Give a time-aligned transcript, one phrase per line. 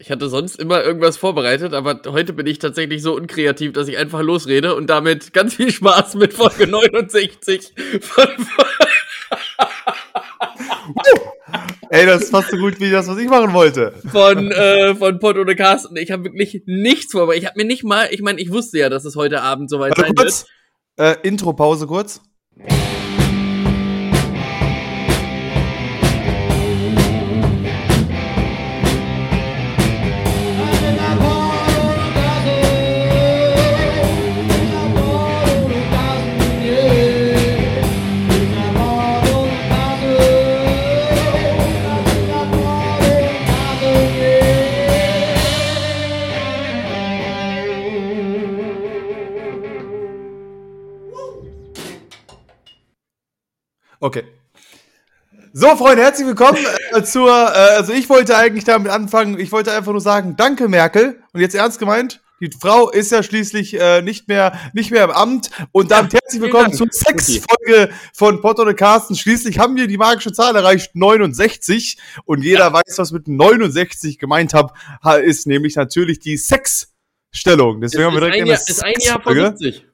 [0.00, 3.98] Ich hatte sonst immer irgendwas vorbereitet, aber heute bin ich tatsächlich so unkreativ, dass ich
[3.98, 8.26] einfach losrede und damit ganz viel Spaß mit Folge 69 von.
[11.90, 13.92] Ey, das ist fast so gut wie das, was ich machen wollte.
[14.10, 15.94] Von, äh, von Pod ohne Carsten.
[15.98, 17.42] Ich habe wirklich nichts vorbereitet.
[17.42, 19.90] Ich habe mir nicht mal, ich meine, ich wusste ja, dass es heute Abend soweit
[19.98, 20.46] Warte sein kurz.
[20.96, 22.22] Äh, Intro-Pause kurz.
[54.00, 54.24] Okay.
[55.52, 56.58] So, Freunde, herzlich willkommen
[56.92, 60.68] äh, zur, äh, also ich wollte eigentlich damit anfangen, ich wollte einfach nur sagen, danke
[60.68, 61.20] Merkel.
[61.32, 65.10] Und jetzt ernst gemeint, die Frau ist ja schließlich äh, nicht mehr nicht mehr im
[65.10, 65.50] Amt.
[65.72, 69.16] Und damit herzlich willkommen zur Sexfolge von Potto und Carsten.
[69.16, 71.98] Schließlich haben wir die magische Zahl erreicht, 69.
[72.24, 72.72] Und jeder Ja.
[72.72, 77.82] weiß, was mit 69 gemeint hab, ha- ist nämlich natürlich die Sexstellung.
[77.82, 79.58] Es Deswegen haben wir ist, direkt ein eine Jahr, ist ein Jahr vor Sexfolge.
[79.58, 79.89] 70.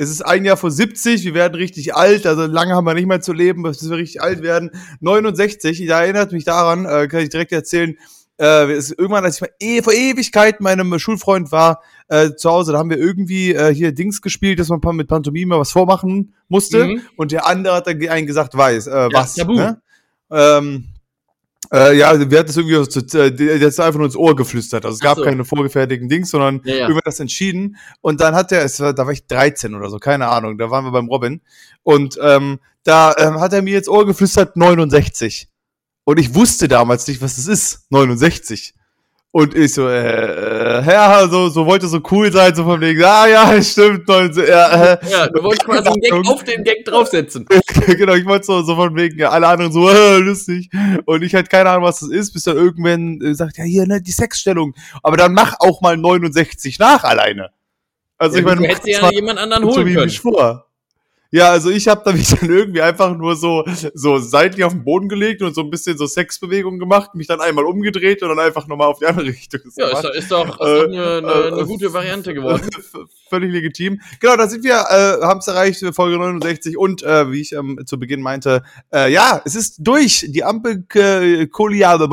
[0.00, 3.08] Es ist ein Jahr vor 70, wir werden richtig alt, also lange haben wir nicht
[3.08, 4.70] mehr zu leben, bis wir richtig alt werden.
[5.00, 7.96] 69, da erinnert mich daran, äh, kann ich direkt erzählen,
[8.40, 12.70] äh, es, irgendwann, als ich mal eh, vor Ewigkeit meinem Schulfreund war, äh, zu Hause,
[12.72, 16.86] da haben wir irgendwie äh, hier Dings gespielt, dass man mit Pantomime was vormachen musste
[16.86, 17.00] Mhm.
[17.16, 19.34] und der andere hat dann einen gesagt, weiß, äh, was.
[19.34, 19.54] Tabu.
[19.54, 19.82] Ne?
[20.30, 20.84] Ähm,
[21.72, 24.84] äh, ja, wir hatten es irgendwie, äh, ist einfach nur ins Ohr geflüstert.
[24.84, 25.24] Also es gab so.
[25.24, 26.80] keine vorgefertigten Dings, sondern Ja, ja.
[26.82, 27.76] irgendwann das entschieden.
[28.00, 30.70] Und dann hat er, es war, da war ich 13 oder so, keine Ahnung, da
[30.70, 31.40] waren wir beim Robin.
[31.82, 35.48] Und ähm, da ähm, hat er mir ins Ohr geflüstert 69.
[36.04, 38.74] Und ich wusste damals nicht, was das ist, 69.
[39.38, 43.04] Und ich so, äh, äh, ja, so, so wollte so cool sein, so von wegen,
[43.04, 46.84] ah ja, stimmt, 19, ja, äh, Ja, du wolltest quasi einen Gag auf den Gag
[46.84, 47.46] draufsetzen.
[47.86, 50.68] genau, ich wollte so, so von wegen, ja, alle anderen so, äh, lustig.
[51.04, 53.86] Und ich halt keine Ahnung, was das ist, bis dann irgendwann äh, sagt, ja, hier,
[53.86, 54.74] ne, die Sexstellung.
[55.04, 57.50] Aber dann mach auch mal 69 nach alleine.
[58.16, 60.06] Also Ja, ich meine, du hättest ja jemand anderen so holen wie können.
[60.06, 60.67] mich vor.
[61.30, 63.62] Ja, also ich habe da mich dann irgendwie einfach nur so
[63.92, 67.40] so seitlich auf den Boden gelegt und so ein bisschen so Sexbewegungen gemacht, mich dann
[67.40, 70.04] einmal umgedreht und dann einfach nochmal auf die andere Richtung Ja, ist, gemacht.
[70.04, 72.68] doch- ist doch, ist Äh, doch eine, eine, äh, eine gute Variante geworden.
[73.28, 74.00] Völlig legitim.
[74.20, 77.78] Genau, da sind wir, äh, haben es erreicht, Folge 69 und äh, wie ich ähm,
[77.84, 78.62] zu Beginn meinte,
[78.92, 80.24] äh, ja, es ist durch.
[80.28, 82.08] Die Ampel äh, Koaliale,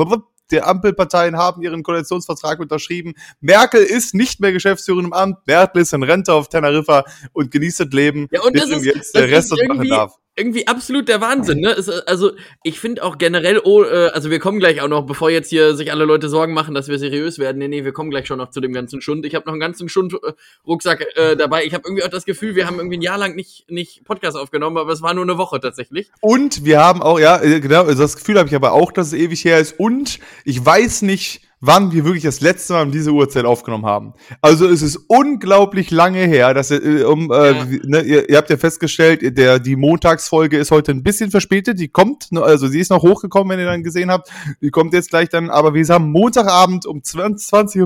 [0.50, 3.14] die Ampelparteien haben ihren Koalitionsvertrag unterschrieben.
[3.40, 5.46] Merkel ist nicht mehr Geschäftsführerin im Amt.
[5.46, 8.28] Merkel ist in Rente auf Teneriffa und genießt das Leben.
[8.30, 10.14] Ja, und das ist- jetzt das der Rest das machen darf.
[10.36, 11.72] Irgendwie absolut der Wahnsinn, ne?
[11.72, 12.32] Ist, äh, also,
[12.62, 15.74] ich finde auch generell, oh, äh, also wir kommen gleich auch noch, bevor jetzt hier
[15.74, 17.58] sich alle Leute Sorgen machen, dass wir seriös werden.
[17.58, 19.24] Nee, nee, wir kommen gleich schon noch zu dem ganzen Schund.
[19.24, 21.64] Ich habe noch einen ganzen Schund-Rucksack äh, dabei.
[21.64, 24.36] Ich habe irgendwie auch das Gefühl, wir haben irgendwie ein Jahr lang nicht, nicht Podcast
[24.36, 26.10] aufgenommen, aber es war nur eine Woche tatsächlich.
[26.20, 29.08] Und wir haben auch, ja, äh, genau, also das Gefühl habe ich aber auch, dass
[29.08, 29.80] es ewig her ist.
[29.80, 34.12] Und ich weiß nicht, wann wir wirklich das letzte Mal um diese Uhrzeit aufgenommen haben.
[34.42, 37.70] Also es ist unglaublich lange her, dass äh, um, äh, Ja.
[37.70, 41.78] wie- ne, ihr, ihr habt ja festgestellt, der die Montagsfolge ist heute ein bisschen verspätet.
[41.80, 44.30] Die kommt, ne, also sie ist noch hochgekommen, wenn ihr dann gesehen habt.
[44.60, 47.80] Die kommt jetzt gleich dann, aber wir haben Montagabend um 20 20.25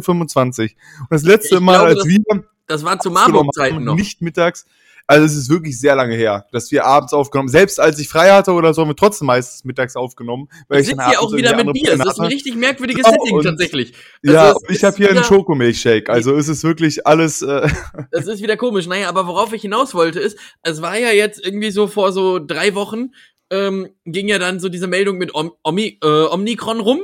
[0.62, 0.70] Uhr.
[1.02, 2.20] Und das letzte Ich Mal, glaube, als das- wir
[2.66, 3.94] Das war zu Marburg-Zeiten noch.
[3.94, 4.66] Nicht mittags.
[5.10, 7.48] Also es ist wirklich sehr lange her, dass wir abends aufgenommen.
[7.48, 10.48] Selbst als ich frei hatte oder so, haben wir trotzdem meistens mittags aufgenommen.
[10.68, 11.94] Weil Ich sitze hier auch wieder mit Bier.
[11.96, 13.92] Pläne ist ein richtig merkwürdiges Genau, Setting tatsächlich.
[14.22, 16.08] Ja, Also, es und ich ist habe hier einen wieder- Schokomilchshake.
[16.10, 17.42] Also es ist wirklich alles.
[17.42, 17.68] Äh,
[18.12, 18.86] Das ist wieder komisch.
[18.86, 22.38] Naja, aber worauf ich hinaus wollte ist, es war ja jetzt irgendwie so vor so
[22.38, 23.10] drei Wochen,
[23.50, 27.00] ähm, ging ja dann so diese Meldung mit Om Omi äh, Omikron rum.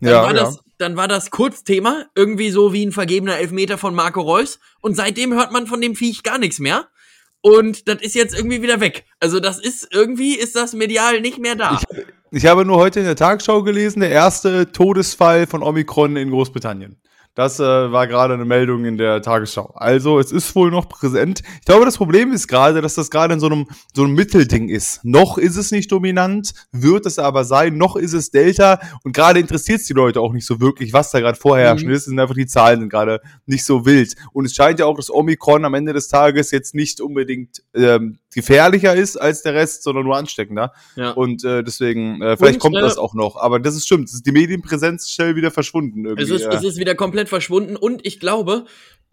[0.00, 0.40] Dann, ja, war ja.
[0.44, 4.60] das, dann war das Kurzthema, irgendwie so wie ein vergebener Elfmeter von Marco Reus.
[4.80, 6.86] Und seitdem hört man von dem Viech gar nichts mehr.
[7.44, 9.04] Und das ist jetzt irgendwie wieder weg.
[9.20, 11.78] Also das ist, irgendwie ist das medial nicht mehr da.
[12.30, 16.96] Ich habe nur heute in der Tagesschau gelesen, der erste Todesfall von Omikron in Großbritannien.
[17.36, 19.72] Das äh, war gerade eine Meldung in der Tagesschau.
[19.74, 21.42] Also es ist wohl noch präsent.
[21.58, 24.68] Ich glaube, das Problem ist gerade, dass das gerade in so einem so einem Mittelding
[24.68, 25.00] ist.
[25.04, 27.76] Noch ist es nicht dominant, wird es aber sein.
[27.76, 31.10] Noch ist es Delta und gerade interessiert es die Leute auch nicht so wirklich, was
[31.10, 31.94] da gerade vorherrschend Mhm.
[31.94, 32.02] ist.
[32.02, 34.14] Es sind einfach die Zahlen sind gerade nicht so wild.
[34.32, 38.18] Und es scheint ja auch, dass Omikron am Ende des Tages jetzt nicht unbedingt ähm,
[38.34, 40.72] gefährlicher ist als der Rest, sondern nur ansteckender.
[40.96, 41.10] ja.
[41.10, 43.36] Und äh, deswegen, äh, vielleicht Und, kommt äh, das auch noch.
[43.36, 44.08] Aber das ist stimmt.
[44.08, 46.04] Das ist die Medienpräsenz ist schnell wieder verschwunden.
[46.04, 46.22] Irgendwie.
[46.22, 48.64] Es ist, es ist wieder komplett verschwunden und ich glaube,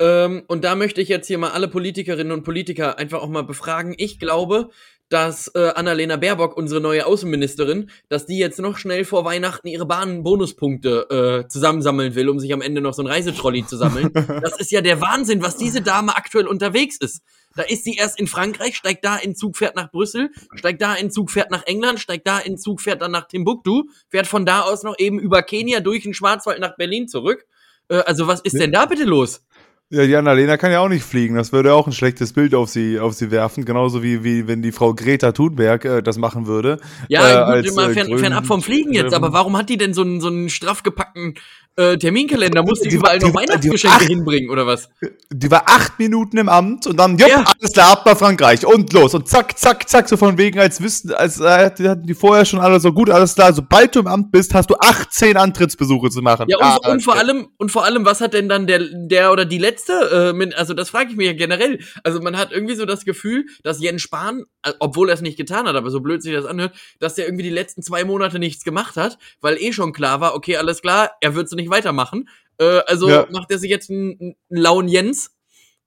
[0.02, 3.44] Ähm, und da möchte ich jetzt hier mal alle Politikerinnen und Politiker einfach auch mal
[3.44, 3.94] befragen.
[3.98, 4.72] Ich glaube,
[5.10, 9.86] dass äh, Annalena Baerbock, unsere neue Außenministerin, dass die jetzt noch schnell vor Weihnachten ihre
[9.86, 14.12] Bahn-Bonuspunkte äh, zusammensammeln will, um sich am Ende noch so ein Reisetrolley zu sammeln.
[14.42, 17.22] das ist ja der Wahnsinn, was diese Dame aktuell unterwegs ist.
[17.56, 20.96] Da ist sie erst in Frankreich, steigt da in Zug, fährt nach Brüssel, steigt da
[20.96, 24.46] in Zug, fährt nach England, steigt da in Zug, fährt dann nach Timbuktu, fährt von
[24.46, 27.46] da aus noch eben über Kenia durch den Schwarzwald nach Berlin zurück.
[27.90, 29.44] Äh, also was ist denn da bitte los?
[29.94, 31.36] Ja, die Annalena kann ja auch nicht fliegen.
[31.36, 33.66] Das würde auch ein schlechtes Bild auf sie, auf sie werfen.
[33.66, 36.80] Genauso wie, wie wenn die Frau Greta Thunberg äh, das machen würde.
[37.10, 39.78] Ja, äh, gut, als, immer äh, fern, fernab vom Fliegen jetzt, aber warum hat die
[39.78, 41.36] denn so einen, so einen straff gepackten
[41.76, 42.64] äh, Terminkalender?
[42.64, 44.08] Muss die, überall noch Weihnachtsgeschenke ach.
[44.08, 44.90] hinbringen oder was?
[45.32, 47.44] Die war acht Minuten im Amt und dann, jupp, Ja.
[47.60, 50.82] alles klar, ab nach Frankreich und los und zack, zack, zack, so von wegen, als
[50.82, 54.00] wüssten, als äh, die hatten die vorher schon alle so gut, alles klar, sobald du
[54.02, 56.46] im Amt bist, hast du 18 Antrittsbesuche zu machen.
[56.50, 57.22] Ja, und, Ah, und vor okay.
[57.24, 60.74] allem, und vor allem, was hat denn dann der, der oder die letzte, äh, also
[60.74, 61.80] das frage ich mich ja generell.
[62.04, 65.38] Also man hat irgendwie so das Gefühl, dass Jens Spahn, äh, obwohl er es nicht
[65.38, 68.40] getan hat, aber so blöd sich das anhört, dass der irgendwie die letzten zwei Monate
[68.40, 71.61] nichts gemacht hat, weil eh schon klar war, okay, alles klar, er wird so nicht
[71.70, 72.28] weitermachen.
[72.58, 73.28] Äh, also Ja.
[73.32, 75.32] macht er sich jetzt einen, einen lauen Jens.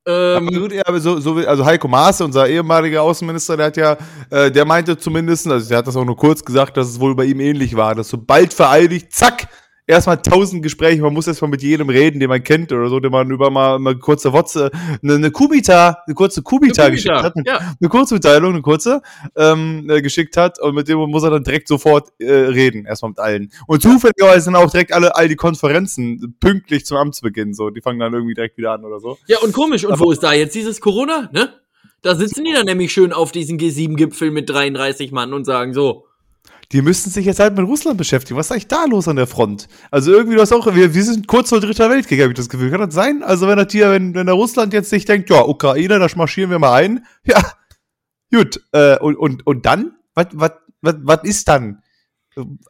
[0.07, 3.67] Aber Ähm, gut, ja, aber so, so, wie- also Heiko Maas, unser ehemaliger Außenminister, der
[3.67, 3.97] hat ja,
[4.29, 7.15] äh, der meinte zumindest, also der hat das auch nur kurz gesagt, dass es wohl
[7.15, 9.49] bei ihm ähnlich war, dass sobald vereidigt, zack,
[9.87, 13.13] erstmal tausend Gespräche, man muss erstmal mit jedem reden, den man kennt oder so, den
[13.13, 14.71] man über mal, mal kurze Wotze,
[15.03, 17.77] eine, eine Kubita, eine kurze Kubita, Kubita, geschickt hat, ja.
[17.81, 19.03] eine Kurzmitteilung, eine kurze,
[19.37, 23.11] ähm, äh, geschickt hat und mit dem muss er dann direkt sofort äh, reden, erstmal
[23.11, 23.53] mit allen.
[23.67, 27.99] Und zufälligerweise sind auch direkt alle, all die Konferenzen pünktlich zum Amtsbeginn, so, die fangen
[27.99, 29.19] dann irgendwie direkt wieder an oder so.
[29.27, 29.85] Ja, und komisch.
[29.85, 31.51] Und wo ist da jetzt dieses Corona, ne?
[32.03, 36.05] Da sitzen die dann nämlich schön auf diesen G7-Gipfel mit 33 Mann und sagen so,
[36.73, 38.39] Die müssten sich jetzt halt mit Russland beschäftigen.
[38.39, 39.69] Was ist eigentlich da los an der Front?
[39.91, 42.49] Also irgendwie, du hast auch, wir, wir sind kurz vor dritter Weltkrieg, habe ich das
[42.49, 42.71] Gefühl.
[42.71, 43.23] Kann das sein?
[43.23, 46.51] Also wenn das hier, wenn, wenn der Russland jetzt sich denkt, ja, Ukraine, da marschieren
[46.51, 47.07] wir mal ein.
[47.25, 47.43] Ja,
[48.33, 48.61] gut.
[48.73, 49.93] Äh, und, und, und dann?
[50.15, 51.83] Was, was, was, was ist dann?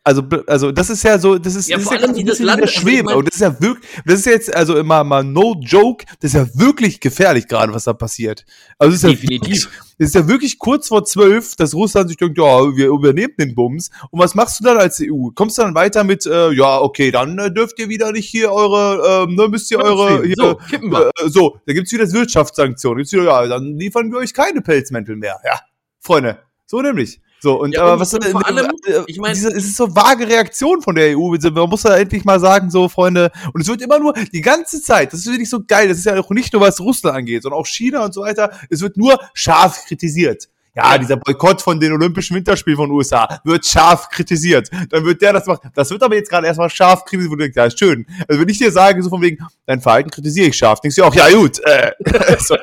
[0.02, 2.61] Also, also das ist ja so, das ist, Ja, das ist ja allem dieses Land,
[2.61, 6.34] der also das ist ja wirklich, das ist jetzt, also immer mal no joke, das
[6.34, 8.44] ist ja wirklich gefährlich gerade, was da passiert.
[8.78, 9.70] Also es ist ja Definitiv.
[9.96, 12.44] ist ja wirklich kurz vor zwölf, dass Russland sich denkt, ja,
[12.76, 13.90] wir übernehmen den Bums.
[14.11, 15.31] Und was machst du dann als EU?
[15.34, 18.52] Kommst du dann weiter mit, äh, ja, okay, dann äh, dürft ihr wieder nicht hier
[18.52, 21.10] eure, ähm, ne, müsst ihr eure, hier, so, kippen wir.
[21.19, 22.99] äh, so, da gibt's wieder Wirtschaftssanktionen.
[22.99, 25.40] Gibt's wieder, ja, dann liefern wir euch keine Pelzmäntel mehr.
[25.44, 25.60] Ja,
[26.00, 27.20] Freunde, so nämlich.
[27.44, 28.69] So, und Ja, aber und- was und vor allem,
[29.06, 31.37] ich mein- diese, es ist so vage Reaktion von der EU.
[31.52, 34.81] Man muss da endlich mal sagen, so, Freunde, und es wird immer nur die ganze
[34.81, 37.43] Zeit, das ist wirklich so geil, das ist ja auch nicht nur was Russland angeht,
[37.43, 40.49] sondern auch China und so weiter, es wird nur scharf kritisiert.
[40.75, 44.70] Ja, dieser Boykott von den Olympischen Winterspielen von den USA wird scharf kritisiert.
[44.88, 45.70] Dann wird der das machen.
[45.75, 48.06] Das wird aber jetzt gerade erstmal scharf kritisiert, wo du denkst, ja, ist schön.
[48.26, 49.37] Also wenn ich dir sage, so von wegen,
[49.67, 51.93] dein Verhalten kritisiere ich scharf, denkst du auch, ja gut, äh,
[52.41, 52.56] so.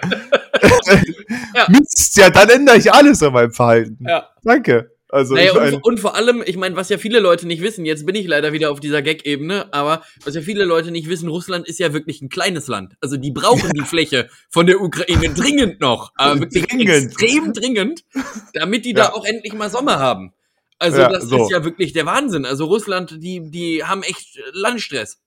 [1.56, 1.68] Ja.
[1.69, 3.98] Mist, ja, dann ändere ich alles an meinem Verhalten.
[4.08, 4.30] Ja.
[4.44, 4.92] Danke.
[5.10, 8.06] Also, Naja, und, und vor allem, ich meine, was ja viele Leute nicht wissen, jetzt
[8.06, 11.68] bin ich leider wieder auf dieser Gag-Ebene, aber was ja viele Leute nicht wissen, Russland
[11.68, 12.94] ist ja wirklich ein kleines Land.
[13.02, 16.90] Also die brauchen die Fläche von der Ukraine dringend noch, aber wirklich Dringend.
[16.90, 18.06] extrem dringend,
[18.54, 19.07] damit die Ja.
[19.07, 20.31] da auch endlich mal Sommer haben.
[20.80, 21.44] Also Ja, das so.
[21.44, 22.46] ist ja wirklich der Wahnsinn.
[22.46, 25.19] Also Russland, die, die haben echt Landstress.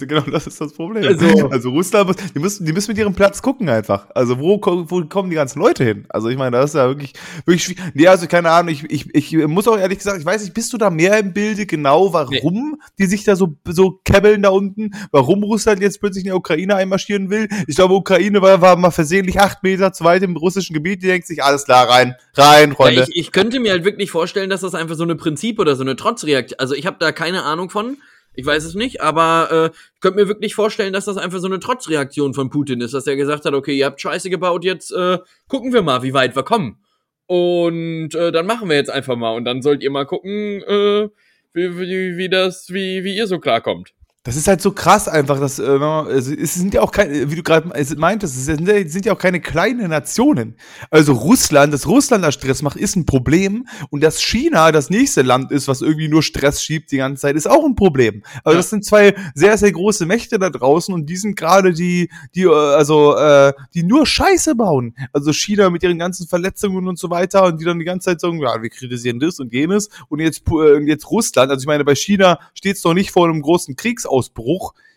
[0.00, 1.04] Genau, das ist das Problem.
[1.06, 4.06] Also- Also, Russland, muss, die müssen, die müssen mit ihrem Platz gucken einfach.
[4.14, 6.06] Also wo, wo kommen die ganzen Leute hin?
[6.08, 7.12] Also ich meine, das ist ja wirklich,
[7.44, 7.82] wirklich schwierig.
[7.94, 10.72] Nee, also keine Ahnung, ich, ich, ich muss auch ehrlich gesagt, ich weiß nicht, bist
[10.72, 14.92] du da mehr im Bilde genau, warum die sich da so, so kebbeln da unten?
[15.10, 17.48] Warum Russland jetzt plötzlich in der Ukraine einmarschieren will?
[17.66, 21.08] Ich glaube, Ukraine war, war mal versehentlich acht Meter zu weit im russischen Gebiet, die
[21.08, 23.00] denkt sich, alles klar, rein, rein, Freunde.
[23.00, 25.76] Ja, ich, ich könnte mir halt wirklich vorstellen, dass das einfach so eine Prinzip oder
[25.76, 26.58] so eine Trotzreaktion.
[26.58, 27.98] Also ich habe da keine Ahnung von.
[28.36, 31.58] Ich weiß es nicht, aber äh, könnte mir wirklich vorstellen, dass das einfach so eine
[31.58, 35.18] Trotzreaktion von Putin ist, dass er gesagt hat, okay, ihr habt Scheiße gebaut, jetzt äh,
[35.48, 36.78] gucken wir mal, wie weit wir kommen.
[37.26, 41.08] Und äh, dann machen wir jetzt einfach mal und dann sollt ihr mal gucken, äh,
[41.54, 43.95] wie, wie, wie das, wie, wie ihr so klarkommt.
[44.26, 47.36] Das ist halt so krass einfach, dass äh, also, es sind ja auch keine, wie
[47.36, 50.56] du gerade meintest, es sind, ja- es sind ja auch keine kleinen Nationen.
[50.90, 55.22] Also Russland, dass Russland da Stress macht, ist ein Problem und dass China das nächste
[55.22, 58.22] Land ist, was irgendwie nur Stress schiebt die ganze Zeit, ist auch ein Problem.
[58.44, 62.10] Also das sind zwei sehr sehr große Mächte da draußen und die sind gerade die
[62.34, 64.96] die äh, also äh, die nur Scheiße bauen.
[65.12, 68.20] Also China mit ihren ganzen Verletzungen und so weiter und die dann die ganze Zeit
[68.20, 71.84] sagen, ja, wir kritisieren das und jenes und jetzt äh, jetzt Russland, also ich meine,
[71.84, 74.15] bei China steht es noch nicht vor einem großen Kriegsausbruch,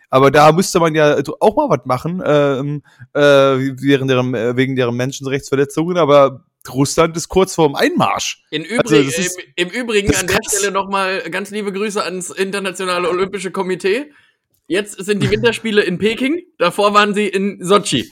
[0.09, 2.81] aber da müsste man ja auch mal was machen, ähm,
[3.13, 8.43] äh, während deren, äh, wegen deren Menschenrechtsverletzungen, aber Russland ist kurz vorm Einmarsch.
[8.51, 10.37] In Also, Übrigen, das ist- im, im Übrigen an der.
[10.47, 14.11] Stelle nochmal ganz liebe Grüße ans Internationale Olympische Komitee.
[14.67, 18.11] Jetzt sind die Winterspiele in Peking, davor waren sie in Sochi.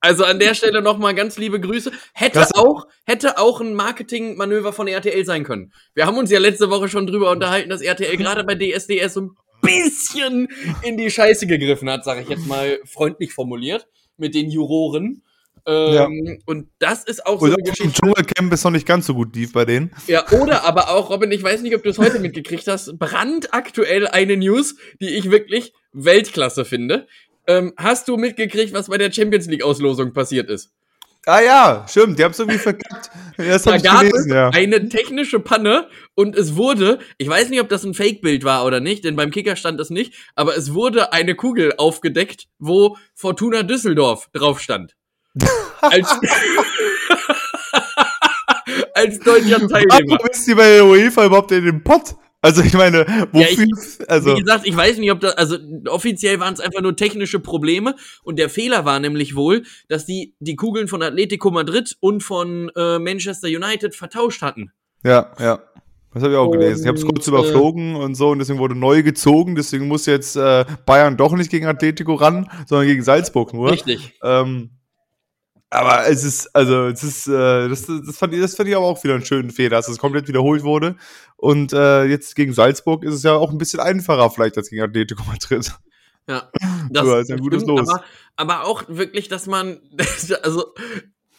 [0.00, 1.90] Also an der Stelle nochmal ganz liebe Grüße.
[2.12, 5.72] Hätte auch, hätte auch ein Marketingmanöver von RTL sein können.
[5.94, 9.20] Wir haben uns ja letzte Woche schon drüber unterhalten, dass RTL gerade bei DSDS so
[9.22, 9.30] ein
[9.64, 10.48] bisschen
[10.82, 15.22] in die Scheiße gegriffen hat, sage ich jetzt mal freundlich formuliert, mit den Juroren.
[15.66, 17.92] Ähm, Und das ist auch so Und eine Geschichte.
[17.92, 19.92] Dschungelcamp ist noch nicht ganz so gut lief bei denen.
[20.06, 24.06] Ja, oder aber auch, Robin, ich weiß nicht, ob du es heute mitgekriegt hast, brandaktuell
[24.06, 27.06] eine News, die ich wirklich Weltklasse finde.
[27.46, 30.70] Ähm, hast du mitgekriegt, was bei der Champions League-Auslosung passiert ist?
[31.26, 33.10] Ah ja, stimmt, die haben es irgendwie verkackt.
[33.36, 34.50] Das Da gab gelesen, es ja.
[34.50, 38.80] eine technische Panne und es wurde, ich weiß nicht, ob das ein Fake-Bild war oder
[38.80, 43.62] nicht, denn beim Kicker stand es nicht, aber es wurde eine Kugel aufgedeckt, wo Fortuna
[43.62, 44.94] Düsseldorf drauf stand.
[45.80, 46.08] Als,
[48.94, 50.16] als deutscher Teilnehmer.
[50.16, 52.14] Warum ist die bei der UEFA überhaupt in dem Pott?
[52.44, 53.64] Also ich meine, wofür?
[53.64, 55.56] Ja, also Wie gesagt, ich weiß nicht, ob das, also
[55.88, 60.34] offiziell waren es einfach nur technische Probleme und der Fehler war nämlich wohl, dass die
[60.40, 64.72] die Kugeln von Atletico Madrid und von äh, Manchester United vertauscht hatten.
[65.02, 65.60] ja, ja.
[66.12, 66.82] Das habe ich auch gelesen.
[66.82, 69.56] Ich habe es kurz äh, überflogen und so und deswegen wurde neu gezogen.
[69.56, 73.72] Deswegen muss jetzt äh, Bayern doch nicht gegen Atletico ran, sondern gegen Salzburg nur.
[73.72, 74.12] Richtig.
[74.22, 74.70] Ähm,
[75.74, 78.86] aber es ist, also, es ist, äh, das, das, fand ich, das fand ich aber
[78.86, 80.96] auch wieder einen schönen Fehler, dass es komplett wiederholt wurde.
[81.36, 84.82] Und äh, jetzt gegen Salzburg ist es ja auch ein bisschen einfacher vielleicht als gegen
[84.82, 85.74] Atletico Madrid.
[86.28, 86.50] Ja,
[86.92, 87.88] Ja, ist ein gutes stimmt, Los.
[87.88, 88.04] Aber,
[88.36, 89.80] aber auch wirklich, dass man,
[90.42, 90.74] also,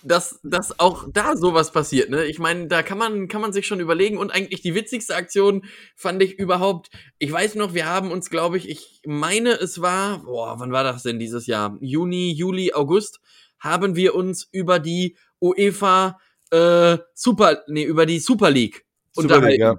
[0.03, 2.25] dass, dass auch da sowas passiert, ne?
[2.25, 5.65] Ich meine, da kann man, kann man sich schon überlegen und eigentlich die witzigste Aktion
[5.95, 10.19] fand ich überhaupt, ich weiß noch, wir haben uns, glaube ich, ich meine, es war,
[10.23, 11.77] boah, wann war das denn dieses Jahr?
[11.81, 13.19] Juni, Juli, August,
[13.59, 16.17] haben wir uns über die UEFA
[16.51, 19.75] äh, Super, nee, über die Super League Super unterhalten League, ja.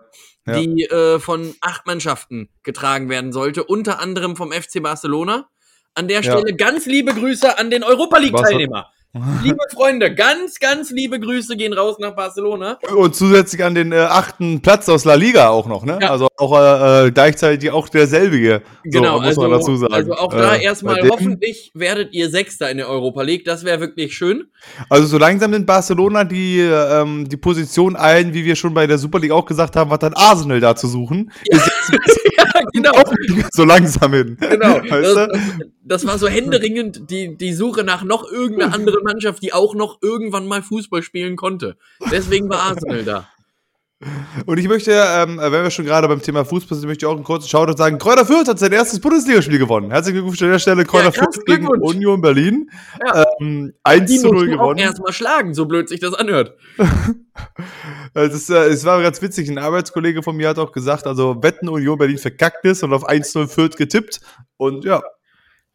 [0.47, 0.61] Ja.
[0.61, 5.49] die äh, von acht Mannschaften getragen werden sollte, unter anderem vom FC Barcelona.
[5.95, 6.33] An der Ja.
[6.33, 8.91] Stelle ganz liebe Grüße an den Europa League Teilnehmer.
[9.43, 12.79] liebe Freunde, ganz, ganz liebe Grüße gehen raus nach Barcelona.
[12.95, 15.99] Und zusätzlich an den äh, achten Platz aus La Liga auch noch, ne?
[16.01, 16.11] Ja.
[16.11, 18.63] Also auch äh, äh, gleichzeitig auch derselbige.
[18.85, 19.95] Genau, so, muss also, man dazu sagen.
[19.95, 23.45] also auch da Äh, erstmal hoffentlich werdet ihr Sechster in der Europa League.
[23.45, 24.45] Das wäre wirklich schön.
[24.89, 28.99] Also so langsam nimmt Barcelona die, ähm, die Position ein, wie wir schon bei der
[28.99, 31.31] Super League auch gesagt haben, was dann Arsenal da zu suchen.
[31.45, 31.71] Ist
[32.39, 32.93] ja, genau.
[33.53, 34.37] so langsam hin.
[34.41, 34.77] Genau.
[34.77, 35.27] Weißt Das, du?
[35.29, 35.41] das,
[35.87, 40.03] das war so händeringend die, die Suche nach noch irgendeiner anderen Mannschaft, die auch noch
[40.03, 41.77] irgendwann mal Fußball spielen konnte.
[42.11, 43.29] Deswegen war Arsenal da.
[44.45, 47.15] Und ich möchte, ähm, wenn wir schon gerade beim Thema Fußball sind, möchte ich auch
[47.15, 47.97] einen kurzen Shoutout sagen.
[47.97, 49.91] Kräuter Fürth hat sein erstes Bundesligaspiel gewonnen.
[49.91, 50.85] Herzlichen Glückwunsch an der Stelle.
[50.85, 51.67] Kräuter krass, Fürth gegen.
[51.67, 52.71] Union Berlin.
[53.07, 53.25] Ja.
[53.41, 54.79] Ähm, 1 Die zu 0 musst du auch gewonnen.
[54.81, 56.57] erstmal schlagen, so blöd sich das anhört.
[58.15, 61.99] Es, äh, war ganz witzig, ein Arbeitskollege von mir hat auch gesagt, also Wetten Union
[61.99, 64.23] Berlin verkackt ist und auf 1-0 Fürth getippt.
[64.57, 65.03] Und ja,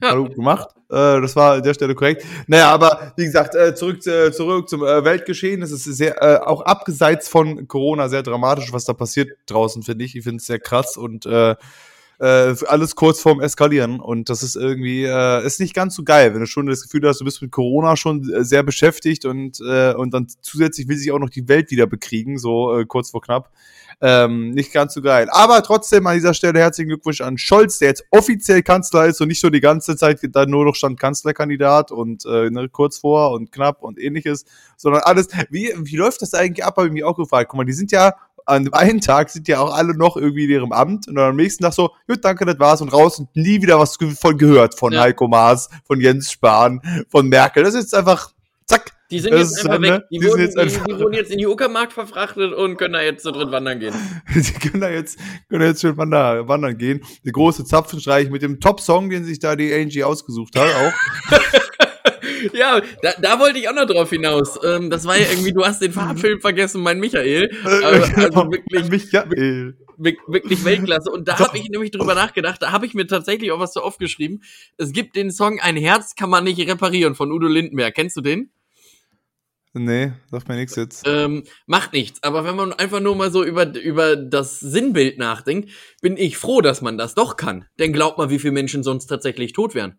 [0.01, 0.15] Ja.
[0.15, 0.69] gut gemacht.
[0.89, 2.25] Äh, das war an der Stelle korrekt.
[2.47, 5.61] Naja, aber wie gesagt, äh, zurück, äh, zurück zum äh, Weltgeschehen.
[5.61, 10.03] Es ist sehr, äh, auch abgeseits von Corona sehr dramatisch, was da passiert draußen, finde
[10.05, 10.15] ich.
[10.15, 11.55] Ich finde es sehr krass und äh,
[12.19, 13.99] alles kurz vorm Eskalieren.
[13.99, 17.19] Und das ist irgendwie, ist nicht ganz so geil, wenn du schon das Gefühl hast,
[17.19, 21.31] du bist mit Corona schon sehr beschäftigt und, und dann zusätzlich will sich auch noch
[21.31, 23.49] die Welt wieder bekriegen, so kurz vor knapp.
[24.03, 25.27] Ähm, nicht ganz so geil.
[25.31, 29.27] Aber trotzdem an dieser Stelle herzlichen Glückwunsch an Scholz, der jetzt offiziell Kanzler ist und
[29.27, 33.31] nicht so die ganze Zeit da nur noch stand Kanzlerkandidat und äh, ne, kurz vor
[33.31, 35.27] und knapp und ähnliches, sondern alles.
[35.51, 37.49] Wie, wie läuft das eigentlich ab, habe ich mich auch gefragt.
[37.49, 38.15] Guck mal, die sind ja
[38.45, 41.29] an dem einen Tag sind ja auch alle noch irgendwie in ihrem Amt und dann
[41.29, 44.37] am nächsten Tag so, gut, danke, das war's und raus und nie wieder was von
[44.37, 45.01] gehört von Ja.
[45.01, 47.63] Heiko Maas, von Jens Spahn, von Merkel.
[47.63, 48.31] Das ist einfach,
[48.65, 49.89] zack, Die sind Das jetzt einfach Ende.
[49.95, 50.03] weg.
[50.09, 52.77] Die, Die sind wurden, jetzt die, einfach- die wurden jetzt in die Uckermark verfrachtet und
[52.77, 53.93] können da jetzt so drin wandern gehen.
[54.33, 57.01] Sie können da jetzt, können da jetzt schön wandern, wandern gehen.
[57.25, 61.39] Der große Zapfenstreich mit dem Top-Song, den sich da die Angie ausgesucht hat, auch.
[62.53, 64.57] Ja, da, da wollte ich auch noch drauf hinaus.
[64.63, 67.51] Ähm, das war ja irgendwie, du hast den Farbfilm vergessen, mein Michael.
[67.63, 69.75] Also, also wirklich, Michael.
[69.97, 71.11] wir- wirklich Weltklasse.
[71.11, 73.81] Und da habe ich nämlich drüber nachgedacht, da habe ich mir tatsächlich auch was zu
[73.81, 74.41] aufgeschrieben.
[74.77, 77.93] Es gibt den Song Ein Herz kann man nicht reparieren von Udo Lindenberg.
[77.93, 78.49] Kennst du den?
[79.73, 81.03] Nee, sagt mir nichts jetzt.
[81.07, 82.21] Ähm, macht nichts.
[82.23, 85.69] Aber wenn man einfach nur mal so über, über das Sinnbild nachdenkt,
[86.01, 87.65] bin ich froh, dass man das doch kann.
[87.79, 89.97] Denn glaub mal, wie viele Menschen sonst tatsächlich tot wären.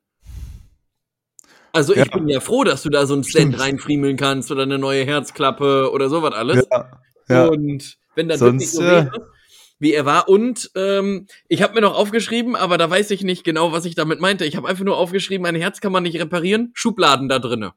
[1.72, 2.16] Also ich Ja.
[2.18, 5.90] bin ja froh, dass du da so ein Stand reinfriemeln kannst oder eine neue Herzklappe
[5.90, 6.68] oder sowas alles.
[6.70, 6.90] Ja,
[7.28, 7.46] ja.
[7.46, 9.30] Und wenn das Sonst, wirklich so äh, wäre,
[9.78, 10.28] wie er war.
[10.28, 13.94] Und ähm, ich habe mir noch aufgeschrieben, aber da weiß ich nicht genau, was ich
[13.94, 14.44] damit meinte.
[14.44, 17.72] Ich habe einfach nur aufgeschrieben, ein Herz kann man nicht reparieren, Schubladen da drinne.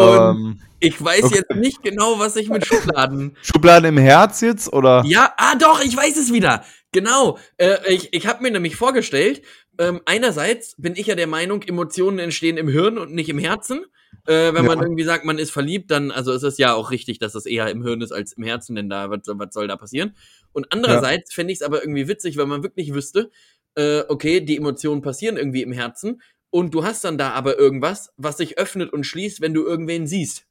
[0.00, 1.36] Ähm, ich weiß okay.
[1.36, 3.36] jetzt nicht genau, was ich mit Schubladen.
[3.42, 5.02] Schubladen im Herz jetzt, oder?
[5.06, 6.64] Ja, ah doch, ich weiß es wieder.
[6.92, 7.38] Genau.
[7.58, 9.42] Äh, ich ich habe mir nämlich vorgestellt,
[9.78, 13.84] ähm, einerseits bin ich ja der Meinung, Emotionen entstehen im Hirn und nicht im Herzen.
[14.26, 14.74] Äh, wenn Ja.
[14.74, 17.46] man irgendwie sagt, man ist verliebt, dann, also ist es ja auch richtig, dass es
[17.46, 20.14] eher im Hirn ist als im Herzen, denn da, was, was soll da passieren?
[20.52, 23.30] Und andererseits fände ich es aber irgendwie witzig, wenn man wirklich wüsste,
[23.76, 28.12] äh, okay, die Emotionen passieren irgendwie im Herzen und du hast dann da aber irgendwas,
[28.16, 30.46] was sich öffnet und schließt, wenn du irgendwen siehst.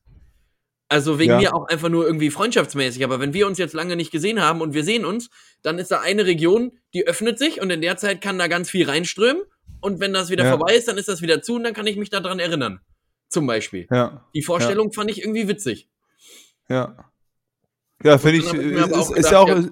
[0.88, 1.38] Also wegen Ja.
[1.38, 3.03] mir auch einfach nur irgendwie freundschaftsmäßig.
[3.03, 5.29] Aber wenn wir uns jetzt lange nicht gesehen haben und wir sehen uns,
[5.62, 8.70] dann ist da eine Region, die öffnet sich und in der Zeit kann da ganz
[8.72, 9.44] viel reinströmen.
[9.82, 10.50] Und wenn das wieder Ja.
[10.50, 12.79] vorbei ist, dann ist das wieder zu und dann kann ich mich daran erinnern.
[13.29, 13.88] Zum Beispiel.
[13.91, 14.25] Ja.
[14.34, 15.88] Die Vorstellung fand ich irgendwie witzig.
[16.68, 16.96] Ja.
[18.01, 19.70] Ja, finde ich, ist, auch ist, ja auch, gedacht,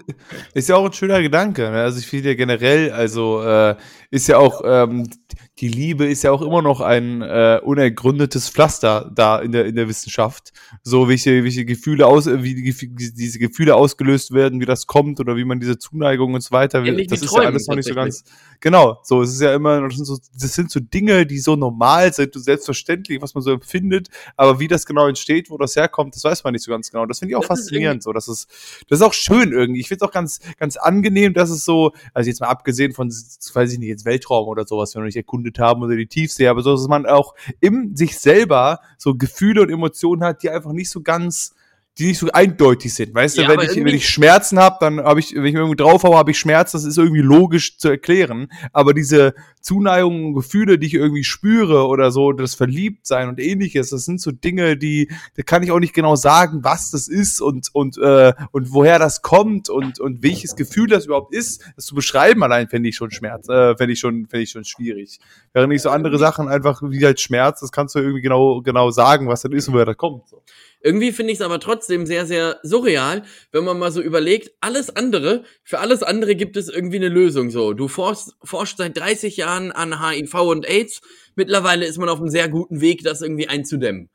[0.54, 1.62] ist ja auch ein schöner Gedanke.
[1.72, 1.82] Ne?
[1.82, 3.76] Also ich finde ja generell, also äh,
[4.12, 5.10] ist ja auch, ähm,
[5.60, 9.76] die Liebe ist ja auch immer noch ein äh, unergründetes Pflaster da in der, in
[9.76, 10.54] der Wissenschaft.
[10.84, 15.36] So, welche, welche Gefühle aus, wie die, diese Gefühle ausgelöst werden, wie das kommt oder
[15.36, 17.88] wie man diese Zuneigung und so weiter, Ähnlich das ist Träumen ja alles noch nicht
[17.88, 18.24] so ganz,
[18.60, 21.56] genau, so, es ist ja immer, das sind so, das sind so Dinge, die so
[21.56, 25.76] normal sind, so selbstverständlich, was man so empfindet, aber wie das genau entsteht, wo das
[25.76, 27.06] herkommt, das weiß man nicht so ganz genau.
[27.08, 28.48] Das finde ich auch Das faszinierend, so, das ist,
[28.90, 29.80] das ist auch schön irgendwie.
[29.80, 33.10] Ich finde es auch ganz, ganz angenehm, dass es so, also jetzt mal abgesehen von,
[33.10, 36.48] weiß ich nicht, jetzt Weltraum oder sowas, wenn noch nicht erkundet haben oder die Tiefsee,
[36.48, 40.74] aber so, dass man auch in sich selber so Gefühle und Emotionen hat, die einfach
[40.74, 41.56] nicht so ganz,
[41.98, 43.14] die nicht so eindeutig sind.
[43.16, 45.76] Weißt Ja, du, wenn ich, wenn ich Schmerzen habe, dann habe ich, wenn ich irgendwie
[45.76, 48.52] drauf haue, habe ich Schmerz, das ist irgendwie logisch zu erklären.
[48.72, 53.90] Aber diese Zuneigung und Gefühle, die ich irgendwie spüre oder so, das Verliebtsein und ähnliches,
[53.90, 57.42] das sind so Dinge, die, da kann ich auch nicht genau sagen, was das ist
[57.42, 61.64] und, und, äh, und woher das kommt und, und welches Gefühl das überhaupt ist.
[61.76, 64.66] Das zu beschreiben allein fände ich schon Schmerz, äh, fände ich schon, fände ich schon
[64.66, 65.20] schwierig.
[65.52, 68.92] Während nicht so andere Sachen einfach wie halt Schmerz, das kannst du irgendwie genau, genau
[68.92, 70.28] sagen, was das ist und woher das kommt.
[70.30, 70.42] So.
[70.82, 74.96] Irgendwie finde ich es aber trotzdem sehr, sehr surreal, wenn man mal so überlegt, alles
[74.96, 77.74] andere, für alles andere gibt es irgendwie eine Lösung so.
[77.74, 81.02] Du forschst, forschst seit 30 Jahren an HIV und AIDS.
[81.36, 84.10] Mittlerweile ist man auf einem sehr guten Weg, das irgendwie einzudämmen.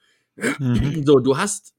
[1.04, 1.74] So, du hast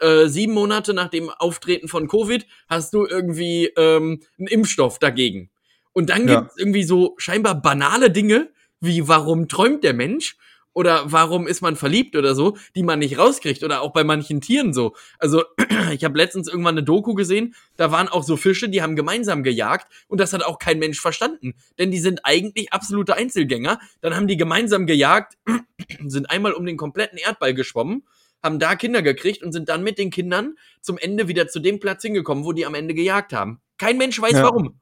[0.00, 5.50] äh, sieben Monate nach dem Auftreten von Covid, hast du irgendwie ähm, einen Impfstoff dagegen.
[5.92, 6.40] Und dann Ja.
[6.40, 8.50] gibt's irgendwie so scheinbar banale Dinge,
[8.80, 10.36] wie warum träumt der Mensch?
[10.74, 13.62] Oder warum ist man verliebt oder so, die man nicht rauskriegt.
[13.62, 14.94] Oder auch bei manchen Tieren so.
[15.18, 15.44] Also,
[15.92, 19.42] ich habe letztens irgendwann eine Doku gesehen, da waren auch so Fische, die haben gemeinsam
[19.42, 21.54] gejagt und das hat auch kein Mensch verstanden.
[21.78, 23.78] Denn die sind eigentlich absolute Einzelgänger.
[24.00, 25.36] Dann haben die gemeinsam gejagt,
[26.06, 28.04] sind einmal um den kompletten Erdball geschwommen,
[28.42, 31.80] haben da Kinder gekriegt und sind dann mit den Kindern zum Ende wieder zu dem
[31.80, 33.60] Platz hingekommen, wo die am Ende gejagt haben.
[33.78, 34.42] Kein Mensch weiß Ja.
[34.44, 34.80] warum.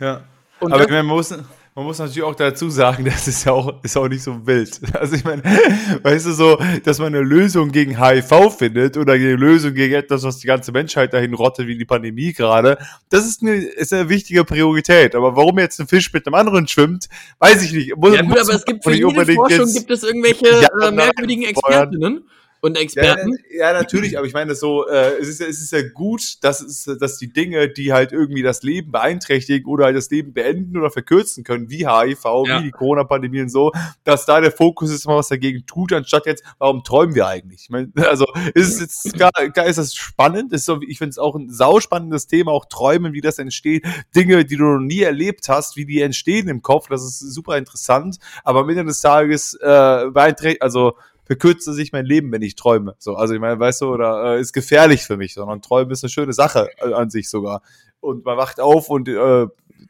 [0.00, 0.24] Ja.
[0.60, 1.34] Und Aber das- man muss,
[1.78, 4.80] man muss natürlich auch dazu sagen, das ist ja auch, ist auch nicht so wild.
[4.94, 5.44] Also ich meine,
[6.02, 10.24] weißt du so, dass man eine Lösung gegen HIV findet oder eine Lösung gegen etwas,
[10.24, 12.78] was die ganze Menschheit dahin rottet, wie die Pandemie gerade,
[13.10, 15.14] das ist eine, ist eine wichtige Priorität.
[15.14, 17.96] Aber warum jetzt ein Fisch mit einem anderen schwimmt, weiß ich nicht.
[17.96, 20.46] Muss, ja gut, aber es gibt für jede Forschung jetzt- gibt es irgendwelche
[20.82, 21.44] Ja, äh, merkwürdigen.
[21.44, 22.24] Expertinnen
[22.60, 23.36] und Ja, Experten.
[23.56, 26.60] ja, natürlich, aber ich meine so, äh, es, ist, ja- es ist ja gut, dass,
[26.60, 30.76] es, dass die Dinge, die halt irgendwie das Leben beeinträchtigen oder halt das Leben beenden
[30.76, 32.58] oder verkürzen können, wie HIV, Ja.
[32.60, 33.72] wie die Corona-Pandemie und so,
[34.04, 37.62] dass da der Fokus ist, was dagegen tut, anstatt jetzt, warum träumen wir eigentlich?
[37.64, 41.10] Ich meine, also ist es jetzt gar, gar ist das spannend, ist so, ich finde
[41.10, 45.02] es auch ein sauspannendes Thema, auch Träumen, wie das entsteht, Dinge, die du noch nie
[45.02, 49.00] erlebt hast, wie die entstehen im Kopf, das ist super interessant, aber am Ende des
[49.00, 50.94] Tages äh, beeinträchtigt, also
[51.28, 52.96] verkürzt sich mein Leben, wenn ich träume.
[52.98, 56.02] So, also ich meine, weißt du, oder äh, ist gefährlich für mich, sondern Träumen ist
[56.02, 57.62] eine schöne Sache äh, an sich sogar.
[58.00, 59.46] Und man wacht auf und äh, äh,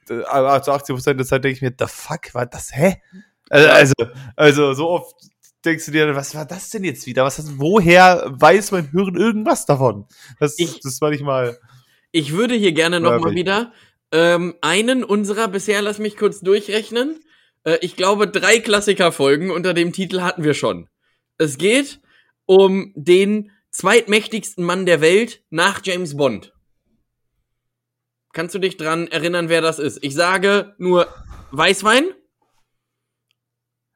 [0.08, 0.26] zu
[0.72, 2.96] 80 Prozent der Zeit denke ich mir, the fuck, war das, hä?
[3.48, 3.94] Also, also,
[4.36, 5.14] also so oft
[5.64, 7.24] denkst du dir, was war das denn jetzt wieder?
[7.24, 10.06] Was, woher weiß mein Hirn irgendwas davon?
[10.38, 11.56] Das, Ich- das war nicht mal.
[12.10, 13.36] Ich würde hier gerne noch mal Wirklich.
[13.36, 13.72] wieder
[14.12, 17.20] ähm, einen unserer bisher, lass mich kurz durchrechnen.
[17.64, 20.88] Äh, ich glaube, drei Klassikerfolgen unter dem Titel hatten wir schon.
[21.38, 22.00] Es geht
[22.46, 26.52] um den zweitmächtigsten Mann der Welt nach James Bond.
[28.32, 29.98] Kannst du dich dran erinnern, wer das ist?
[30.02, 31.06] Ich sage nur
[31.50, 32.04] Weißwein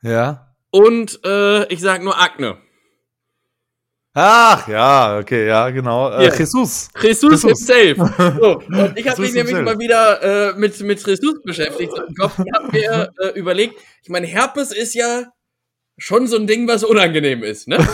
[0.02, 0.54] Ja.
[0.70, 2.58] und äh, ich sage nur Akne.
[4.14, 6.10] Ach, ja, okay, ja, genau.
[6.10, 6.24] Äh.
[6.36, 6.90] Jesus.
[7.00, 7.42] Jesus, Jesus.
[7.44, 7.96] himself.
[8.38, 9.64] So, und ich habe mich nämlich himself.
[9.64, 14.10] mal wieder äh, mit, mit Jesus beschäftigt im Kopf und habe mir äh, überlegt, ich
[14.10, 15.32] meine, Herpes ist ja
[15.98, 17.78] schon so ein Ding, was unangenehm ist, ne?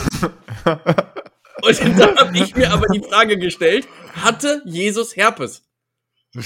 [1.62, 5.64] Und dann habe ich mir aber die Frage gestellt, hatte Jesus Herpes?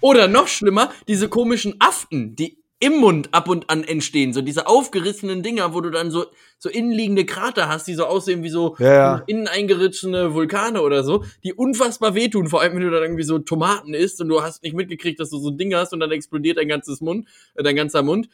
[0.00, 4.32] Oder noch schlimmer, diese komischen Aften, die im Mund ab und an entstehen.
[4.32, 6.26] So diese aufgerissenen Dinger, wo du dann so,
[6.58, 9.22] so innenliegende Krater hast, die so aussehen wie so Ja, ja.
[9.26, 13.38] innen eingerissene Vulkane oder so, die unfassbar wehtun, vor allem wenn du dann irgendwie so
[13.38, 16.10] Tomaten isst und du hast nicht mitgekriegt, dass du so ein Ding hast und dann
[16.10, 18.28] explodiert dein ganzes Mund, äh, dein ganzer Mund.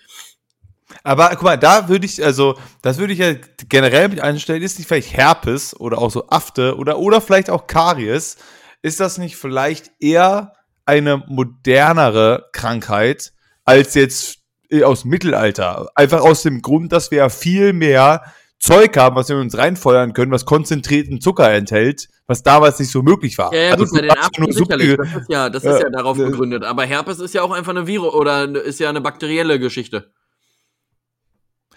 [1.03, 3.35] Aber guck mal, da würde ich, also, das würde ich ja
[3.69, 7.67] generell mit einstellen, ist nicht vielleicht Herpes oder auch so Afte oder, oder vielleicht auch
[7.67, 8.37] Karies?
[8.83, 10.55] Ist das nicht vielleicht eher
[10.87, 13.33] eine modernere Krankheit
[13.65, 14.39] als jetzt
[14.71, 15.89] äh, aus dem Mittelalter?
[15.95, 18.23] Einfach aus dem Grund, dass wir ja viel mehr
[18.59, 23.03] Zeug haben, was wir uns reinfeuern können, was konzentrierten Zucker enthält, was damals nicht so
[23.03, 23.55] möglich war.
[23.55, 24.97] Ja, ja, Also gut, bei den nur sicherlich.
[24.97, 26.65] Das ist ja, das Ja, ist ja darauf äh, begründet.
[26.65, 30.13] Aber Herpes ist ja auch einfach eine Virus oder ist ja eine bakterielle Geschichte.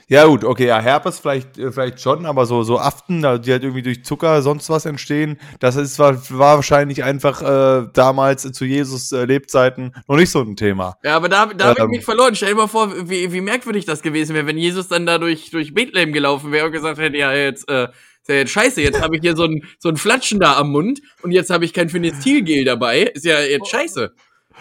[0.08, 3.63] Ja, gut, okay, ja, Herpes vielleicht, äh, vielleicht schon, aber so, so Aften, die halt
[3.63, 8.66] irgendwie durch Zucker sonst was entstehen, das ist, war, war wahrscheinlich einfach äh, damals zu
[8.66, 10.98] Jesus äh, Lebzeiten noch nicht so ein Thema.
[11.04, 11.89] Ja, aber da, da habe ich Ähm.
[11.92, 12.36] mich verloren.
[12.36, 15.52] Stell dir mal vor, wie, wie merkwürdig das gewesen wäre, wenn Jesus dann da durch,
[15.52, 17.88] durch Bethlehem gelaufen wäre und gesagt hätte, ja, jetzt, äh,
[18.24, 20.72] ist ja jetzt scheiße, jetzt habe ich hier so ein, so ein Flatschen da am
[20.72, 23.02] Mund und jetzt habe ich kein Phenolgel dabei.
[23.02, 24.13] Ist ja jetzt scheiße.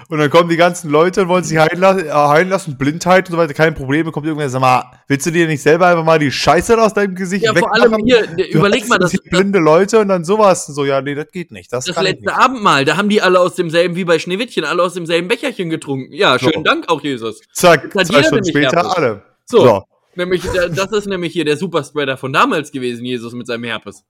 [0.09, 3.29] Und dann kommen die ganzen Leute und wollen sich heilen, la äh, heilen lassen, Blindheit
[3.29, 6.05] und so weiter, kein Problem, kommt irgendwer, sag mal, willst du dir nicht selber einfach
[6.05, 10.01] mal die Scheiße aus deinem Gesicht Ja, vor allem hier, überleg mal, das, blinde Leute
[10.01, 12.35] und dann sowas, und so, ja, nee, das geht nicht, das, das letzte nicht.
[12.37, 16.13] Abendmahl, da haben die alle aus demselben, wie bei Schneewittchen, alle aus demselben Becherchen getrunken.
[16.13, 16.63] Ja, schönen So.
[16.63, 17.41] Dank auch, Jesus.
[17.53, 18.93] Zack, zwei Stunden später Herpes.
[18.97, 19.23] alle.
[19.45, 19.83] So, So.
[20.15, 24.05] Nämlich, der- das ist nämlich hier der Superspreader von damals gewesen, Jesus mit seinem Herpes.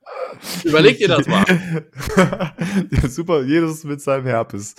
[0.65, 1.45] Überleg dir das mal.
[2.91, 4.75] ja, super, Jesus mit seinem Herpes.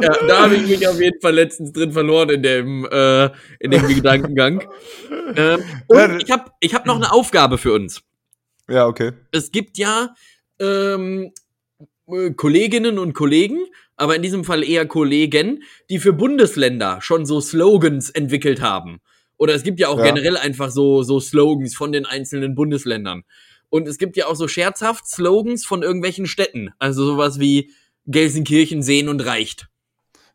[0.00, 3.26] Ja, da habe ich mich auf jeden Fall letztens drin verloren in dem, äh,
[3.60, 4.62] in dem Gedankengang.
[5.36, 8.02] Ja, und ich habe ich hab noch eine Aufgabe für uns.
[8.68, 9.12] ja, okay.
[9.30, 10.14] Es gibt ja
[10.58, 11.32] ähm,
[12.06, 13.58] äh, Kolleginnen und Kollegen,
[14.02, 19.00] aber in diesem Fall eher Kollegen, die für Bundesländer schon so Slogans entwickelt haben.
[19.36, 20.04] Oder es gibt ja auch Ja.
[20.04, 23.22] generell einfach so, so Slogans von den einzelnen Bundesländern.
[23.70, 26.70] Und es gibt ja auch so scherzhaft Slogans von irgendwelchen Städten.
[26.80, 27.70] Also sowas wie
[28.06, 29.68] Gelsenkirchen sehen und reicht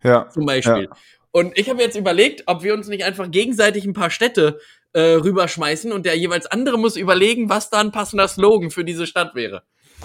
[0.02, 0.30] Ja.
[0.30, 0.88] zum Beispiel.
[1.32, 4.60] Und ich habe jetzt überlegt, ob wir uns nicht einfach gegenseitig ein paar Städte
[4.94, 9.06] äh, rüberschmeißen und der jeweils andere muss überlegen, was da ein passender Slogan für diese
[9.06, 9.64] Stadt wäre.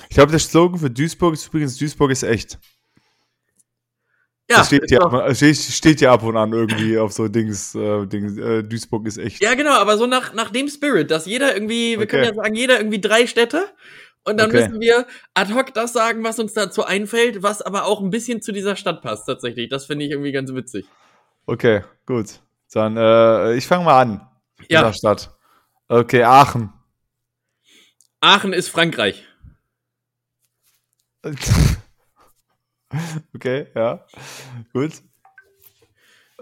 [0.09, 2.59] Ich glaube, der Slogan für Duisburg ist übrigens, Duisburg ist echt.
[4.51, 8.07] Ja, das steht ja, doch- steht, ja ab und an irgendwie auf so Dings, äh,
[8.07, 9.43] Dings äh, Duisburg ist echt.
[9.43, 12.07] ja, genau, aber so nach, nach dem Spirit, dass jeder irgendwie, wir Okay.
[12.07, 13.67] können ja sagen, jeder irgendwie drei Städte
[14.25, 14.67] und dann Okay.
[14.69, 18.43] müssen wir ad hoc das sagen, was uns dazu einfällt, was aber auch ein bisschen
[18.43, 19.69] zu dieser Stadt passt tatsächlich.
[19.71, 20.87] Das finde ich irgendwie ganz witzig.
[21.47, 22.41] Okay, gut.
[22.73, 24.29] Dann, äh, ich fange mal an.
[24.59, 24.83] In Ja.
[24.83, 25.31] der Stadt.
[25.89, 26.73] Okay, Aachen.
[28.21, 29.25] Aachen ist Frankreich.
[33.35, 34.05] okay, ja.
[34.73, 34.93] Gut.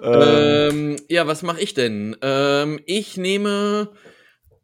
[0.02, 2.16] Ähm, ja, was mache ich denn?
[2.22, 3.92] Ähm, ich nehme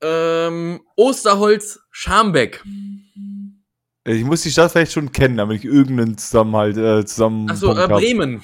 [0.01, 2.64] ähm, Osterholz Scharmbeck.
[4.05, 7.51] ich muss die Stadt vielleicht schon kennen, damit ich irgendeinen Zusammenhalt äh, zusammen.
[7.51, 8.42] Achso, äh, Bremen.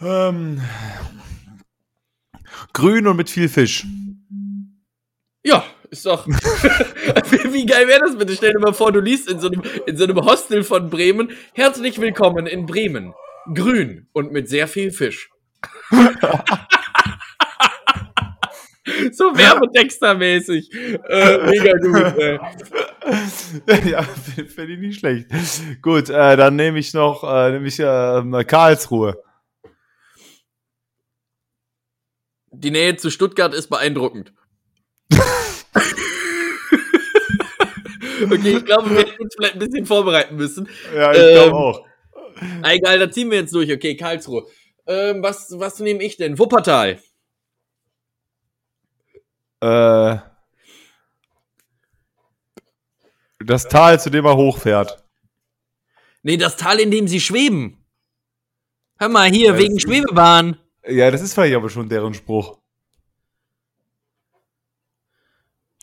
[0.00, 0.60] Ähm,
[2.72, 3.86] grün und mit viel Fisch.
[5.44, 6.26] Ja, ist doch.
[6.26, 8.34] wie, geil wäre das bitte?
[8.34, 11.30] Stell dir mal vor, du liest in so, einem, in so einem Hostel von Bremen.
[11.52, 13.12] Herzlich willkommen in Bremen.
[13.54, 15.28] Grün und mit sehr viel Fisch.
[19.12, 20.72] so werbetextermäßig.
[20.74, 22.18] Äh, mega gut.
[22.18, 22.38] Äh.
[23.90, 25.26] ja, finde ich nicht schlecht.
[25.82, 29.22] Gut, äh, dann nehme ich noch, äh, nehme ich äh, Karlsruhe.
[32.50, 34.32] Die Nähe zu Stuttgart ist beeindruckend.
[38.24, 40.68] Okay, ich glaube, wir hätten uns vielleicht ein bisschen vorbereiten müssen.
[40.94, 41.86] Ja, ich Ähm, glaube auch.
[42.64, 43.70] Egal, da ziehen wir jetzt durch.
[43.72, 44.46] Okay, Karlsruhe.
[44.86, 46.38] Ähm, was, was nehme ich denn?
[46.38, 47.00] Wuppertal.
[49.60, 50.16] Äh,
[53.44, 55.04] das Tal, zu dem er hochfährt.
[56.22, 57.84] Nee, das Tal, in dem sie schweben.
[58.98, 60.58] Hör mal, hier, Ja, wegen Schwebebahn.
[60.86, 62.58] Ja, das ist vielleicht aber schon deren Spruch.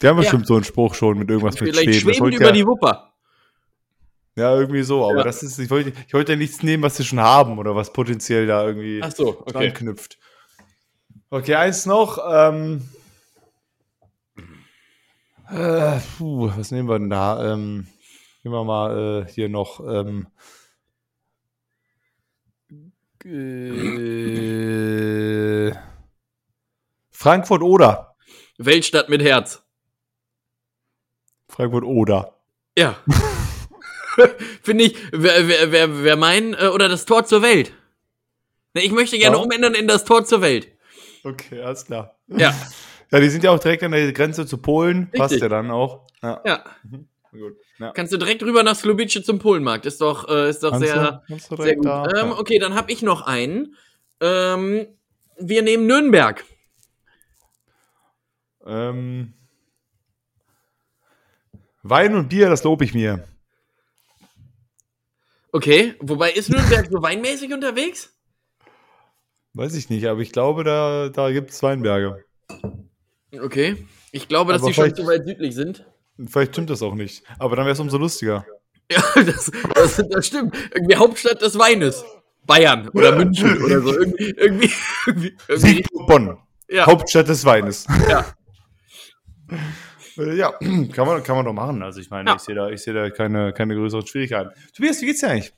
[0.01, 0.21] Die haben Ja.
[0.21, 1.93] bestimmt so einen Spruch schon mit irgendwas mit Vielleicht Schweben.
[1.93, 3.13] Das schweben wollte über ja, die Wupper.
[4.35, 5.23] ja, irgendwie so, aber Ja.
[5.23, 7.91] das ist, ich wollte, ich wollte ja nichts nehmen, was sie schon haben oder was
[7.91, 9.67] potenziell da irgendwie Ach so, okay.
[9.67, 10.17] anknüpft.
[11.29, 12.17] Okay, eins noch.
[12.31, 12.87] Ähm,
[15.51, 17.53] äh, puh, was nehmen wir denn da?
[17.53, 17.87] Ähm,
[18.43, 19.79] nehmen wir mal äh, hier noch.
[19.81, 20.27] Ähm,
[24.09, 25.71] äh,
[27.11, 28.15] Frankfurt oder.
[28.57, 29.63] Weltstadt mit Herz.
[31.59, 32.35] Frankfurt oder.
[32.77, 32.95] Ja.
[34.63, 37.73] Finde ich, wer, wer, wer, wer mein, äh, oder das Tor zur Welt.
[38.73, 39.43] Ne, ich möchte gerne Ja.
[39.43, 40.69] umändern in das Tor zur Welt.
[41.25, 42.15] Okay, alles klar.
[42.27, 42.53] Ja,
[43.11, 45.09] Ja, die sind ja auch direkt an der Grenze zu Polen.
[45.11, 45.41] Passt Richtig.
[45.41, 46.05] ja dann auch.
[46.21, 46.63] Ja, ja.
[47.31, 47.57] gut.
[47.79, 47.91] Ja.
[47.91, 49.85] Kannst du direkt rüber nach Slowice zum Polenmarkt.
[49.87, 51.85] Ist doch, äh, ist doch Kannst sehr, du- du sehr gut.
[51.85, 52.37] da- ähm, ja.
[52.39, 53.75] okay, dann habe ich noch einen.
[54.21, 54.85] Ähm,
[55.39, 56.45] wir nehmen Nürnberg.
[58.65, 59.33] Ähm,
[61.89, 63.27] Wein und Bier, das lobe ich mir.
[65.51, 68.13] Okay, wobei ist Nürnberg so weinmäßig unterwegs?
[69.53, 72.23] Weiß ich nicht, aber ich glaube, da, da gibt es Weinberge.
[73.33, 73.87] Okay.
[74.11, 75.85] Ich glaube, dass Aber die schon zu weit südlich sind.
[76.27, 77.23] Vielleicht stimmt das auch nicht.
[77.39, 78.45] Aber dann wäre es umso lustiger.
[78.91, 80.55] Ja, das, das, das stimmt.
[80.73, 82.03] Irgendwie Hauptstadt des Weines.
[82.47, 83.93] Bayern oder München oder so.
[83.93, 84.71] Irgendwie, irgendwie,
[85.05, 86.87] irgendwie, irgendwie Siegburg Bonn, ja.
[86.87, 87.85] Hauptstadt des Weines.
[88.09, 88.25] Ja.
[90.19, 90.51] Ja,
[90.93, 91.81] kann man, kann man doch machen.
[91.83, 92.35] Also ich meine, Ja.
[92.35, 94.51] ich sehe da, ich sehe da keine, keine größeren Schwierigkeiten.
[94.75, 95.53] Tobias, wie geht's dir eigentlich?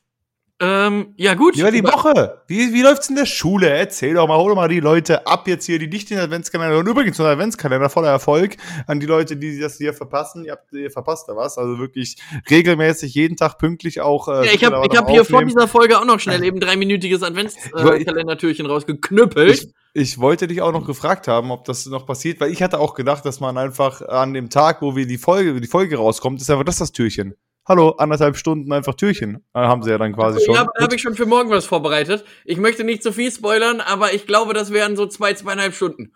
[0.64, 1.58] Ähm, ja, gut.
[1.58, 2.44] Wie war die Woche?
[2.46, 3.68] Wie, wie läuft's in der Schule?
[3.68, 6.78] Erzähl doch mal, hol doch mal die Leute ab jetzt hier, die nicht den Adventskalender
[6.78, 10.46] und übrigens ein Adventskalender voller Erfolg an die Leute, die das hier verpassen.
[10.46, 11.58] Ihr habt ihr verpasst da was.
[11.58, 14.28] Also wirklich regelmäßig, jeden Tag pünktlich auch.
[14.28, 17.24] Äh, Ja, ich habe ich hab hier vor dieser Folge auch noch schnell eben dreiminütiges
[17.24, 19.64] Adventskalendertürchen rausgeknüppelt.
[19.64, 22.80] Ich, ich wollte dich auch noch gefragt haben, ob das noch passiert, weil ich hatte
[22.80, 26.40] auch gedacht, dass man einfach an dem Tag, wo wir die Folge, die Folge rauskommt,
[26.40, 27.34] ist einfach das das Türchen.
[27.68, 29.46] Hallo, anderthalb Stunden einfach Türchen.
[29.54, 30.56] Äh, haben sie ja dann quasi schon.
[30.56, 32.26] Ja, da habe ich schon für morgen was vorbereitet.
[32.44, 36.14] Ich möchte nicht zu viel spoilern, aber ich glaube, das wären so zwei, zweieinhalb Stunden.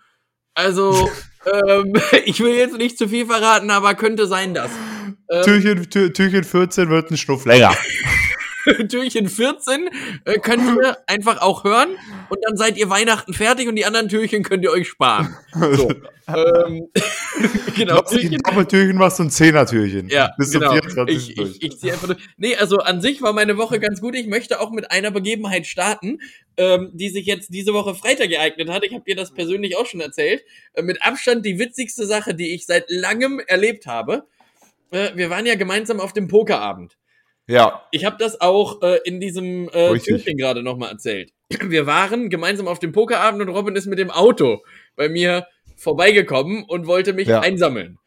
[0.56, 1.10] Also,
[1.68, 1.94] ähm,
[2.26, 4.72] ich will jetzt nicht zu viel verraten, aber könnte sein, dass.
[5.30, 7.76] Ähm, Türchen, Tür, Türchen 14 wird ein Schnuff länger.
[8.90, 9.90] Türchen 14
[10.26, 11.90] äh, könnt ihr einfach auch hören
[12.30, 15.36] und dann seid ihr Weihnachten fertig und die anderen Türchen könnt ihr euch sparen.
[15.54, 15.92] So.
[16.28, 16.88] ähm,
[17.76, 18.02] genau.
[18.02, 20.10] Ein Doppeltürchen machst du ein Zehner-Türchen.
[20.10, 20.74] Ja, Bis zum genau.
[20.74, 21.16] 24.
[21.16, 22.20] Ich, ich, ich ziehe einfach durch.
[22.38, 24.16] Nee, also an sich war meine Woche ganz gut.
[24.16, 26.20] Ich möchte auch mit einer Begebenheit starten,
[26.58, 28.84] ähm, die sich jetzt diese Woche Freitag geeignet hat.
[28.84, 30.44] Ich habe dir das persönlich auch schon erzählt.
[30.74, 34.26] Äh, mit Abstand die witzigste Sache, die ich seit langem erlebt habe.
[34.92, 36.98] Äh, wir waren ja gemeinsam auf dem Pokerabend.
[37.48, 39.98] Ja, Ich habe das auch äh, in diesem äh.
[40.00, 41.32] Türchen gerade nochmal erzählt.
[41.62, 44.64] Wir waren gemeinsam auf dem Pokerabend und Robin ist mit dem Auto
[44.96, 47.42] bei mir vorbeigekommen und wollte mich Ja.
[47.42, 48.00] einsammeln.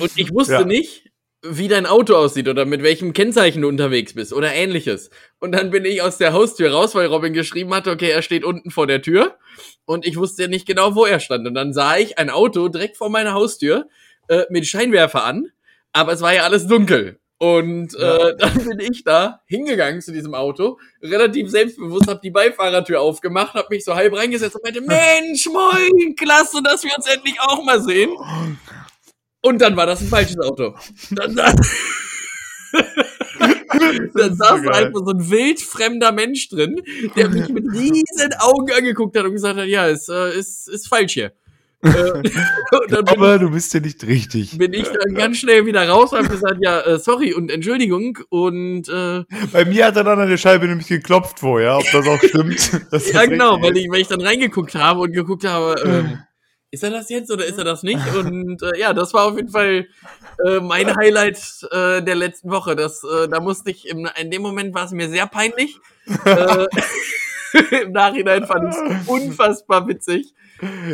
[0.00, 0.64] Und ich wusste Ja.
[0.64, 1.10] nicht,
[1.42, 5.10] wie dein Auto aussieht oder mit welchem Kennzeichen du unterwegs bist oder ähnliches.
[5.38, 8.44] Und dann bin ich aus der Haustür raus, weil Robin geschrieben hatte, okay, er steht
[8.44, 9.36] unten vor der Tür.
[9.84, 11.46] Und ich wusste ja nicht genau, wo er stand.
[11.46, 13.88] Und dann sah ich ein Auto direkt vor meiner Haustür
[14.28, 15.46] äh, mit Scheinwerfer an,
[15.92, 17.18] aber es war ja alles dunkel.
[17.40, 18.30] Und Ja.
[18.30, 23.54] äh, dann bin ich da hingegangen zu diesem Auto, relativ selbstbewusst, habe die Beifahrertür aufgemacht,
[23.54, 27.62] habe mich so halb reingesetzt und meinte, Mensch, moin, klasse, dass wir uns endlich auch
[27.64, 28.10] mal sehen.
[29.40, 30.74] Und dann war das ein falsches Auto.
[31.12, 31.56] Dann, dann,
[34.14, 34.84] dann saß da geil.
[34.86, 36.82] einfach so ein wildfremder Mensch drin,
[37.16, 40.88] der mich mit riesen Augen angeguckt hat und gesagt hat, ja, ist, äh, ist, ist
[40.88, 41.32] falsch hier.
[41.82, 42.22] Äh,
[43.06, 44.58] aber du bist ja nicht richtig.
[44.58, 48.18] bin ich dann ganz schnell wieder raus und habe gesagt, ja, äh, sorry und Entschuldigung
[48.30, 52.06] und äh, Bei mir hat er dann an der Scheibe nämlich geklopft vorher, ob das
[52.06, 52.70] auch stimmt.
[52.90, 56.18] das ja genau, weil ich, weil ich dann reingeguckt habe und geguckt habe, ähm,
[56.70, 58.00] ist er das jetzt oder ist er das nicht?
[58.14, 59.86] Und äh, ja, das war auf jeden Fall
[60.44, 61.38] äh, mein Highlight
[61.70, 62.76] äh, der letzten Woche.
[62.76, 65.78] Das, äh, da musste ich im, in dem Moment war es mir sehr peinlich.
[66.26, 66.66] äh,
[67.82, 70.34] Im Nachhinein fand ich es unfassbar witzig.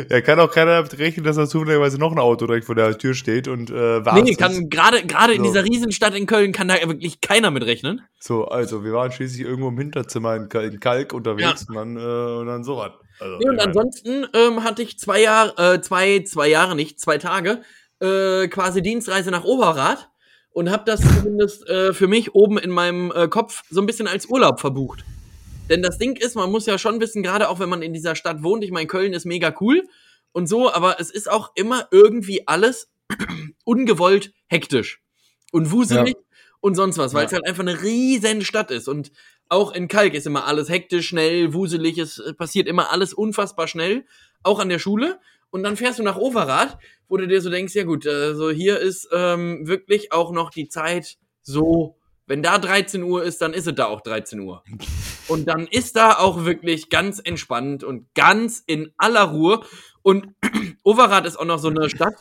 [0.09, 2.97] Ja, kann auch keiner damit rechnen, dass da zufälligerweise noch ein Auto direkt vor der
[2.97, 4.25] Tür steht und äh, wartet.
[4.25, 5.45] Nee, kann gerade gerade in So.
[5.45, 8.01] dieser Riesenstadt in Köln kann da wirklich keiner mit rechnen.
[8.19, 11.99] So, also wir waren schließlich irgendwo im Hinterzimmer in, in Kalk unterwegs und dann, äh,
[11.99, 12.91] und dann so was.
[13.19, 17.17] Also, Nee, und ansonsten ähm, hatte ich zwei Jahre, äh, zwei, zwei Jahre nicht, zwei
[17.17, 17.61] Tage,
[18.01, 20.09] äh, quasi Dienstreise nach Oberrat
[20.51, 24.07] und habe das zumindest äh, für mich oben in meinem äh, Kopf so ein bisschen
[24.07, 25.03] als Urlaub verbucht.
[25.69, 28.15] Denn das Ding ist, man muss ja schon wissen, gerade auch wenn man in dieser
[28.15, 29.83] Stadt wohnt, ich meine, Köln ist mega cool
[30.31, 32.89] und so, aber es ist auch immer irgendwie alles
[33.63, 35.01] ungewollt hektisch
[35.51, 36.15] und wuselig
[36.61, 37.37] und sonst was, weil es Ja.
[37.37, 39.11] halt einfach eine riesen Stadt ist und
[39.47, 43.67] auch in Kalk ist immer alles hektisch, schnell, wuselig, es äh, passiert immer alles unfassbar
[43.67, 44.05] schnell,
[44.43, 45.19] auch an der Schule.
[45.51, 48.79] Und dann fährst du nach Overath, wo du dir so denkst, ja gut, also hier
[48.79, 51.95] ist ähm, wirklich auch noch die Zeit so,
[52.27, 54.63] wenn da 13 Uhr ist, dann ist es da auch 13 Uhr.
[55.27, 59.61] Und dann ist da auch wirklich ganz entspannt und ganz in aller Ruhe.
[60.03, 60.35] Und
[60.83, 62.13] Overath ist auch noch so eine Stadt,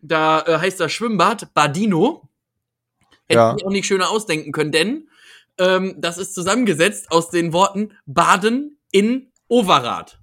[0.00, 2.28] da äh, heißt das Schwimmbad Badino.
[3.28, 3.54] Hätte Ja.
[3.56, 5.08] ich auch nicht schöner ausdenken können, denn
[5.58, 10.17] ähm, das ist zusammengesetzt aus den Worten Baden in Overath.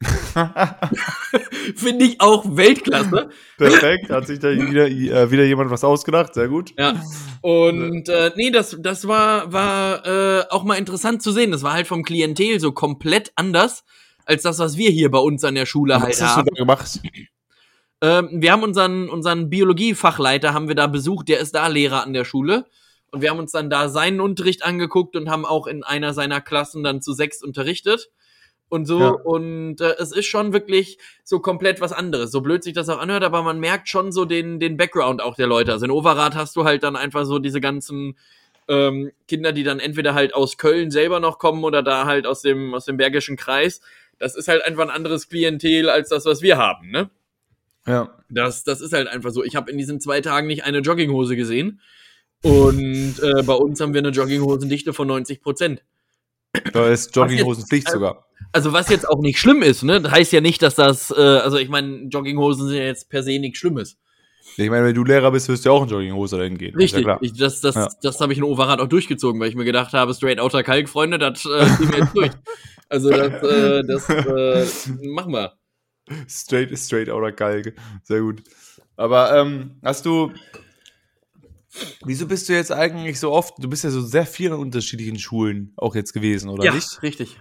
[1.76, 3.30] Finde ich auch Weltklasse.
[3.56, 6.72] Perfekt, hat sich da wieder, äh, wieder jemand was ausgedacht, sehr gut.
[6.78, 7.02] Ja.
[7.40, 11.50] Und äh, nee, das, das war, war äh, auch mal interessant zu sehen.
[11.50, 13.84] Das war halt vom Klientel so komplett anders
[14.24, 16.48] als das, was wir hier bei uns an der Schule Was halt hast du haben.
[16.52, 17.00] da gemacht?
[18.00, 22.12] Ähm, wir haben unseren, unseren Biologiefachleiter haben wir da besucht, der ist da Lehrer an
[22.12, 22.66] der Schule.
[23.10, 26.40] Und wir haben uns dann da seinen Unterricht angeguckt und haben auch in einer seiner
[26.40, 28.10] Klassen dann zu sechs unterrichtet.
[28.70, 29.08] Und so, Ja.
[29.10, 32.30] und äh, es ist schon wirklich so komplett was anderes.
[32.30, 35.36] So blöd sich das auch anhört, aber man merkt schon so den, den Background auch
[35.36, 35.72] der Leute.
[35.72, 38.16] Also in Overath hast du halt dann einfach so diese ganzen
[38.68, 42.42] ähm, Kinder, die dann entweder halt aus Köln selber noch kommen oder da halt aus
[42.42, 43.80] dem, aus dem Bergischen Kreis.
[44.18, 47.08] Das ist halt einfach ein anderes Klientel als das, was wir haben, ne?
[47.86, 48.14] Ja.
[48.28, 49.42] Das, das ist halt einfach so.
[49.42, 51.80] Ich habe in diesen zwei Tagen nicht eine Jogginghose gesehen.
[52.42, 55.82] Und äh, bei uns haben wir eine Jogginghosendichte von 90 Prozent.
[56.72, 58.24] Da ist Jogginghosenpflicht jetzt- sogar.
[58.52, 60.00] Also was jetzt auch nicht schlimm ist, ne?
[60.00, 63.22] Das heißt ja nicht, dass das, äh, also ich meine, Jogginghosen sind ja jetzt per
[63.22, 63.98] se nichts Schlimmes.
[64.56, 66.74] Ich meine, wenn du Lehrer bist, wirst du ja auch in Jogginghose dahin gehen.
[66.74, 67.06] Richtig.
[67.06, 67.88] Ja ich, das das, Ja.
[68.02, 70.88] das habe ich in Overath auch durchgezogen, weil ich mir gedacht habe, straight outer Kalk,
[70.88, 72.30] Freunde, das äh, ziehen wir jetzt durch.
[72.88, 74.08] Also das, äh, das
[74.88, 75.52] äh, machen wir.
[76.26, 77.74] Straight, straight outer Galge.
[78.02, 78.42] Sehr gut.
[78.96, 80.32] Aber ähm, hast du.
[82.04, 83.54] Wieso bist du jetzt eigentlich so oft?
[83.58, 87.02] Du bist ja so sehr viel an unterschiedlichen Schulen auch jetzt gewesen, oder ja, nicht?
[87.02, 87.40] richtig.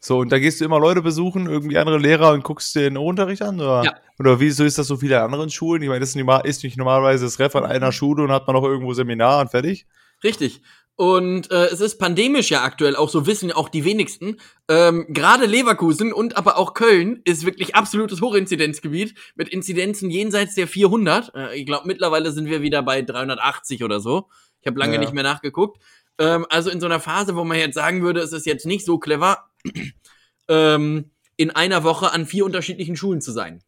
[0.00, 2.96] So, und da gehst du immer Leute besuchen, irgendwie andere Lehrer und guckst dir den
[2.96, 3.60] Unterricht an?
[3.60, 3.94] Oder, Ja.
[4.18, 5.82] oder wieso ist das so viele anderen Schulen?
[5.82, 8.46] Ich meine, das ist nicht, ist nicht normalerweise das Ref an einer Schule und hat
[8.46, 9.86] man noch irgendwo Seminar und fertig?
[10.24, 10.62] Richtig.
[11.00, 14.36] Und äh, es ist pandemisch ja aktuell auch, so wissen auch die wenigsten.
[14.68, 20.68] Ähm, Gerade Leverkusen und aber auch Köln ist wirklich absolutes Hochinzidenzgebiet mit Inzidenzen jenseits der
[20.68, 21.34] 400.
[21.34, 24.28] Äh, ich glaube, mittlerweile sind wir wieder bei 380 oder so.
[24.60, 25.00] Ich habe lange Ja.
[25.00, 25.82] nicht mehr nachgeguckt.
[26.18, 28.84] Ähm, also in so einer Phase, wo man jetzt sagen würde, es ist jetzt nicht
[28.84, 29.48] so clever,
[30.48, 33.62] ähm, in einer Woche an vier unterschiedlichen Schulen zu sein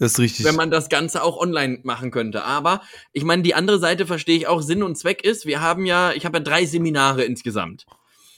[0.00, 0.46] Das ist richtig.
[0.46, 2.42] wenn man das Ganze auch online machen könnte.
[2.42, 2.80] Aber
[3.12, 4.62] ich meine, die andere Seite verstehe ich auch.
[4.62, 7.86] Sinn und Zweck ist, wir haben ja, ich habe ja drei Seminare insgesamt.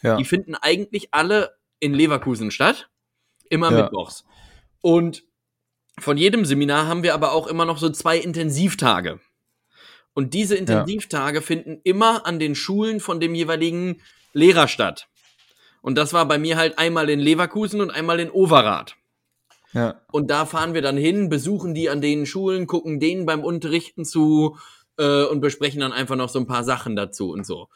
[0.02, 0.16] ja.
[0.16, 2.90] Die finden eigentlich alle in Leverkusen statt.
[3.48, 3.82] Immer Ja.
[3.84, 4.24] mittwochs.
[4.80, 5.22] Und
[6.00, 9.20] von jedem Seminar haben wir aber auch immer noch so zwei Intensivtage.
[10.14, 15.08] Und diese Intensivtage finden immer an den Schulen von dem jeweiligen Lehrer statt.
[15.80, 18.96] Und das war bei mir halt einmal in Leverkusen und einmal in Overath.
[19.72, 20.00] Ja.
[20.12, 24.04] Und da fahren wir dann hin, besuchen die an den Schulen, gucken denen beim Unterrichten
[24.04, 24.56] zu
[24.98, 27.68] äh, und besprechen dann einfach noch so ein paar Sachen dazu und so.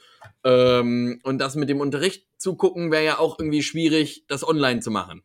[0.45, 4.81] Ähm, und das mit dem Unterricht zu gucken, wäre ja auch irgendwie schwierig, das online
[4.81, 5.23] zu machen.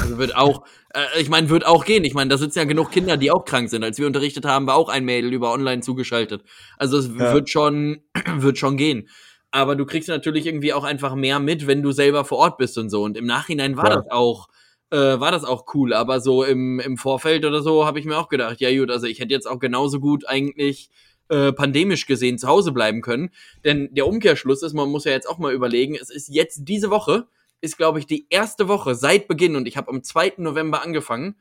[0.00, 2.04] Also wird auch, äh, ich meine, wird auch gehen.
[2.04, 3.82] Ich meine, da sitzen ja genug Kinder, die auch krank sind.
[3.82, 6.42] Als wir unterrichtet haben, war auch ein Mädel über online zugeschaltet.
[6.76, 7.32] Also es Ja.
[7.32, 8.02] wird schon,
[8.36, 9.08] wird schon gehen.
[9.52, 12.76] Aber du kriegst natürlich irgendwie auch einfach mehr mit, wenn du selber vor Ort bist
[12.78, 13.02] und so.
[13.02, 13.96] Und im Nachhinein war Ja.
[13.96, 14.48] das auch,
[14.90, 15.92] äh, war das auch cool.
[15.92, 19.06] Aber so im, im Vorfeld oder so habe ich mir auch gedacht, ja gut, also
[19.06, 20.90] ich hätte jetzt auch genauso gut eigentlich
[21.28, 23.30] äh, pandemisch gesehen zu Hause bleiben können.
[23.64, 26.90] Denn der Umkehrschluss ist, man muss ja jetzt auch mal überlegen, es ist jetzt diese
[26.90, 27.28] Woche,
[27.60, 30.34] ist glaube ich die erste Woche seit Beginn und ich habe am 2.
[30.38, 31.36] November angefangen,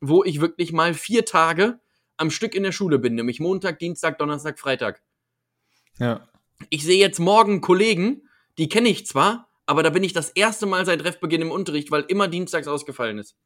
[0.00, 1.80] wo ich wirklich mal vier Tage
[2.16, 5.02] am Stück in der Schule bin, nämlich Montag, Dienstag, Donnerstag, Freitag.
[5.98, 6.28] ja.
[6.70, 10.66] Ich sehe jetzt morgen Kollegen, die kenne ich zwar, aber da bin ich das erste
[10.66, 13.36] Mal seit Treffbeginn im Unterricht, weil immer dienstags ausgefallen ist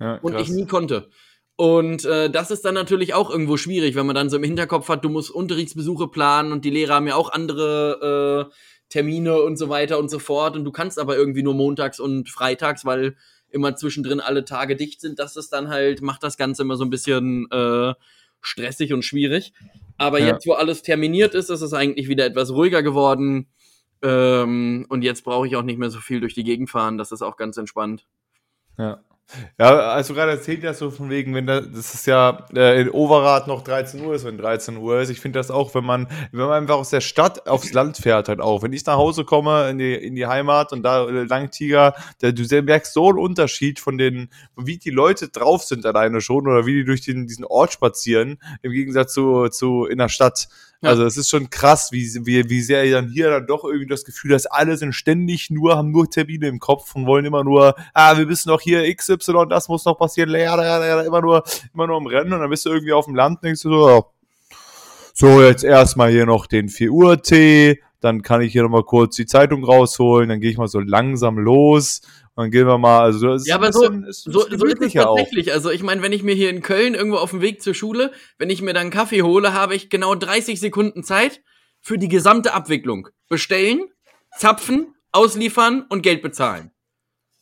[0.00, 1.10] ja und ich nie konnte.
[1.54, 4.88] Und äh, das ist dann natürlich auch irgendwo schwierig, wenn man dann so im Hinterkopf
[4.88, 8.54] hat, du musst Unterrichtsbesuche planen und die Lehrer haben ja auch andere äh,
[8.88, 12.28] Termine und so weiter und so fort und du kannst aber irgendwie nur montags und
[12.28, 13.16] freitags, weil
[13.48, 16.84] immer zwischendrin alle Tage dicht sind, das ist dann halt, macht das Ganze immer so
[16.84, 17.94] ein bisschen äh,
[18.40, 19.52] stressig und schwierig.
[19.98, 20.26] Aber Ja.
[20.26, 23.48] jetzt, wo alles terminiert ist, ist es eigentlich wieder etwas ruhiger geworden.
[24.02, 26.98] Ähm, und jetzt brauche ich auch nicht mehr so viel durch die Gegend fahren.
[26.98, 28.06] Das ist auch ganz entspannt.
[28.76, 29.00] Ja.
[29.58, 32.90] Ja, also gerade erzählt ja so von wegen, wenn da, das ist ja äh, in
[32.90, 35.10] Overath noch 13 Uhr ist, wenn 13 Uhr ist.
[35.10, 38.30] Ich finde das auch, wenn man, wenn man einfach aus der Stadt aufs Land fährt,
[38.30, 38.62] halt auch.
[38.62, 42.32] Wenn ich nach Hause komme in die, in die Heimat und da äh, Langtiger, da,
[42.32, 46.64] du merkst so einen Unterschied von den, wie die Leute drauf sind alleine schon oder
[46.64, 50.48] wie die durch den, diesen Ort spazieren, im Gegensatz zu, zu in der Stadt.
[50.80, 54.04] Also es ist schon krass, wie, wie, wie sehr dann hier dann doch irgendwie das
[54.04, 57.74] Gefühl, dass alle sind ständig nur, haben nur Termine im Kopf und wollen immer nur,
[57.94, 61.42] ah, wir müssen noch hier XY, das muss noch passieren, immer nur,
[61.74, 63.70] immer nur im Rennen und dann bist du irgendwie auf dem Land und denkst du
[63.70, 64.02] so, ja,
[65.14, 69.16] so jetzt erstmal hier noch den 4 Uhr Tee, dann kann ich hier nochmal kurz
[69.16, 72.02] die Zeitung rausholen, dann gehe ich mal so langsam los
[72.38, 74.80] dann gehen wir mal, also das Ja, aber ein so- bisschen- ist, So, so ist
[74.80, 75.16] es auch.
[75.16, 75.52] tatsächlich.
[75.52, 78.12] Also ich meine, wenn ich mir hier in Köln irgendwo auf dem Weg zur Schule,
[78.38, 81.42] wenn ich mir dann Kaffee hole, habe ich genau 30 Sekunden Zeit
[81.80, 83.08] für die gesamte Abwicklung.
[83.28, 83.80] Bestellen,
[84.36, 86.70] zapfen, ausliefern und Geld bezahlen.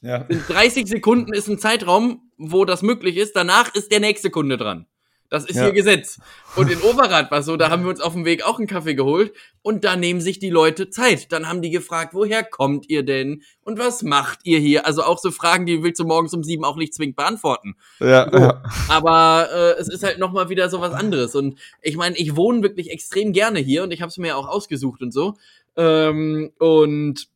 [0.01, 0.19] Ja.
[0.29, 3.35] In 30 Sekunden ist ein Zeitraum, wo das möglich ist.
[3.37, 4.87] Danach ist der nächste Kunde dran.
[5.31, 5.65] Das ist Ja.
[5.65, 6.19] hier Gesetz.
[6.55, 8.95] Und in Overath war so, da haben wir uns auf dem Weg auch einen Kaffee
[8.95, 11.33] geholt und da nehmen sich die Leute Zeit.
[11.33, 14.87] Dann haben die gefragt, woher kommt ihr denn und was macht ihr hier?
[14.87, 17.75] Also auch so Fragen, die willst du morgens um sieben auch nicht zwingend beantworten.
[18.01, 18.39] Ja, So.
[18.39, 18.63] ja.
[18.89, 21.35] Aber äh, es ist halt noch mal wieder so was anderes.
[21.35, 24.49] Und ich meine, ich wohne wirklich extrem gerne hier und ich habe es mir auch
[24.49, 25.35] ausgesucht und so.
[25.77, 27.29] Ähm, und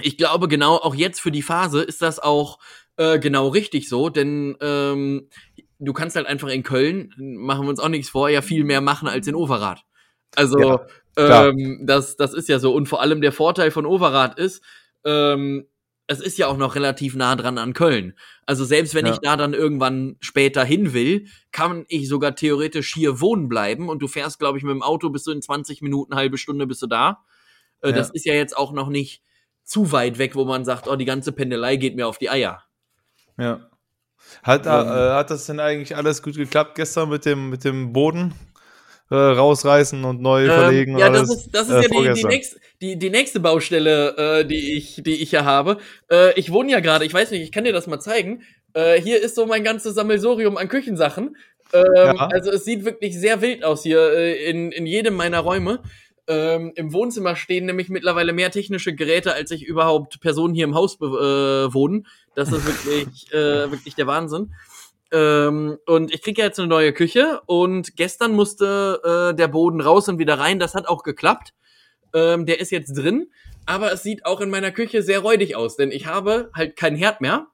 [0.00, 2.58] ich glaube, genau auch jetzt für die Phase ist das auch
[2.96, 5.28] äh, genau richtig so, denn ähm,
[5.84, 8.80] du kannst halt einfach in Köln, machen wir uns auch nichts vor, ja viel mehr
[8.80, 9.82] machen als in Overath.
[10.36, 10.86] Also Ja,
[11.48, 12.74] ähm, das, das ist ja so.
[12.74, 14.62] Und vor allem der Vorteil von Overath ist,
[15.04, 15.66] ähm,
[16.06, 18.14] es ist ja auch noch relativ nah dran an Köln.
[18.46, 19.12] Also selbst wenn Ja.
[19.12, 24.00] ich da dann irgendwann später hin will, kann ich sogar theoretisch hier wohnen bleiben und
[24.00, 26.82] du fährst, glaube ich, mit dem Auto bis du in 20 Minuten, halbe Stunde bist
[26.82, 27.24] du da.
[27.82, 27.96] Äh, Ja.
[27.96, 29.22] Das ist ja jetzt auch noch nicht
[29.64, 32.62] zu weit weg, wo man sagt, oh, die ganze Pendelei geht mir auf die Eier.
[33.38, 33.68] ja.
[34.42, 34.72] Hat, Ähm.
[34.72, 38.34] äh, hat das denn eigentlich alles gut geklappt gestern mit dem, mit dem Boden?
[39.10, 41.40] Äh, rausreißen und neu verlegen Ähm, ja, und das alles?
[41.42, 45.02] ist, das ist Äh, ja die, die, nächste, die, die nächste Baustelle, äh, die, ich,
[45.04, 45.76] die ich hier habe.
[46.10, 48.42] Äh, ich wohne ja gerade, ich weiß nicht, ich kann dir das mal zeigen.
[48.72, 51.36] Äh, hier ist so mein ganzes Sammelsorium an Küchensachen.
[51.74, 52.28] Ähm, Ja.
[52.32, 54.14] Also es sieht wirklich sehr wild aus hier
[54.46, 55.82] in, in jedem meiner Räume.
[56.32, 60.74] Ähm, Im Wohnzimmer stehen nämlich mittlerweile mehr technische Geräte, als ich überhaupt Personen hier im
[60.74, 62.06] Haus be- äh, wohnen.
[62.34, 64.54] Das ist wirklich, äh, wirklich der Wahnsinn.
[65.10, 69.80] Ähm, und ich kriege ja jetzt eine neue Küche und gestern musste äh, der Boden
[69.82, 70.58] raus und wieder rein.
[70.58, 71.52] Das hat auch geklappt.
[72.14, 73.26] Ähm, der ist jetzt drin,
[73.66, 76.96] aber es sieht auch in meiner Küche sehr räudig aus, denn ich habe halt keinen
[76.96, 77.48] Herd mehr.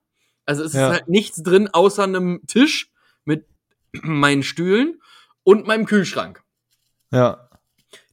[0.46, 0.86] Also es Ja.
[0.86, 2.92] ist halt nichts drin außer einem Tisch
[3.24, 3.44] mit
[4.02, 5.00] meinen Stühlen
[5.42, 6.42] und meinem Kühlschrank.
[7.10, 7.47] Ja.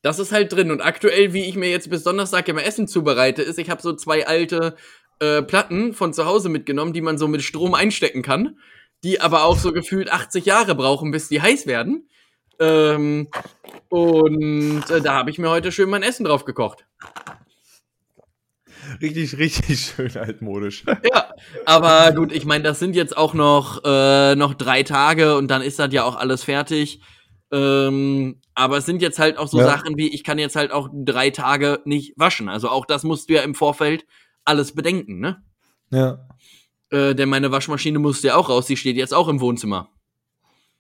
[0.06, 0.70] Das ist halt drin.
[0.70, 3.92] Und aktuell, wie ich mir jetzt bis Donnerstag immer Essen zubereite, ist, ich habe so
[3.92, 4.76] zwei alte
[5.20, 8.60] äh, Platten von zu Hause mitgenommen, die man so mit Strom einstecken kann,
[9.04, 12.08] die aber auch so gefühlt 80 Jahre brauchen, bis die heiß werden.
[12.60, 13.30] Ähm,
[13.90, 16.86] und äh, da habe ich mir heute schön mein Essen drauf gekocht.
[19.02, 20.84] Richtig, richtig schön altmodisch.
[21.12, 21.34] Ja,
[21.66, 25.64] aber gut, ich meine, das sind jetzt auch noch, äh, noch drei Tage und dann
[25.64, 27.02] ist das ja auch alles fertig.
[27.52, 29.66] Ähm, aber es sind jetzt halt auch so Ja.
[29.66, 32.50] Sachen wie, ich kann jetzt halt auch drei Tage nicht waschen.
[32.50, 34.06] Also auch das musst du ja im Vorfeld
[34.46, 35.44] alles bedenken, ne?
[35.92, 36.28] ja.
[36.92, 39.90] Äh, denn meine Waschmaschine musste ja auch raus, die steht jetzt auch im Wohnzimmer.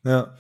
[0.04, 0.38] Ja.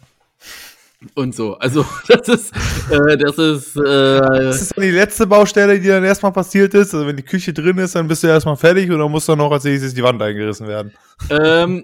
[1.13, 1.55] Und so.
[1.55, 2.53] Also, das ist,
[2.89, 6.93] äh, das ist, äh, Das ist dann die letzte Baustelle, die dann erstmal passiert ist.
[6.93, 9.51] Also wenn die Küche drin ist, dann bist du erstmal fertig dann muss dann noch
[9.51, 10.93] als nächstes die Wand eingerissen werden.
[11.29, 11.81] Ähm,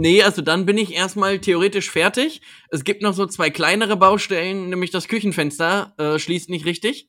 [0.00, 2.42] nee, also dann bin ich erstmal theoretisch fertig.
[2.68, 7.08] Es gibt noch so zwei kleinere Baustellen, nämlich das Küchenfenster äh, schließt nicht richtig.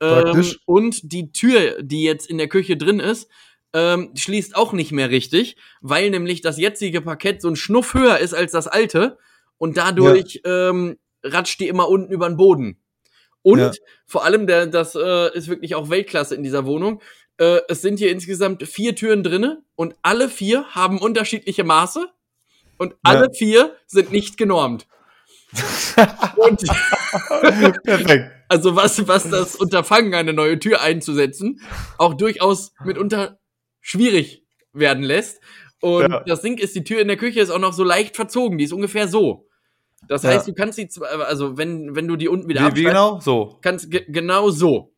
[0.00, 3.28] Ähm, und die Tür, die jetzt in der Küche drin ist,
[3.72, 8.18] ähm, schließt auch nicht mehr richtig, weil nämlich das jetzige Parkett so ein Schnuff höher
[8.18, 9.18] ist als das alte
[9.58, 12.80] und dadurch ähm, ratscht die immer unten über den Boden.
[13.42, 13.70] Und Ja.
[14.06, 17.00] vor allem, der, das äh, ist wirklich auch Weltklasse in dieser Wohnung.
[17.38, 22.08] Äh, es sind hier insgesamt vier Türen drinne und alle vier haben unterschiedliche Maße
[22.78, 24.86] und alle vier sind nicht genormt.
[26.36, 26.60] und
[27.84, 28.30] Perfekt.
[28.48, 31.60] also was, was das Unterfangen, eine neue Tür einzusetzen,
[31.96, 33.38] auch durchaus mitunter
[33.80, 35.40] schwierig werden lässt.
[35.80, 36.22] Und Ja.
[36.26, 38.64] das Ding ist, die Tür in der Küche ist auch noch so leicht verzogen, die
[38.64, 39.47] ist ungefähr so.
[40.06, 40.30] Das Ja.
[40.30, 43.20] heißt, du kannst die, zwar- also wenn, wenn du die unten wieder Wie, wie genau?
[43.20, 43.58] So.
[43.62, 44.94] kannst ge genau so.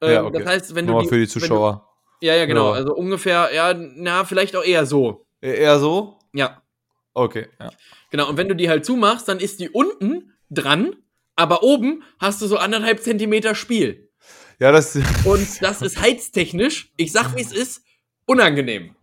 [0.00, 0.38] Ähm, Ja, okay.
[0.38, 1.86] Das heißt, wenn du Nochmal die, für die Zuschauer.
[2.20, 2.70] Du, ja, ja, genau.
[2.70, 2.74] Ja.
[2.76, 5.26] Also ungefähr, ja, na, vielleicht auch eher so.
[5.42, 6.18] E- Eher so?
[6.32, 6.62] Ja,
[7.14, 7.48] Okay.
[7.58, 7.70] Ja.
[8.10, 8.28] genau.
[8.28, 10.94] Und wenn du die halt zumachst, dann ist die unten dran,
[11.36, 14.10] aber oben hast du so anderthalb Zentimeter Spiel.
[14.58, 14.96] Ja, das.
[15.24, 17.82] Und das ist heiztechnisch, ich sag wie es ist,
[18.26, 18.94] unangenehm.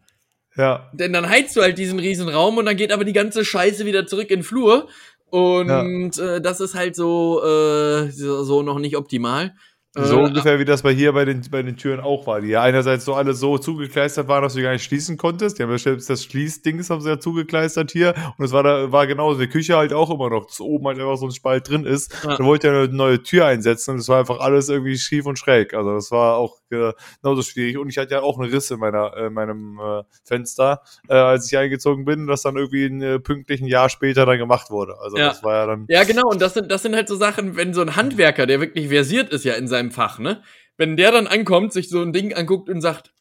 [0.56, 0.90] Ja.
[0.94, 3.86] Denn dann heizt du halt diesen riesen Raum und dann geht aber die ganze Scheiße
[3.86, 4.88] wieder zurück in den Flur.
[5.30, 9.54] Und äh, das ist halt so, äh, so, so noch nicht optimal.
[10.00, 12.50] So Äh, ungefähr wie das bei hier bei den, bei den Türen auch war, die
[12.50, 15.58] ja einerseits so alle so zugekleistert waren, dass du gar nicht schließen konntest.
[15.58, 18.14] Die haben ja selbst das Schließdings haben sie ja zugekleistert hier.
[18.38, 21.00] Und es war da, war genauso, die Küche halt auch immer noch, dass oben halt
[21.00, 22.14] einfach so ein Spalt drin ist.
[22.24, 22.38] Ja.
[22.38, 25.26] Da wollte ich ja eine neue Tür einsetzen und es war einfach alles irgendwie schief
[25.26, 25.74] und schräg.
[25.74, 27.78] Also das war auch genauso schwierig.
[27.78, 31.52] Und ich hatte ja auch einen Riss in meiner, äh, meinem äh, Fenster, äh, als
[31.52, 34.98] ich eingezogen bin, das dann irgendwie ein äh, pünktlich ein Jahr später dann gemacht wurde.
[35.00, 35.30] Also Ja.
[35.30, 35.86] das war ja dann.
[35.90, 38.60] Ja, genau, und das sind, das sind halt so Sachen, wenn so ein Handwerker, der
[38.60, 40.44] wirklich versiert ist ja in seinem Fach, ne?
[40.78, 43.12] Wenn der dann ankommt, sich so ein Ding anguckt und sagt,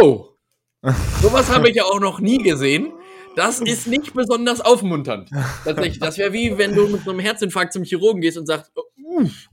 [0.00, 0.30] oh,
[1.20, 2.92] sowas habe ich ja auch noch nie gesehen.
[3.34, 5.28] Das ist nicht besonders aufmunternd.
[5.64, 8.72] Tatsächlich, das wäre wie, wenn du mit so einem Herzinfarkt zum Chirurgen gehst und sagst,
[8.74, 8.82] oh,
[9.20, 9.48] uff,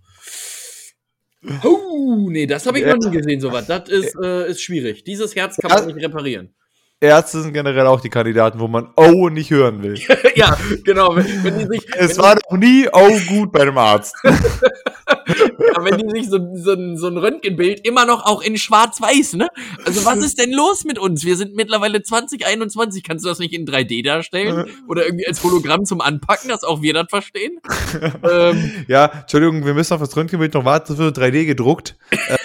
[1.63, 2.95] Oh, nee, das habe ich Ja.
[2.95, 3.65] noch nie gesehen, sowas.
[3.67, 5.03] Das ist, äh, ist schwierig.
[5.03, 6.53] Dieses Herz kann man nicht reparieren.
[6.99, 9.99] Ärzte sind generell auch die Kandidaten, wo man Oh nicht hören will.
[10.35, 11.15] ja, genau.
[11.15, 14.15] Wenn, wenn sich, Es war noch nie Oh gut bei dem Arzt.
[15.28, 19.34] ja, wenn die sich so, so, ein- so ein Röntgenbild immer noch auch in schwarz-weiß,
[19.34, 19.47] ne?
[19.86, 21.26] Also was ist denn los mit uns?
[21.26, 23.03] Wir sind mittlerweile 2021.
[23.03, 24.65] Kannst du das nicht in 3D darstellen?
[24.88, 27.59] Oder irgendwie als Hologramm zum Anpacken, dass auch wir das verstehen?
[28.30, 31.95] ähm, Ja, Entschuldigung, wir müssen auf das Röntgenbild noch warten, das wird 3D gedruckt.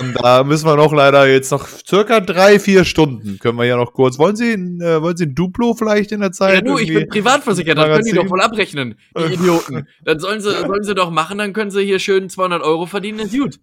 [0.01, 3.39] ähm, da müssen wir noch leider jetzt noch circa drei, vier Stunden.
[3.39, 4.19] Können wir ja noch kurz.
[4.19, 6.55] Wollen Sie, ein, äh, wollen Sie ein Duplo vielleicht in der Zeit?
[6.55, 9.87] ja, du, ich bin privat versichert, das können die doch wohl abrechnen, die Idioten.
[10.05, 13.21] Dann sollen sie, sollen sie doch machen, dann können sie hier schön 200 Euro verdienen,
[13.21, 13.59] ist gut.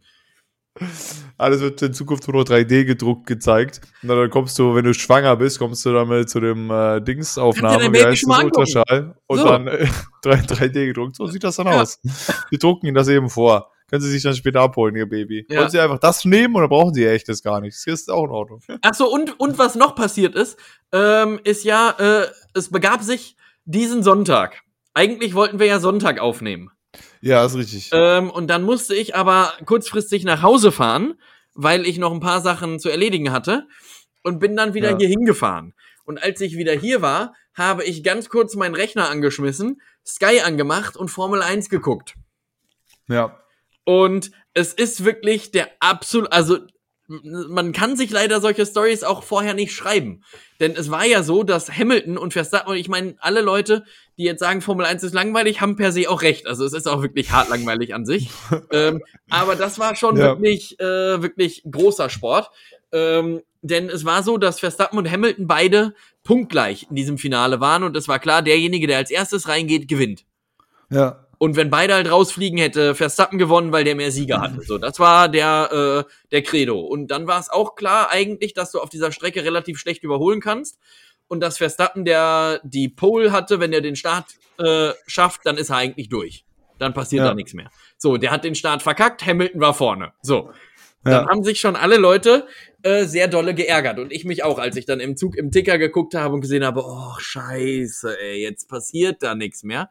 [1.37, 3.79] Alles wird in Zukunft nur noch 3D gedruckt gezeigt.
[4.03, 7.93] Und dann kommst du, wenn du schwanger bist, kommst du damit zu dem äh, Dingsaufnahme,
[7.93, 8.43] wie heißt das.
[8.43, 9.15] Ultraschall.
[9.27, 9.45] Und So.
[9.45, 9.87] dann äh,
[10.23, 11.15] 3, 3D gedruckt.
[11.15, 11.81] So sieht das dann Ja.
[11.81, 11.99] aus.
[12.49, 13.71] Wir drucken Ihnen das eben vor.
[13.89, 15.45] Können Sie sich dann später abholen, Ihr Baby.
[15.49, 15.61] Ja.
[15.61, 17.75] Wollen Sie einfach das nehmen oder brauchen Sie echtes gar nicht?
[17.77, 18.61] Das ist auch in Ordnung.
[18.81, 20.57] Ach so, und, und was noch passiert ist,
[20.91, 24.61] ähm, ist ja, äh, es begab sich diesen Sonntag.
[24.93, 26.71] Eigentlich wollten wir ja Sonntag aufnehmen.
[27.21, 27.89] Ja, ist richtig.
[27.93, 31.15] Ähm, und dann musste ich aber kurzfristig nach Hause fahren,
[31.53, 33.67] weil ich noch ein paar Sachen zu erledigen hatte
[34.23, 34.97] und bin dann wieder Ja.
[34.97, 35.73] hier hingefahren.
[36.05, 40.97] Und als ich wieder hier war, habe ich ganz kurz meinen Rechner angeschmissen, Sky angemacht
[40.97, 42.15] und Formel 1 geguckt.
[43.07, 43.39] ja.
[43.87, 46.57] Und es ist wirklich der absolut, also
[47.07, 50.23] man kann sich leider solche Stories auch vorher nicht schreiben.
[50.59, 53.85] Denn es war ja so, dass Hamilton und Verstappen, und ich meine, alle Leute,
[54.17, 56.47] die jetzt sagen, Formel 1 ist langweilig, haben per se auch recht.
[56.47, 58.29] Also es ist auch wirklich hart langweilig an sich.
[58.71, 60.25] ähm, aber das war schon Ja.
[60.27, 62.49] wirklich, äh, wirklich großer Sport.
[62.91, 67.83] Ähm, denn es war so, dass Verstappen und Hamilton beide punktgleich in diesem Finale waren
[67.83, 70.25] und es war klar, derjenige, der als erstes reingeht, gewinnt.
[70.89, 71.25] Ja.
[71.37, 74.61] Und wenn beide halt rausfliegen, hätte Verstappen gewonnen, weil der mehr Sieger hatte.
[74.61, 76.79] So, das war der, äh, der Credo.
[76.79, 80.39] Und dann war es auch klar eigentlich, dass du auf dieser Strecke relativ schlecht überholen
[80.39, 80.79] kannst.
[81.27, 84.25] Und dass Verstappen, der die Pole hatte, wenn er den Start
[84.59, 86.45] äh, schafft, dann ist er eigentlich durch.
[86.79, 87.29] Dann passiert Ja.
[87.29, 87.69] da nichts mehr.
[87.97, 90.13] So, der hat den Start verkackt, Hamilton war vorne.
[90.21, 90.51] So.
[91.03, 91.29] Dann Ja.
[91.29, 92.47] haben sich schon alle Leute
[92.83, 93.97] äh, sehr dolle geärgert.
[93.99, 96.63] Und ich mich auch, als ich dann im Zug im Ticker geguckt habe und gesehen
[96.63, 99.89] habe, oh, scheiße, ey, jetzt passiert da nichts mehr.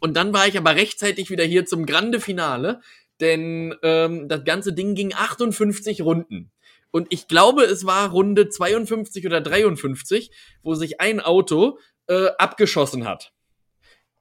[0.00, 2.80] Und dann war ich aber rechtzeitig wieder hier zum Grande Finale,
[3.20, 6.50] denn ähm, das ganze Ding ging 58 Runden.
[6.96, 10.30] Und ich glaube, es war Runde 52 oder 53,
[10.62, 13.34] wo sich ein Auto äh, abgeschossen hat.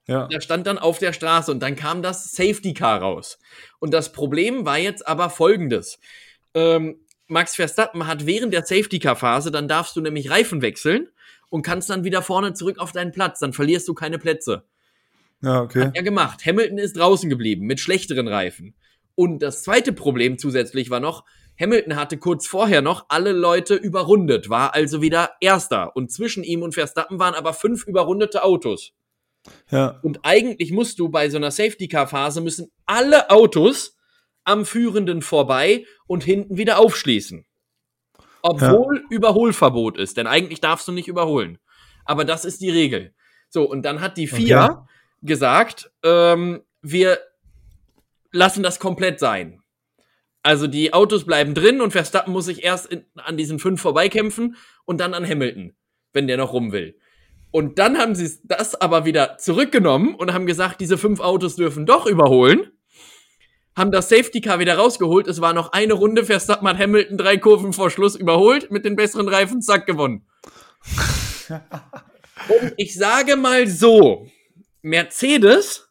[0.08, 0.28] Ja.
[0.28, 3.40] Der stand dann auf der Straße und dann kam das Safety Car raus.
[3.80, 6.00] Und das Problem war jetzt aber folgendes.
[6.54, 11.08] Ähm, Max Verstappen hat während der Safety Car Phase, dann darfst du nämlich Reifen wechseln
[11.48, 13.40] und kannst dann wieder vorne zurück auf deinen Platz.
[13.40, 14.66] Dann verlierst du keine Plätze.
[15.42, 15.86] Ja, okay.
[15.86, 16.46] Hat er gemacht.
[16.46, 18.76] Hamilton ist draußen geblieben mit schlechteren Reifen.
[19.16, 21.24] Und das zweite Problem zusätzlich war noch,
[21.60, 25.96] Hamilton hatte kurz vorher noch alle Leute überrundet, war also wieder Erster.
[25.96, 28.92] Und zwischen ihm und Verstappen waren aber fünf überrundete Autos.
[29.70, 30.00] Ja.
[30.02, 33.98] Und eigentlich musst du bei so einer Safety-Car-Phase müssen alle Autos
[34.44, 37.46] am Führenden vorbei und hinten wieder aufschließen.
[38.42, 41.58] Obwohl Überholverbot ist, denn eigentlich darfst du nicht überholen.
[42.06, 43.16] Aber das ist die Regel.
[43.50, 44.88] So, und dann hat die FIA
[45.22, 47.18] gesagt, ähm, wir
[48.32, 49.62] lassen das komplett sein.
[50.46, 54.58] Also die Autos bleiben drin und Verstappen muss sich erst in, an diesen fünf vorbeikämpfen
[54.86, 55.74] und dann an Hamilton,
[56.14, 57.00] wenn der noch rum will.
[57.50, 61.88] Und dann haben sie das aber wieder zurückgenommen und haben gesagt, diese fünf Autos dürfen
[61.88, 62.72] doch überholen.
[63.76, 65.26] Haben das Safety Car wieder rausgeholt.
[65.26, 66.24] Es war noch eine Runde.
[66.24, 68.70] Verstappen hat Hamilton drei Kurven vor Schluss überholt.
[68.70, 70.28] Mit den besseren Reifen, zack, gewonnen.
[71.50, 74.28] und ich sage mal so:
[74.84, 75.90] Mercedes,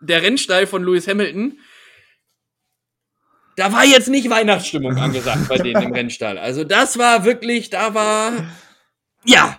[0.00, 1.58] der Rennstall von Lewis Hamilton,
[3.60, 6.38] da war jetzt nicht Weihnachtsstimmung angesagt bei denen im Rennstall.
[6.38, 8.32] Also, das war wirklich, da war.
[9.24, 9.58] Ja,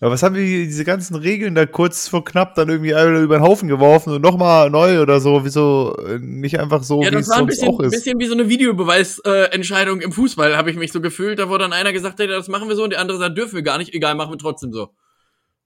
[0.00, 3.38] Ja, was haben die, diese ganzen Regeln da kurz vor knapp dann irgendwie alle über
[3.38, 5.44] den Haufen geworfen und nochmal neu oder so?
[5.44, 7.90] Wieso äh, nicht einfach so, Ja, wie das es war ein sonst bisschen, auch ist?
[7.90, 11.38] bisschen wie so eine Videobeweisentscheidung im Fußball, habe ich mich so gefühlt.
[11.40, 13.54] Da wo dann einer gesagt hat, das machen wir so und der andere sagt, dürfen
[13.56, 14.90] wir gar nicht, egal, machen wir trotzdem so.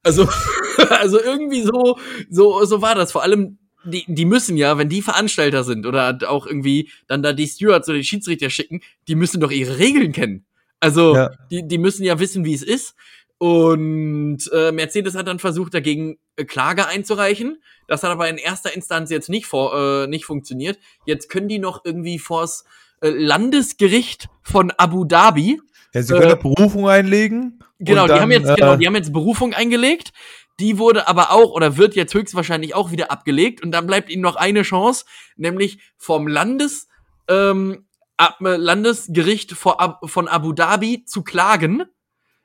[0.03, 0.29] Also,
[0.89, 1.99] also irgendwie so,
[2.31, 3.13] so, so war das.
[3.13, 7.33] Vor allem, die, die müssen ja, wenn die Veranstalter sind oder auch irgendwie dann da
[7.33, 10.45] die Stewards oder die Schiedsrichter schicken, die müssen doch ihre Regeln kennen.
[10.81, 11.31] Also, Ja.
[11.51, 12.95] die, die müssen ja wissen, wie es ist.
[13.39, 17.61] Und äh, Mercedes hat dann versucht, dagegen äh, Klage einzureichen.
[17.89, 20.79] Das hat aber in erster Instanz jetzt nicht, vor, äh, nicht funktioniert.
[21.07, 22.65] Jetzt können die noch irgendwie vors
[23.01, 25.61] äh, Landesgericht von Abu Dhabi.
[25.93, 27.59] Ja, sie können äh, eine Berufung einlegen.
[27.81, 30.13] Genau, und die dann, haben jetzt, äh, genau, die haben jetzt Berufung eingelegt.
[30.61, 33.63] Die wurde aber auch oder wird jetzt höchstwahrscheinlich auch wieder abgelegt.
[33.63, 35.05] Und dann bleibt ihnen noch eine Chance,
[35.37, 36.89] nämlich vom Landes,
[37.29, 37.87] ähm,
[38.19, 41.85] Ab Landesgericht von Abu Dhabi zu klagen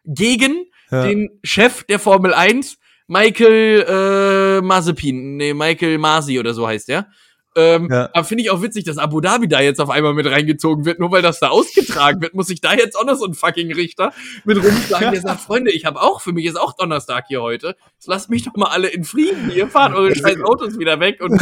[0.05, 1.03] gegen Ja.
[1.03, 5.35] den Chef der Formel 1, Michael äh, Mazepin.
[5.37, 7.07] Nee, Michael Masi oder so heißt der.
[7.57, 8.09] Ähm, Ja.
[8.13, 10.99] Aber finde ich auch witzig, dass Abu Dhabi da jetzt auf einmal mit reingezogen wird,
[10.99, 13.73] nur weil das da ausgetragen wird, muss ich da jetzt auch noch so ein fucking
[13.73, 14.13] Richter
[14.45, 17.75] mit rumschlagen, der sagt, Freunde, ich habe auch, für mich ist auch Donnerstag hier heute.
[17.95, 21.19] Jetzt lasst mich doch mal alle in Frieden hier, fahrt eure scheiß Autos wieder weg
[21.21, 21.41] und,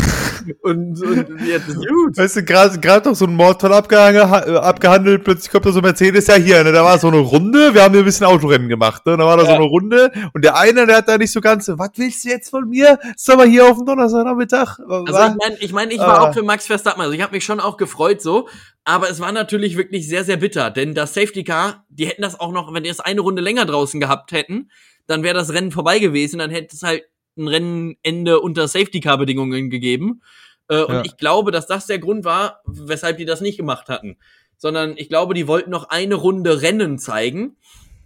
[0.62, 2.18] und, und jetzt ist gut.
[2.18, 5.80] Weißt du, gerade noch so ein Mordfall abgehangen, ha- äh, abgehandelt, plötzlich kommt da so
[5.80, 8.26] ein Mercedes, ja hier, ne, da war so eine Runde, wir haben hier ein bisschen
[8.26, 9.56] Autorennen gemacht, ne, da war da so Ja.
[9.56, 12.30] eine Runde und der eine, der hat da nicht so ganz, so, was willst du
[12.30, 12.98] jetzt von mir?
[13.16, 14.80] Ist aber hier auf dem Donnerstagnachmittag.
[14.88, 16.30] Also ich meine, ich, mein, ich war Ah.
[16.30, 18.48] auch für Max Verstappen, also ich habe mich schon auch gefreut so,
[18.84, 22.40] aber es war natürlich wirklich sehr, sehr bitter, denn das Safety Car, die hätten das
[22.40, 24.70] auch noch, wenn die es eine Runde länger draußen gehabt hätten,
[25.08, 27.04] dann wäre das Rennen vorbei gewesen, dann hätte es halt
[27.38, 30.22] ein Rennenende unter Safety Car Bedingungen gegeben.
[30.68, 31.02] Äh, und Ja.
[31.06, 34.18] ich glaube, dass das der Grund war, weshalb die das nicht gemacht hatten.
[34.58, 37.58] Sondern ich glaube, die wollten noch eine Runde Rennen zeigen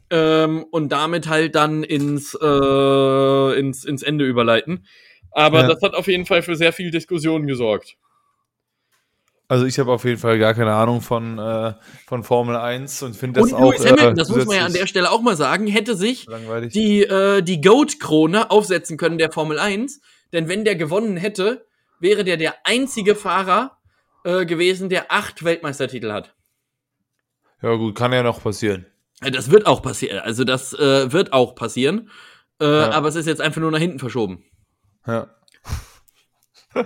[0.10, 4.86] ähm, und damit halt dann ins, äh, ins, ins Ende überleiten.
[5.32, 5.68] Aber Ja.
[5.68, 7.96] das hat auf jeden Fall für sehr viel Diskussion gesorgt.
[9.48, 11.74] Also ich habe auf jeden Fall gar keine Ahnung von, äh,
[12.08, 14.66] von Formel 1 und finde das und auch Lewis Hamilton, äh, das muss man ja
[14.66, 16.72] an der Stelle auch mal sagen, hätte sich langweilig.
[16.72, 20.02] die, äh, die Goat-Krone aufsetzen können der Formel 1.
[20.34, 21.66] Denn wenn der gewonnen hätte,
[22.00, 23.78] wäre der der einzige Fahrer
[24.24, 26.36] äh, gewesen, der acht Weltmeistertitel hat.
[27.64, 28.86] ja gut, kann ja noch passieren.
[29.22, 30.20] Äh, Das wird auch passieren.
[30.20, 32.12] Also das äh, wird auch passieren.
[32.62, 32.92] Äh, Ja.
[32.92, 34.44] Aber es ist jetzt einfach nur nach hinten verschoben.
[35.08, 35.28] Ja.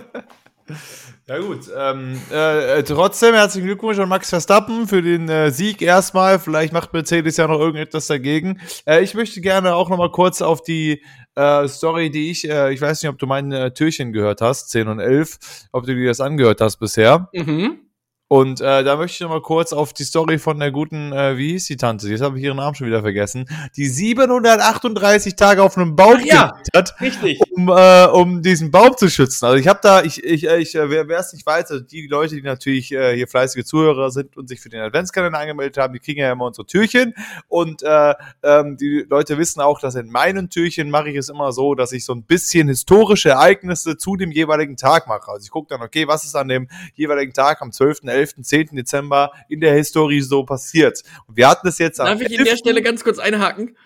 [1.26, 5.82] Ja gut, ähm, äh, äh, trotzdem herzlichen Glückwunsch an Max Verstappen für den äh, Sieg
[5.82, 6.38] erstmal.
[6.38, 8.60] Vielleicht macht Mercedes ja noch irgendetwas dagegen.
[8.86, 11.02] Äh, ich möchte gerne auch noch mal kurz auf die
[11.34, 14.88] äh, Story, die ich, äh, ich weiß nicht, ob du mein Türchen gehört hast, 10
[14.88, 15.38] und 11,
[15.72, 17.28] ob du dir das angehört hast bisher.
[17.32, 17.80] Mhm.
[18.28, 21.36] Und äh, da möchte ich noch mal kurz auf die Story von der guten, äh,
[21.36, 22.08] wie hieß die Tante?
[22.08, 23.46] Jetzt habe ich ihren Namen schon wieder vergessen.
[23.76, 26.52] Die 738 Tage auf einem Baum Ach ja.
[26.74, 27.38] hat Richtig.
[27.50, 29.44] um, äh, um diesen Baum zu schützen.
[29.44, 32.06] Also ich habe da, ich, ich, ich äh, wer wer es nicht weiß, also die
[32.06, 35.92] Leute, die natürlich äh, hier fleißige Zuhörer sind und sich für den Adventskalender angemeldet haben,
[35.92, 37.14] die kriegen ja immer unsere Türchen.
[37.48, 41.52] Und äh, ähm, die Leute wissen auch, dass in meinen Türchen mache ich es immer
[41.52, 45.30] so, dass ich so ein bisschen historische Ereignisse zu dem jeweiligen Tag mache.
[45.30, 48.68] Also ich gucke dann, okay, was ist an dem jeweiligen Tag am 12., 11., 10.
[48.72, 51.02] Dezember in der Historie so passiert.
[51.26, 52.58] Und wir hatten es jetzt am Darf ich an der 11..
[52.58, 53.76] Stelle ganz kurz einhaken?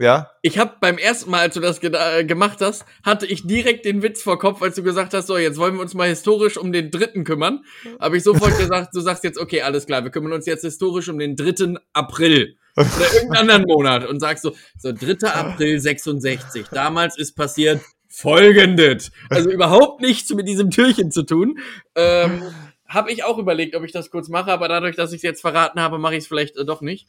[0.00, 3.48] Ja, Ich habe beim ersten Mal, als du das ge äh, gemacht hast, hatte ich
[3.48, 6.08] direkt den Witz vor Kopf, als du gesagt hast, so, jetzt wollen wir uns mal
[6.08, 7.64] historisch um den dritten kümmern.
[7.98, 11.08] Habe ich sofort gesagt, du sagst jetzt, okay, alles klar, wir kümmern uns jetzt historisch
[11.08, 11.80] um den 3.
[11.94, 12.56] April.
[12.76, 14.06] Oder irgendeinen anderen Monat.
[14.06, 15.26] Und sagst so, so 3.
[15.30, 16.66] April 66.
[16.68, 19.10] Damals ist passiert folgendes.
[19.30, 21.58] Also überhaupt nichts mit diesem Türchen zu tun.
[21.96, 22.42] Ähm,
[22.88, 25.40] habe ich auch überlegt, ob ich das kurz mache, aber dadurch, dass ich es jetzt
[25.40, 27.06] verraten habe, mache ich es vielleicht äh, doch nicht.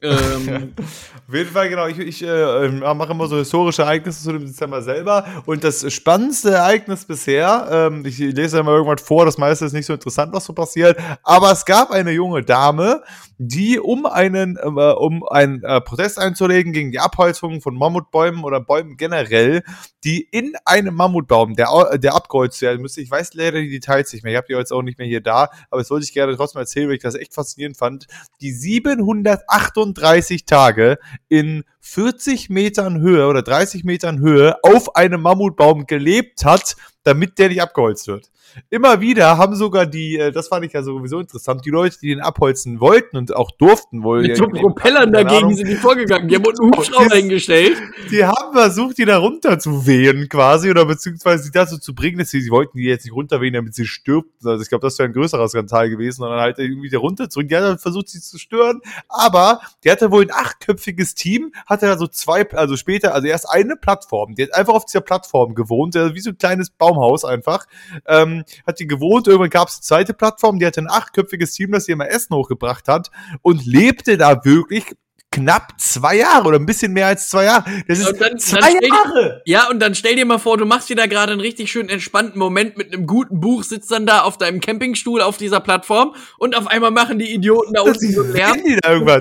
[0.00, 0.74] Ähm,
[1.28, 1.86] Auf jeden Fall, genau.
[1.88, 5.26] Ich, ich äh, ähm, mache immer so historische Ereignisse zu dem Dezember selber.
[5.44, 9.72] Und das spannendste Ereignis bisher, ähm, ich lese ja mal irgendwas vor, das meiste ist
[9.72, 10.98] nicht so interessant, was so passiert.
[11.24, 13.02] Aber es gab eine junge Dame,
[13.38, 18.60] die um einen, äh, um einen äh, Protest einzulegen gegen die Abholzung von Mammutbäumen oder
[18.60, 19.62] Bäumen generell,
[20.04, 21.68] die in einem Mammutbaum, der,
[21.98, 24.72] der abgeholzt werden müsste, ich weiß leider die Details nicht mehr, ich habe die jetzt
[24.72, 27.14] auch nicht mehr hier da, aber das wollte ich gerne trotzdem erzählen, weil ich das
[27.14, 28.06] echt faszinierend fand,
[28.40, 36.44] die 738 Tage in 40 Metern Höhe oder 30 Metern Höhe auf einem Mammutbaum gelebt
[36.44, 38.30] hat, damit der nicht abgeholzt wird.
[38.70, 42.08] Immer wieder haben sogar die, äh, das fand ich ja sowieso interessant, die Leute, die
[42.08, 44.22] den abholzen wollten und auch durften wohl.
[44.22, 46.28] mit so irgendwie- Propellern dagegen Ahnung, sind die vorgegangen.
[46.28, 47.76] Die haben unten einen Hubschrauber hingestellt.
[48.10, 52.18] die haben versucht, die da runter zu wehen quasi oder beziehungsweise sie dazu zu bringen,
[52.18, 54.30] dass sie, sie wollten die jetzt nicht runterwehen, damit sie stirbt.
[54.44, 57.38] Also ich glaube, das wäre ein größerer Skandal gewesen, sondern halt irgendwie da runter zu
[57.38, 57.48] bringen.
[57.48, 61.86] Die hat halt versucht, sie zu stören, aber die hatte wohl ein achtköpfiges Team, hatte
[61.86, 65.54] da so zwei, also später, also erst eine Plattform, die hat einfach auf dieser Plattform
[65.54, 67.66] gewohnt, also wie so ein kleines Baumhaus einfach,
[68.06, 71.72] ähm, hat die gewohnt, irgendwann gab es eine zweite Plattform, die hatte ein achtköpfiges Team,
[71.72, 73.10] das ihr immer Essen hochgebracht hat
[73.42, 74.84] und lebte da wirklich
[75.30, 77.64] knapp zwei Jahre oder ein bisschen mehr als zwei Jahre.
[77.86, 79.42] Das ist dann- dann zwei dir- Jahre.
[79.44, 81.90] Ja, und dann stell dir mal vor, du machst dir da gerade einen richtig schön
[81.90, 86.14] entspannten Moment mit einem guten Buch, sitzt dann da auf deinem Campingstuhl auf dieser Plattform
[86.38, 88.56] und auf einmal machen die Idioten da unten so Lärm.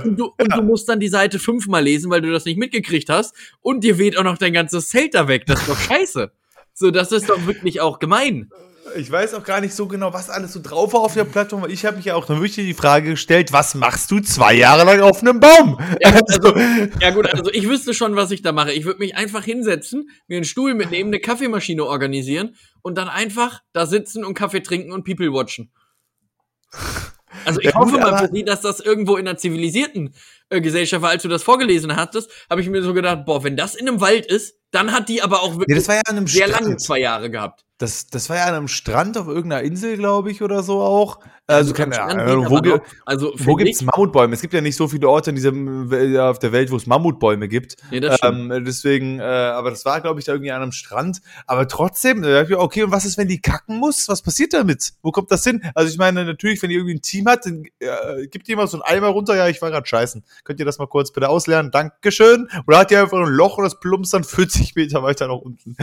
[0.06, 3.10] Und du, und du musst dann die Seite fünfmal lesen, weil du das nicht mitgekriegt
[3.10, 3.36] hast.
[3.62, 5.46] Und dir weht auch noch dein ganzes Zelt da weg.
[5.46, 6.32] Das ist doch scheiße.
[6.74, 8.50] So, das ist doch wirklich auch gemein.
[8.96, 11.64] Ich weiß auch gar nicht so genau, was alles so drauf war auf der Plattform.
[11.64, 14.54] weil Ich habe mich ja auch dann wirklich die Frage gestellt, was machst du zwei
[14.54, 15.80] Jahre lang auf einem Baum?
[16.02, 16.56] Ja, also,
[17.02, 18.72] ja gut, also ich wüsste schon, was ich da mache.
[18.72, 23.62] Ich würde mich einfach hinsetzen, mir einen Stuhl mitnehmen, eine Kaffeemaschine organisieren und dann einfach
[23.74, 25.72] da sitzen und Kaffee trinken und People watchen.
[27.48, 30.14] Also ich Ja, hoffe gut, mal für sie, dass das irgendwo in einer zivilisierten
[30.50, 31.12] äh, Gesellschaft war.
[31.12, 34.02] Als du das vorgelesen hattest, habe ich mir so gedacht, boah, wenn das in einem
[34.02, 37.00] Wald ist, dann hat die aber auch wirklich das war ja einem sehr lange zwei
[37.00, 37.64] Jahre gehabt.
[37.78, 41.20] Das, das war ja an einem Strand auf irgendeiner Insel, glaube ich, oder so auch.
[41.50, 42.82] Also, keine Ahnung, wo, noch.
[43.06, 44.34] also wo gibt's ich- Mammutbäume?
[44.34, 46.88] Es gibt ja nicht so viele Orte in diesem, äh, auf der Welt, wo es
[46.88, 47.78] Mammutbäume gibt.
[47.90, 48.20] Nee, das.
[48.22, 51.22] Ähm, deswegen, äh, aber das war, glaube ich, da irgendwie an einem Strand.
[51.46, 54.10] Aber trotzdem, dachte ich, okay, und was ist, wenn die kacken muss?
[54.10, 54.92] Was passiert damit?
[55.02, 55.62] Wo kommt das hin?
[55.74, 58.82] Also ich meine, natürlich, wenn ihr irgendwie ein Team hat, dann äh, gibt jemand so
[58.82, 60.26] einen Eimer runter, ja, ich war gerade scheißen.
[60.44, 61.72] Könnt ihr das mal kurz bitte auslernen?
[61.72, 62.50] Dankeschön.
[62.68, 65.78] Oder hat ihr einfach ein Loch und das plumpst dann 40 Meter weiter nach unten?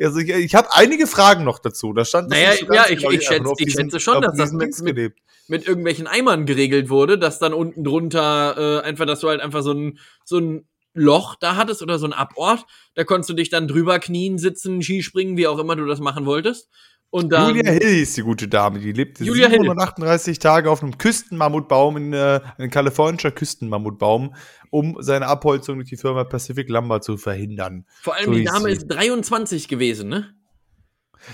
[0.00, 1.92] Also ich, ich habe einige Fragen noch dazu.
[1.92, 4.80] Da stand Naja, ja, ich- genau, ich einfach schätze- ich schätze schon, dass das mit-
[4.80, 5.20] mit- gelebt.
[5.48, 9.62] mit irgendwelchen Eimern geregelt wurde, dass dann unten drunter äh, einfach, dass du halt einfach
[9.62, 12.64] so ein, so ein Loch da hattest oder so ein Abort.
[12.94, 16.26] Da konntest du dich dann drüber knien, sitzen, Skispringen, wie auch immer du das machen
[16.26, 16.68] wolltest.
[17.12, 17.54] Und dann.
[17.54, 19.58] Julia Hill ist die gute Dame, die lebte Julia Hill.
[19.60, 24.34] 738 Tage auf einem Küstenmammutbaum, in, äh, ein kalifornischer Küstenmammutbaum,
[24.70, 27.84] um seine Abholzung durch die Firma Pacific Lumber zu verhindern.
[28.00, 30.34] vor allem so die Dame ist 23 gewesen, ne?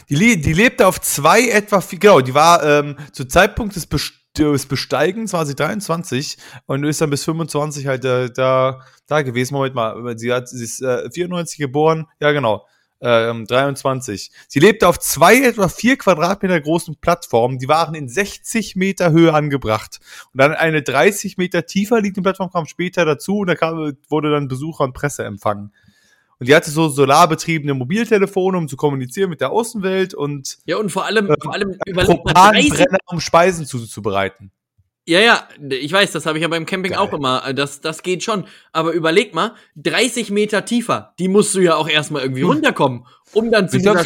[0.08, 4.14] Die, die lebte auf zwei etwa, vier, genau, die war ähm, zu Zeitpunkt des, Best
[4.38, 6.36] des Besteigens war sie 23
[6.66, 9.54] und ist dann bis 25 halt äh, da, da gewesen.
[9.54, 12.66] Moment mal, sie, hat, sie ist äh, 94 geboren, ja genau,
[13.00, 14.30] ähm, 23.
[14.48, 19.32] Sie lebte auf zwei etwa vier Quadratmeter großen Plattformen, die waren in 60 Meter Höhe
[19.34, 20.00] angebracht.
[20.32, 24.30] Und dann eine 30 Meter tiefer liegende Plattform kam später dazu und da kam, wurde
[24.30, 25.72] dann Besucher und Presse empfangen.
[26.40, 30.90] Und die hatte so solarbetriebene Mobiltelefone, um zu kommunizieren mit der Außenwelt und Ja, und
[30.90, 34.52] vor allem, Ähm, vor allem überleg mal 30, Propanbrenner, um Speisen zuzubereiten.
[35.06, 37.00] Ja, ja, ich weiß, das habe ich ja beim Camping Geil.
[37.00, 37.42] auch immer.
[37.46, 38.44] äh, Das, das geht schon.
[38.72, 42.50] Aber überleg mal, 30 Meter tiefer, die musst du ja auch erstmal irgendwie Hm.
[42.50, 44.04] runterkommen, um dann zu Ich dieser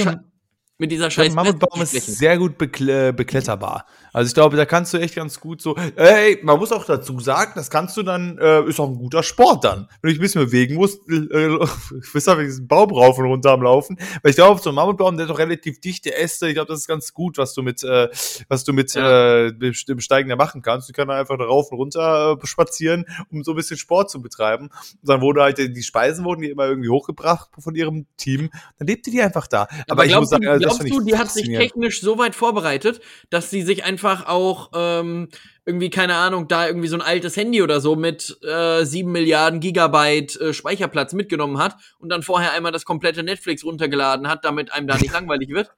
[0.83, 3.87] mit dieser Ich scheiß ein Mammutbaum ist sehr gut bekle äh, bekletterbar.
[4.13, 5.77] Also ich glaube, da kannst du echt ganz gut so.
[5.95, 9.23] Ey, man muss auch dazu sagen, das kannst du dann, äh, ist auch ein guter
[9.23, 9.89] Sport dann.
[10.03, 13.27] Wenn du dich ein bisschen bewegen musst, äh, ich weiß nicht, diesen Baum rauf und
[13.27, 13.97] runter am Laufen.
[14.23, 16.49] Weil ich glaube, so ein Mammutbaum, der hat doch relativ dichte Äste.
[16.49, 18.09] Ich glaube, das ist ganz gut, was du mit, äh,
[18.49, 19.47] was du mit Ja.
[19.47, 20.89] äh, dem Steigen da machen kannst.
[20.89, 24.21] Du kannst einfach da rauf und runter äh, spazieren, um so ein bisschen Sport zu
[24.21, 24.65] betreiben.
[24.67, 28.51] Und dann wurde halt, die Speisen wurden die immer irgendwie hochgebracht von ihrem Team.
[28.79, 29.69] Dann lebte die einfach da.
[29.89, 33.01] Aber, ich glaubst, muss sagen, also glaubst du, die hat sich technisch so weit vorbereitet,
[33.31, 35.29] dass sie sich einfach auch ähm,
[35.65, 39.61] irgendwie, keine Ahnung, da irgendwie so ein altes Handy oder so mit äh, 7 Milliarden
[39.61, 44.73] Gigabyte äh, Speicherplatz mitgenommen hat und dann vorher einmal das komplette Netflix runtergeladen hat, damit
[44.73, 45.71] einem da nicht langweilig wird?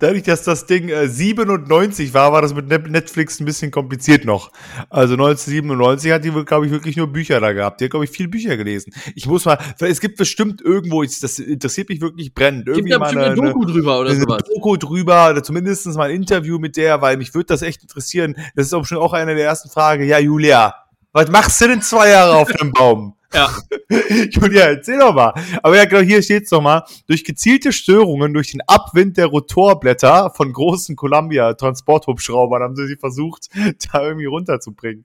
[0.00, 4.24] Dadurch, dass das Ding äh, 97 war, war das mit Net- Netflix ein bisschen kompliziert
[4.24, 4.50] noch.
[4.90, 7.80] Also 1997 hat die, glaube ich, wirklich nur Bücher da gehabt.
[7.80, 8.92] Die hat, glaube ich, viel Bücher gelesen.
[9.14, 12.92] Ich muss mal, es gibt bestimmt irgendwo, ich- das interessiert mich wirklich brennend, Gibt irgendwie
[12.92, 14.42] da mal bestimmt eine Doku drüber oder eine sowas?
[14.52, 18.34] Doku drüber oder zumindest mal ein Interview mit der, weil mich würde das echt interessieren.
[18.56, 20.04] Das ist auch schon auch eine der ersten Fragen.
[20.04, 20.74] Ja, Julia,
[21.12, 23.14] was machst du denn zwei Jahre auf dem Baum?
[23.34, 23.50] Ja.
[24.30, 25.34] Julia, erzähl doch mal.
[25.62, 26.84] Aber ja, genau, hier steht's doch mal.
[27.06, 33.48] Durch gezielte Störungen durch den Abwind der Rotorblätter von großen Columbia-Transporthubschraubern haben sie sie versucht,
[33.92, 35.04] da irgendwie runterzubringen.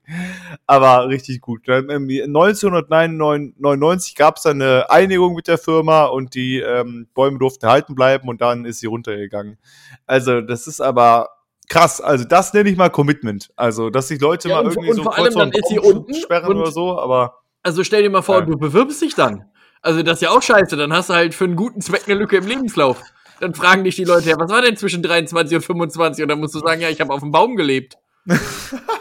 [0.66, 1.62] Aber richtig gut.
[1.66, 7.38] Dann, ähm, 1999 gab es dann eine Einigung mit der Firma und die ähm, Bäume
[7.38, 9.58] durften erhalten bleiben und dann ist sie runtergegangen.
[10.06, 11.30] Also, das ist aber
[11.68, 12.00] krass.
[12.00, 13.50] Also, das nenne ich mal Commitment.
[13.56, 15.42] Also, dass sich Leute Ja, mal und vor- irgendwie und so vor kurz allem vor
[15.42, 18.46] dann ist sie unten sperren und- oder so, aber Also stell dir mal vor, Ja.
[18.46, 19.44] du bewirbst dich dann.
[19.82, 22.18] Also das ist ja auch scheiße, dann hast du halt für einen guten Zweck eine
[22.18, 23.02] Lücke im Lebenslauf.
[23.40, 26.22] Dann fragen dich die Leute, ja, was war denn zwischen 23 und 25?
[26.22, 27.96] Und dann musst du sagen, ja, ich habe auf dem Baum gelebt.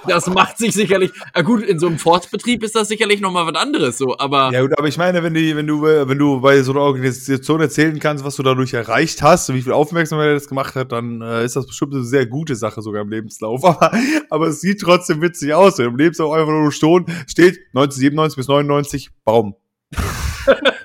[0.08, 3.62] Das macht sich sicherlich, ah gut, in so einem Forstbetrieb ist das sicherlich nochmal was
[3.62, 6.62] anderes so, aber Ja gut, aber ich meine, wenn, die, wenn, du, wenn du bei
[6.64, 10.48] so einer Organisation erzählen kannst, was du dadurch erreicht hast und wie viel Aufmerksamkeit das
[10.48, 13.64] gemacht hat, dann äh, ist das bestimmt eine sehr gute Sache sogar im Lebenslauf.
[13.70, 13.92] Aber,
[14.30, 15.78] aber es sieht trotzdem witzig aus.
[15.78, 19.56] Wenn im Lebenslauf einfach nur Stone steht 1997 bis 99 Baum.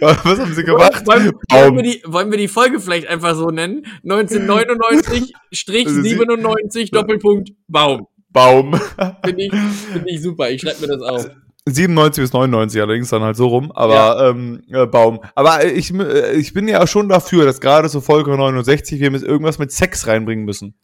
[0.00, 1.06] was haben sie gemacht?
[1.06, 3.84] wollen, wollen, wir die, wollen wir die Folge vielleicht einfach so nennen?
[4.04, 8.06] 1999-97 Doppelpunkt Baum.
[8.30, 8.78] Baum.
[9.24, 11.26] Finde ich, find ich super, ich schreibe mir das auf.
[11.66, 15.20] 97 bis 99 allerdings dann halt so rum, aber ähm, äh, Baum.
[15.34, 19.22] Aber ich, äh, ich bin ja schon dafür, dass gerade so Folge 69 wir mit
[19.22, 20.74] irgendwas mit Sex reinbringen müssen.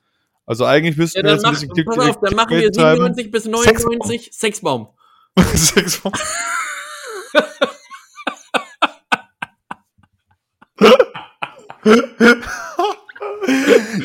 [0.47, 2.75] Also eigentlich müssten Ja, wir jetzt ein bisschen Klick- pass auf, dann machen wir Clickbait
[2.77, 3.15] treiben.
[3.15, 4.89] 97 bis 99 Sexbaum.
[5.55, 6.13] Sexbaum.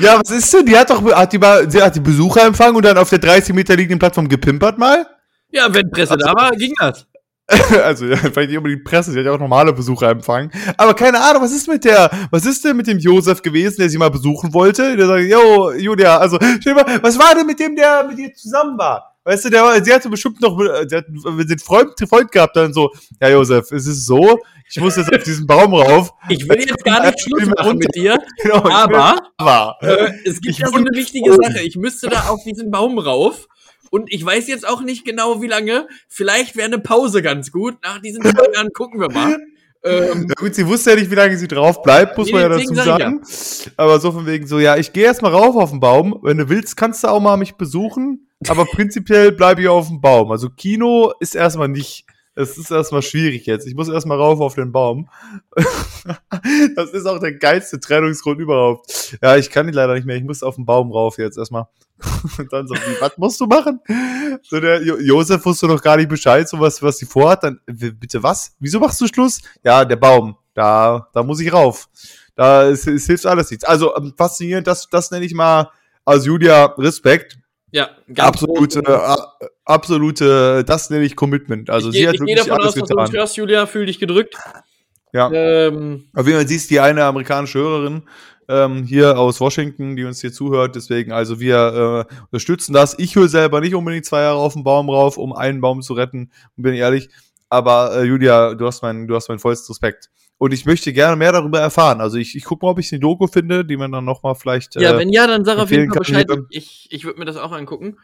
[0.01, 0.65] ja, was ist denn?
[0.65, 3.19] Die hat doch hat die, mal, sie hat die Besucher empfangen und dann auf der
[3.19, 5.05] 30 Meter liegenden Plattform gepimpert mal?
[5.51, 7.05] Ja, wenn Presse Also- da war, ging das.
[7.83, 10.51] also ja, vielleicht nicht unbedingt Presse, sie hat ja auch normale Besucher empfangen.
[10.77, 13.89] Aber keine Ahnung, was ist mit der, was ist denn mit dem Josef gewesen, der
[13.89, 14.95] sie mal besuchen wollte?
[14.95, 18.19] Der sagt, yo, Julia, also, stell dir mal, was war denn mit dem, der mit
[18.19, 19.15] dir zusammen war?
[19.29, 20.57] Weißt du, der, sie hatte bestimmt noch,
[20.87, 22.89] sie hat den Freund, Freund gehabt, dann so,
[23.21, 26.11] ja, Josef, es ist so, ich muss jetzt auf diesen Baum rauf.
[26.29, 30.57] Ich will jetzt gar nicht Schluss machen mit dir, genau, aber, aber äh, es gibt
[30.57, 31.61] ja so eine wichtige Sache.
[31.61, 33.47] Ich müsste da auf diesen Baum rauf
[33.91, 35.87] und ich weiß jetzt auch nicht genau, wie lange.
[36.07, 37.77] Vielleicht wäre eine Pause ganz gut.
[37.83, 39.37] Nach diesen zwei Jahren gucken wir mal.
[39.83, 42.41] Ähm, ja gut, sie wusste ja nicht, wie lange sie drauf bleibt, muss nee, man
[42.41, 43.21] ja dazu sagen.
[43.23, 43.71] Ja.
[43.77, 46.17] Aber so von wegen so, ja, ich gehe erstmal rauf auf den Baum.
[46.23, 48.25] Wenn du willst, kannst du auch mal mich besuchen.
[48.47, 50.31] Aber prinzipiell bleibe ich auf dem Baum.
[50.31, 52.05] Also Kino ist erstmal nicht
[52.39, 53.67] es ist erstmal schwierig jetzt.
[53.67, 55.09] Ich muss erstmal rauf auf den Baum.
[56.75, 59.17] das ist auch der geilste Trennungsgrund überhaupt.
[59.21, 60.15] Ja, ich kann ihn leider nicht mehr.
[60.15, 61.67] Ich muss auf den Baum rauf jetzt erstmal.
[62.37, 63.81] Und dann so, wie, was musst du machen?
[64.43, 67.43] So, der jo Josef wusste noch gar nicht Bescheid, so was, was sie vorhat.
[67.43, 68.55] Dann, bitte was?
[68.59, 69.41] Wieso machst du Schluss?
[69.61, 70.37] Ja, der Baum.
[70.53, 71.89] Da, da muss ich rauf.
[72.35, 73.65] Da, es, es hilft alles nichts.
[73.65, 75.71] Also, ähm, faszinierend, das, das nenne ich mal
[76.05, 77.37] als Julia Respekt.
[77.71, 81.69] Ja, ganz absolute, äh, absolute, das nenne ich Commitment.
[81.69, 83.11] Also ich sie hat ich wirklich davon alles aus, getan.
[83.11, 84.35] Hörst, Julia, fühl dich gedrückt.
[85.13, 85.31] Ja.
[85.31, 88.03] Ähm, Auf jeden Fall siehst die eine amerikanische Hörerin
[88.47, 90.75] ähm, hier aus Washington, die uns hier zuhört.
[90.75, 92.97] Deswegen, also wir äh, unterstützen das.
[92.97, 95.93] Ich höre selber nicht unbedingt zwei Jahre auf den Baum rauf, um einen Baum zu
[95.93, 97.09] retten, bin ehrlich.
[97.49, 100.09] Aber äh, Julia, du hast meinen, du hast meinen vollsten Respekt.
[100.39, 101.99] Und ich möchte gerne mehr darüber erfahren.
[101.99, 104.75] Also ich, ich gucke mal, ob ich eine Doku finde, die man dann nochmal vielleicht.
[104.75, 106.27] Ja, äh, wenn ja, dann sag auf jeden Fall Bescheid.
[106.49, 107.97] Ich, ich würde mir das auch angucken.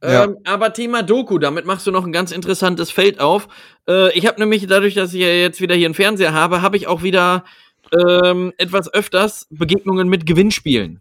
[0.00, 0.24] Ja.
[0.24, 3.48] Ähm, aber Thema Doku, damit machst du noch ein ganz interessantes Feld auf.
[3.88, 6.76] Äh, ich habe nämlich dadurch, dass ich ja jetzt wieder hier einen Fernseher habe, habe
[6.76, 7.44] ich auch wieder
[7.92, 11.00] ähm, etwas öfters Begegnungen mit Gewinnspielen.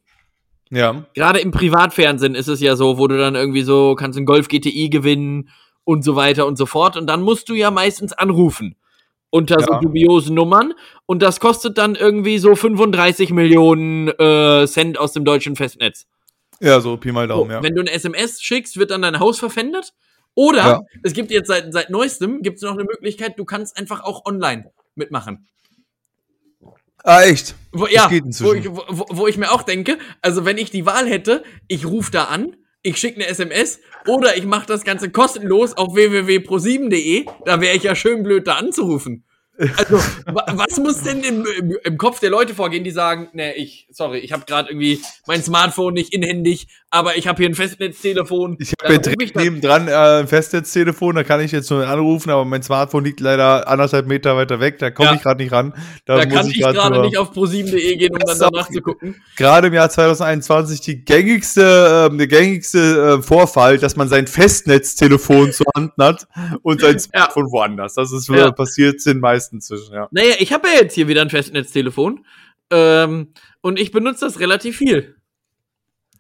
[0.72, 1.06] Ja.
[1.14, 4.48] Gerade im Privatfernsehen ist es ja so, wo du dann irgendwie so kannst ein Golf
[4.48, 5.50] GTI gewinnen
[5.84, 6.98] und so weiter und so fort.
[6.98, 8.78] Und dann musst du ja meistens anrufen
[9.32, 9.66] unter ja.
[9.66, 10.74] so dubiosen Nummern
[11.08, 16.06] und das kostet dann irgendwie so 35 Millionen äh, Cent aus dem deutschen Festnetz.
[16.60, 17.64] Ja, so Pi mal Daumen, so, ja.
[17.64, 19.94] Wenn du ein SMS schickst, wird dann dein Haus verpfändet.
[20.36, 20.82] Oder ja.
[21.04, 24.72] es gibt jetzt seit, seit neuestem gibt's noch eine Möglichkeit, du kannst einfach auch online
[24.96, 25.48] mitmachen.
[27.04, 27.56] Ah, echt?
[27.72, 31.08] Wo, ja, wo ich, wo, wo ich mir auch denke, also wenn ich die Wahl
[31.08, 35.74] hätte, ich rufe da an, ich schicke eine SMS oder ich mache das Ganze kostenlos
[35.74, 39.24] auf www.pro7.de, da wäre ich ja schön blöd, da anzurufen.
[39.78, 43.88] Also, was muss denn im, im, im, Kopf der Leute vorgehen, die sagen, ne, ich,
[43.92, 48.58] sorry, ich habe gerade irgendwie mein Smartphone nicht inhändig, aber ich habe hier ein Festnetztelefon.
[48.60, 52.64] Ich habe direkt nebendran äh, ein Festnetztelefon, da kann ich jetzt nur anrufen, aber mein
[52.64, 55.16] Smartphone liegt leider anderthalb Meter weiter weg, da komme ja.
[55.16, 55.74] ich gerade nicht ran.
[56.06, 59.22] Da, da kann ich gerade nicht auf pro7.de gehen, um dann danach zu gucken.
[59.38, 65.54] Gerade im Jahr 2021 die gängigste, äh, der gängigste äh, Vorfall, dass man sein Festnetztelefon
[65.54, 66.28] zur Hand hat
[66.64, 67.52] und sein Smartphone ja.
[67.52, 67.94] woanders.
[67.94, 68.52] Das ist ja.
[68.52, 69.22] passiert sind
[69.52, 70.08] inzwischen, ja.
[70.12, 72.26] Naja, ich habe ja jetzt hier wieder ein Festnetztelefon.
[72.72, 75.18] Ähm, und ich benutze das relativ viel.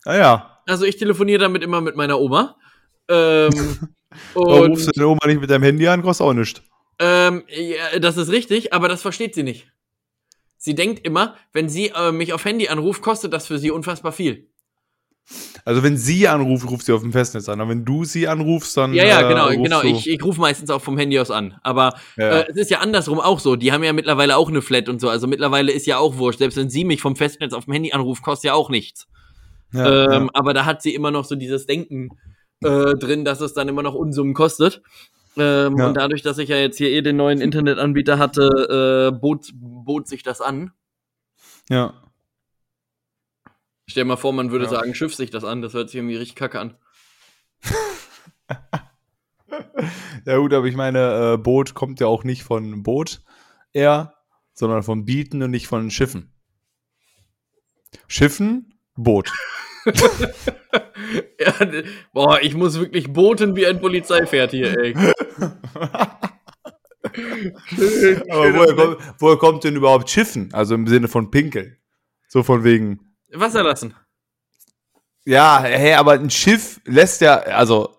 [0.05, 0.61] Ah ja.
[0.67, 2.57] Also ich telefoniere damit immer mit meiner Oma.
[3.07, 3.51] Ähm,
[4.33, 6.01] Warum rufst du deine Oma nicht mit deinem Handy an?
[6.01, 6.61] Kostet auch nichts.
[6.99, 9.71] Ähm, ja, das ist richtig, aber das versteht sie nicht.
[10.57, 14.11] Sie denkt immer, wenn sie äh, mich auf Handy anruft, kostet das für sie unfassbar
[14.11, 14.49] viel.
[15.65, 17.61] Also wenn sie anruft, ruft sie auf dem Festnetz an.
[17.61, 18.93] Aber wenn du sie anrufst, dann.
[18.93, 19.83] Ja, ja, genau, äh, genau.
[19.83, 21.55] Ich, ich rufe meistens auch vom Handy aus an.
[21.63, 22.39] Aber ja.
[22.39, 23.55] äh, es ist ja andersrum auch so.
[23.55, 25.09] Die haben ja mittlerweile auch eine Flat und so.
[25.09, 26.39] Also mittlerweile ist ja auch wurscht.
[26.39, 29.07] Selbst wenn sie mich vom Festnetz auf dem Handy anruft, kostet ja auch nichts.
[29.73, 30.29] Ja, ähm, ja.
[30.33, 32.09] Aber da hat sie immer noch so dieses Denken
[32.63, 34.81] äh, drin, dass es dann immer noch Unsummen kostet.
[35.37, 39.51] Ähm, und dadurch, dass ich ja jetzt hier eh den neuen Internetanbieter hatte, äh, bot,
[39.53, 40.71] bot sich das an.
[41.69, 41.93] Ja.
[43.91, 44.71] Stell dir mal vor, man würde ja.
[44.71, 46.77] sagen, schiff sich das an, das hört sich irgendwie richtig kacke an.
[50.25, 53.21] ja gut, aber ich meine, äh, Boot kommt ja auch nicht von Boot
[53.73, 54.13] eher,
[54.53, 56.31] sondern von Bieten und nicht von Schiffen.
[58.07, 59.29] Schiffen, Boot.
[61.37, 61.53] ja,
[62.13, 64.95] boah, ich muss wirklich boten wie ein Polizeipferd hier, ey.
[68.29, 70.53] aber woher, kommt, woher kommt denn überhaupt Schiffen?
[70.53, 71.77] Also im Sinne von Pinkel.
[72.29, 73.10] So von wegen.
[73.33, 73.93] Wasser lassen.
[75.25, 77.95] Ja, hey, aber ein Schiff lässt ja, also,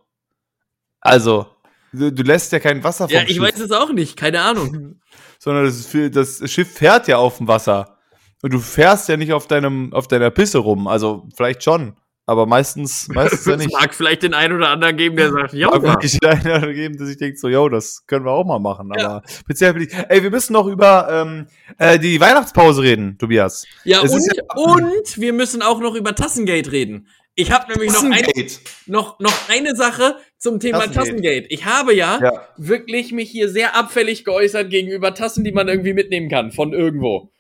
[1.01, 1.47] also,
[1.93, 3.43] du, du lässt ja kein Wasser vom Ja, ich Schiff.
[3.43, 5.01] weiß es auch nicht, keine Ahnung.
[5.39, 7.99] Sondern das, für, das Schiff fährt ja auf dem Wasser.
[8.43, 10.89] Und du fährst ja nicht auf deinem, auf deiner Pisse rum.
[10.89, 11.97] Also, vielleicht schon.
[12.25, 13.73] Aber meistens, meistens ja Es nicht.
[13.73, 15.89] mag vielleicht den einen oder anderen geben, der sagt, ja, Mag ja.
[15.95, 18.45] wirklich den einen oder anderen geben, dass ich denke so, yo, das können wir auch
[18.45, 18.91] mal machen.
[18.97, 19.07] Ja.
[19.07, 21.47] Aber speziell für die, ey, wir müssen noch über ähm,
[21.79, 23.67] äh, die Weihnachtspause reden, Tobias.
[23.85, 27.09] Ja, Es und, ist und wir müssen auch noch über Tassengate reden.
[27.35, 28.27] Ich habe nämlich noch, ein,
[28.87, 30.99] noch, noch eine Sache zum Thema Tassengate.
[31.09, 31.47] Tassengate.
[31.49, 32.47] Ich habe ja, Ja.
[32.59, 37.31] wirklich mich hier sehr abfällig geäußert gegenüber Tassen, die man irgendwie mitnehmen kann von irgendwo.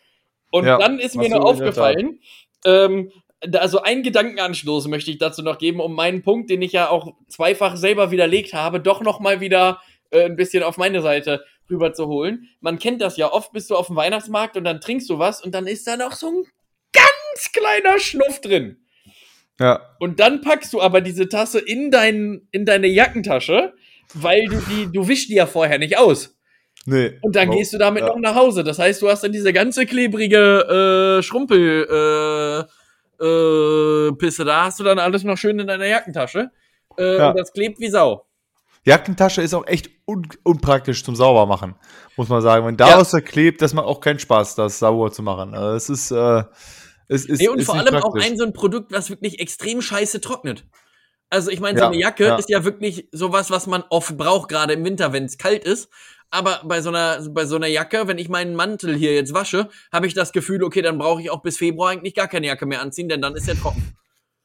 [0.50, 2.20] Und Ja, dann ist mir nur der aufgefallen,
[2.64, 3.10] ähm,
[3.54, 7.14] also einen Gedankenanstoß möchte ich dazu noch geben, um meinen Punkt, den ich ja auch
[7.28, 9.80] zweifach selber widerlegt habe, doch noch mal wieder
[10.10, 12.48] äh, ein bisschen auf meine Seite rüber zu holen.
[12.60, 15.42] Man kennt das ja, oft bist du auf dem Weihnachtsmarkt und dann trinkst du was
[15.42, 16.44] und dann ist da noch so ein
[16.92, 18.78] ganz kleiner Schnuff drin.
[19.58, 19.80] Ja.
[19.98, 23.74] Und dann packst du aber diese Tasse in, dein, in deine Jackentasche,
[24.14, 26.36] weil du die, du wischst die ja vorher nicht aus.
[26.84, 27.18] Nee.
[27.22, 28.08] Und dann Oh, gehst du damit ja.
[28.08, 28.64] noch nach Hause.
[28.64, 32.64] Das heißt, du hast dann diese ganze klebrige äh, Schrumpel äh,
[33.22, 36.50] äh, Pisse da, hast du dann alles noch schön in deiner Jackentasche.
[36.98, 37.30] Äh, Ja.
[37.30, 38.26] Und das klebt wie Sau.
[38.84, 41.76] Jackentasche ist auch echt un unpraktisch zum Saubermachen,
[42.16, 42.66] muss man sagen.
[42.66, 43.20] Wenn da Ja.
[43.20, 45.54] klebt, das macht auch keinen Spaß, das sauber zu machen.
[45.54, 46.42] Also es ist, äh,
[47.08, 48.24] es ist, Nee, und ist vor allem auch praktisch.
[48.26, 50.64] ein so ein Produkt, was wirklich extrem scheiße trocknet.
[51.30, 52.36] Also ich meine, Ja, so eine Jacke ja.
[52.36, 55.88] ist ja wirklich sowas, was man oft braucht, gerade im Winter, wenn es kalt ist.
[56.32, 59.68] Aber bei so einer bei so einer Jacke, wenn ich meinen Mantel hier jetzt wasche,
[59.92, 62.64] habe ich das Gefühl, okay, dann brauche ich auch bis Februar eigentlich gar keine Jacke
[62.64, 63.94] mehr anziehen, denn dann ist er trocken.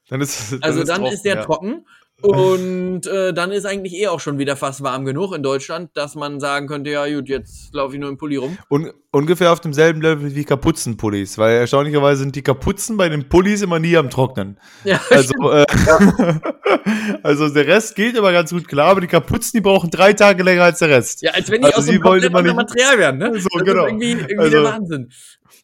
[0.09, 1.43] Dann ist, dann Also dann trocken, ist der ja.
[1.43, 1.85] trocken
[2.21, 6.15] und äh, dann ist eigentlich eh auch schon wieder fast warm genug in Deutschland, dass
[6.15, 8.57] man sagen könnte, ja gut, jetzt laufe ich nur im Pulli rum.
[8.69, 13.61] Un ungefähr auf demselben Level wie Kapuzenpullis, weil erstaunlicherweise sind die Kapuzen bei den Pullis
[13.61, 14.57] immer nie am Trocknen.
[14.83, 15.65] Ja, Also, äh,
[17.23, 20.43] also der Rest geht immer ganz gut klar, aber die Kapuzen, die brauchen drei Tage
[20.43, 21.21] länger als der Rest.
[21.21, 23.39] ja als wenn die also aus wollen komplett immer anderen Material werden, ne?
[23.39, 23.85] So, das genau.
[23.85, 25.09] ist irgendwie, irgendwie Also- der Wahnsinn.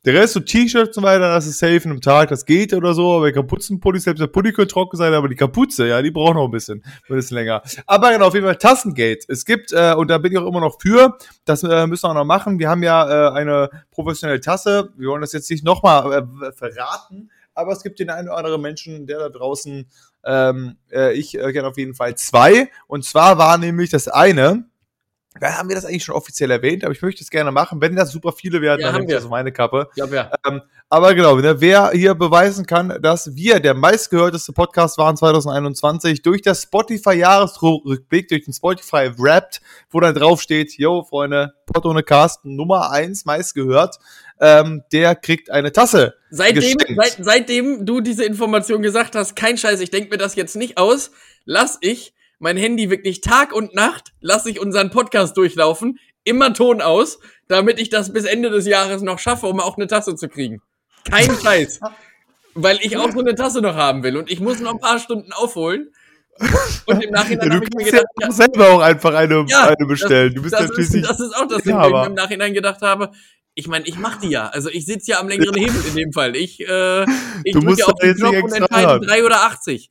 [0.05, 2.73] Der Rest, so T-Shirts und so weiter, das ist safe in einem Tag, das geht
[2.73, 6.11] oder so, aber Kapuzenpullis, selbst der Pulli könnte trocken sein, aber die Kapuze, ja, die
[6.11, 7.61] braucht noch ein bisschen, ein bisschen länger.
[7.87, 9.19] Aber genau, auf jeden Fall Tassengate.
[9.29, 12.09] Es gibt, äh, und da bin ich auch immer noch für, das äh, müssen wir
[12.09, 15.63] auch noch machen, wir haben ja äh, eine professionelle Tasse, wir wollen das jetzt nicht
[15.63, 19.87] nochmal äh, verraten, aber es gibt den einen oder anderen Menschen, der da draußen,
[20.25, 24.65] ähm, äh, ich äh, kenne auf jeden Fall zwei, und zwar war nämlich das eine,
[25.41, 27.81] haben wir das eigentlich schon offiziell erwähnt, aber ich möchte es gerne machen.
[27.81, 29.21] Wenn das super viele werden, Ja, dann haben nehme ich wir.
[29.21, 29.89] das meine Kappe.
[29.95, 30.31] Ja, ja.
[30.89, 36.43] Aber genau, ne, wer hier beweisen kann, dass wir der meistgehörteste Podcast waren 2021 durch
[36.43, 42.55] das Spotify-Jahresrückblick, durch den Spotify Wrapped, wo dann drauf steht, yo, Freunde, Pod ohne Carsten,
[42.55, 43.97] Nummer eins meistgehört,
[44.39, 46.13] ähm, der kriegt eine Tasse.
[46.29, 50.55] Seitdem, seit, seitdem du diese Information gesagt hast, kein Scheiß, ich denke mir das jetzt
[50.55, 51.11] nicht aus,
[51.45, 52.13] lass ich
[52.43, 57.79] mein Handy wirklich Tag und Nacht, lass ich unseren Podcast durchlaufen, immer Ton aus, damit
[57.79, 60.61] ich das bis Ende des Jahres noch schaffe, um auch eine Tasse zu kriegen.
[61.09, 61.79] Kein Scheiß.
[62.53, 64.99] Weil ich auch so eine Tasse noch haben will und ich muss noch ein paar
[64.99, 65.91] Stunden aufholen.
[66.85, 69.67] Und im Nachhinein du habe ich mir ja gedacht, ja, selber auch einfach eine, Ja,
[69.67, 70.35] eine bestellen.
[70.35, 72.53] du bist das, natürlich ist, das ist auch das Ja, wo ich mir im Nachhinein
[72.53, 73.11] gedacht habe,
[73.55, 74.49] ich meine, ich mach die ja.
[74.49, 76.35] Also ich sitze ja am längeren Hebel in dem Fall.
[76.35, 77.03] Ich, äh,
[77.45, 79.01] ich Du musst ja auf den Knopf und entscheide hören.
[79.01, 79.89] 3 oder 80.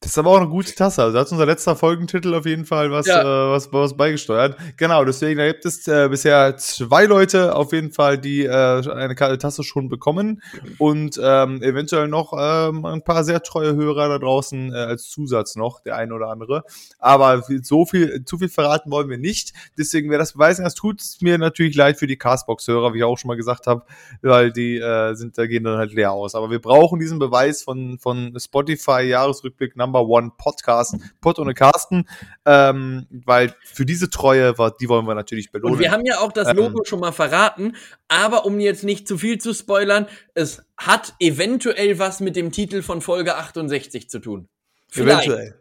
[0.00, 1.02] Das ist aber auch eine gute Tasse.
[1.02, 3.22] Also da hat unser letzter Folgentitel auf jeden Fall was, Ja.
[3.22, 4.54] äh, was, was beigesteuert.
[4.76, 8.50] Genau, deswegen da gibt es äh, bisher zwei Leute auf jeden Fall, die äh,
[8.90, 10.42] eine Tasse schon bekommen
[10.76, 15.56] und ähm, eventuell noch ähm, ein paar sehr treue Hörer da draußen äh, als Zusatz
[15.56, 16.64] noch, der eine oder andere.
[16.98, 19.54] Aber so viel, zu viel verraten wollen wir nicht.
[19.78, 23.04] Deswegen, wer das beweisen kann, tut es mir natürlich leid für die Castbox-Hörer, wie ich
[23.04, 23.86] auch schon mal gesagt habe,
[24.20, 26.34] weil die äh, sind, da gehen dann halt leer aus.
[26.34, 32.08] Aber wir brauchen diesen Beweis von, von Spotify Jahresrückblick Number One Podcast, Pod ohne Carsten,
[32.44, 35.74] ähm, weil für diese Treue, war- die wollen wir natürlich belohnen.
[35.74, 36.56] Und wir haben ja auch das Ähm.
[36.56, 37.76] Logo schon mal verraten,
[38.08, 42.82] aber um jetzt nicht zu viel zu spoilern, es hat eventuell was mit dem Titel
[42.82, 44.48] von Folge 68 zu tun.
[44.88, 45.26] Vielleicht.
[45.26, 45.60] Eventuell.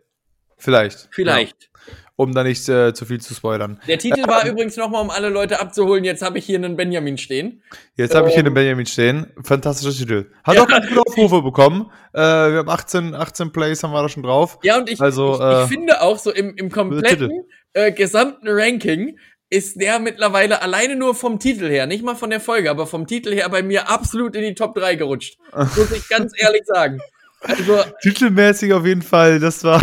[0.57, 1.07] Vielleicht.
[1.11, 1.69] Vielleicht.
[1.75, 3.79] Ja, um da nicht äh, zu viel zu spoilern.
[3.87, 7.17] Der Titel war übrigens nochmal, um alle Leute abzuholen, jetzt habe ich hier einen Benjamin
[7.17, 7.61] stehen.
[7.95, 8.45] Jetzt habe ich hier Ähm.
[8.45, 9.27] den Benjamin stehen.
[9.43, 10.31] Fantastischer Titel.
[10.43, 10.63] Hat Ja.
[10.63, 11.91] auch ganz gute Aufrufe bekommen.
[12.13, 14.59] Äh, wir haben 18, 18 Plays haben wir da schon drauf.
[14.63, 17.31] Ja, und ich, Also, ich, äh, ich finde auch so im, im kompletten
[17.73, 19.17] äh, gesamten Ranking
[19.49, 23.05] ist der mittlerweile alleine nur vom Titel her, nicht mal von der Folge, aber vom
[23.05, 25.37] Titel her bei mir absolut in die Top 3 gerutscht.
[25.53, 26.99] Muss ich ganz ehrlich sagen.
[27.41, 29.81] Also, Titelmäßig auf jeden Fall, das war,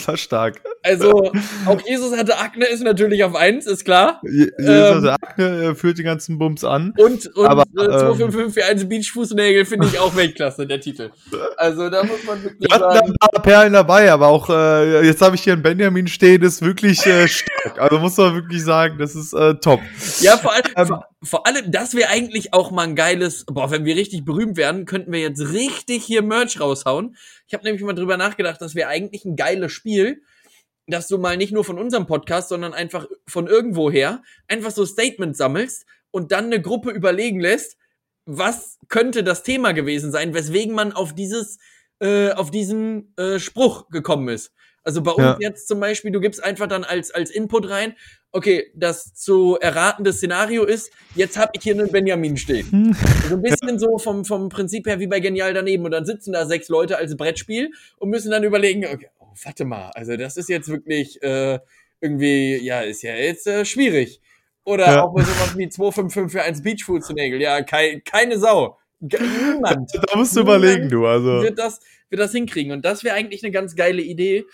[0.00, 0.60] das war stark.
[0.82, 1.30] Also,
[1.66, 4.20] auch Jesus hatte Akne, ist natürlich auf eins, ist klar.
[4.24, 6.94] Je- Jesus Ähm, hatte Akne äh, führt die ganzen Bums an.
[6.96, 11.10] Und, und Aber, äh, ähm, 25541 Beachfußnägel finde ich auch Weltklasse, der Titel.
[11.56, 13.10] Also, da muss man wirklich Wir hatten da sagen.
[13.10, 16.62] ein paar Perlen dabei, aber auch äh, jetzt habe ich hier einen Benjamin stehen, ist
[16.62, 17.78] wirklich äh, stark.
[17.78, 19.80] Also muss man wirklich sagen, das ist äh, top.
[20.20, 23.70] Ja, vor allem, Ähm, vor, vor allem, das wäre eigentlich auch mal ein geiles, boah,
[23.70, 27.16] wenn wir richtig berühmt werden, könnten wir jetzt richtig hier Merch raushauen.
[27.50, 30.22] Ich habe nämlich mal drüber nachgedacht, das wäre eigentlich ein geiles Spiel,
[30.86, 35.36] dass du mal nicht nur von unserem Podcast, sondern einfach von irgendwoher einfach so Statements
[35.38, 37.76] sammelst und dann eine Gruppe überlegen lässt,
[38.24, 41.58] was könnte das Thema gewesen sein, weswegen man auf dieses,
[41.98, 44.52] äh, auf diesen äh, Spruch gekommen ist.
[44.82, 45.36] Also bei uns Ja.
[45.40, 47.94] jetzt zum Beispiel, du gibst einfach dann als, als Input rein,
[48.32, 52.96] okay, das zu erratende Szenario ist, jetzt habe ich hier einen Benjamin stehen.
[53.28, 55.84] So ein bisschen so vom, vom Prinzip her wie bei Genial daneben.
[55.84, 59.64] Und dann sitzen da sechs Leute als Brettspiel und müssen dann überlegen, okay, oh, warte
[59.64, 61.58] mal, also das ist jetzt wirklich äh,
[62.00, 64.20] irgendwie, ja, ist ja jetzt äh, schwierig.
[64.64, 65.02] Oder Ja.
[65.02, 67.40] auch bei sowas wie 255 für 1 Beachfood zu Nägel.
[67.42, 68.78] Ja, kei keine Sau.
[69.00, 71.06] Niemand Da musst du überlegen, du.
[71.06, 71.42] Also.
[71.42, 72.72] wird das, wird das hinkriegen.
[72.72, 74.44] Und das wäre eigentlich eine ganz geile Idee.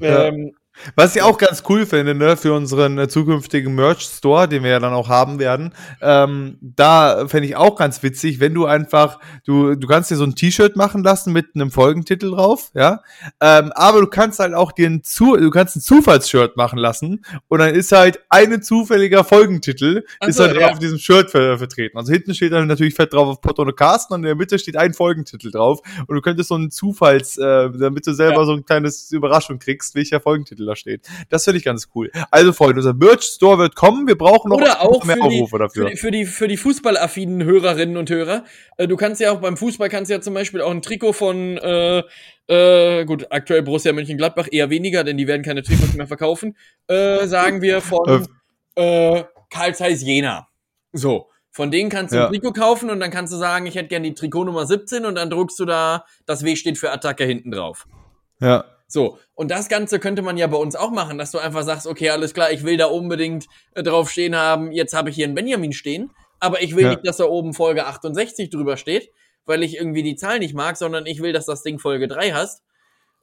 [0.00, 0.26] Ja.
[0.26, 0.56] Ähm,
[0.96, 4.80] Was ich auch ganz cool finde, ne, für unseren äh, zukünftigen Merch-Store, den wir ja
[4.80, 9.76] dann auch haben werden, ähm, da fände ich auch ganz witzig, wenn du einfach, du,
[9.76, 13.02] du kannst dir so ein T-Shirt machen lassen mit einem Folgentitel drauf, ja,
[13.40, 17.24] ähm, aber du kannst halt auch dir ein, Zu du kannst ein Zufallsshirt machen lassen
[17.48, 20.70] und dann ist halt ein zufälliger Folgentitel, Ach ist halt ja.
[20.70, 21.96] auf diesem Shirt ver vertreten.
[21.98, 24.58] Also hinten steht dann natürlich fett drauf auf Potto und Carsten und in der Mitte
[24.58, 28.44] steht ein Folgentitel drauf und du könntest so einen Zufalls, äh, damit du selber Ja.
[28.46, 31.06] so ein kleines Überraschung kriegst, welcher Folgentitel da steht.
[31.30, 32.10] Das finde ich ganz cool.
[32.30, 34.06] Also Freunde, unser Merch-Store wird kommen.
[34.06, 35.90] Wir brauchen noch Oder auch mehr für die, Aufrufe für dafür.
[35.90, 38.44] die, für die, für die fußballaffinen Hörerinnen und Hörer.
[38.76, 41.56] Äh, du kannst ja auch beim Fußball kannst ja zum Beispiel auch ein Trikot von,
[41.58, 42.02] äh,
[42.46, 46.56] äh, gut, aktuell Borussia Mönchengladbach eher weniger, denn die werden keine Trikots mehr verkaufen.
[46.88, 48.26] Äh, sagen wir von
[48.76, 50.48] äh, Karl Zeiss Jena.
[50.92, 51.28] So.
[51.50, 52.26] Von denen kannst du Ja.
[52.26, 55.14] ein Trikot kaufen und dann kannst du sagen, ich hätte gern die Trikotnummer 17 und
[55.14, 57.86] dann druckst du da, das W steht für Attacke hinten drauf.
[58.40, 58.64] ja.
[58.94, 61.88] So, und das Ganze könnte man ja bei uns auch machen, dass du einfach sagst,
[61.88, 65.26] okay, alles klar, ich will da unbedingt äh, drauf stehen haben, jetzt habe ich hier
[65.26, 66.90] einen Benjamin stehen, aber ich will Ja.
[66.90, 69.10] nicht, dass da oben Folge 68 drüber steht,
[69.46, 72.30] weil ich irgendwie die Zahl nicht mag, sondern ich will, dass das Ding Folge 3
[72.34, 72.62] hast.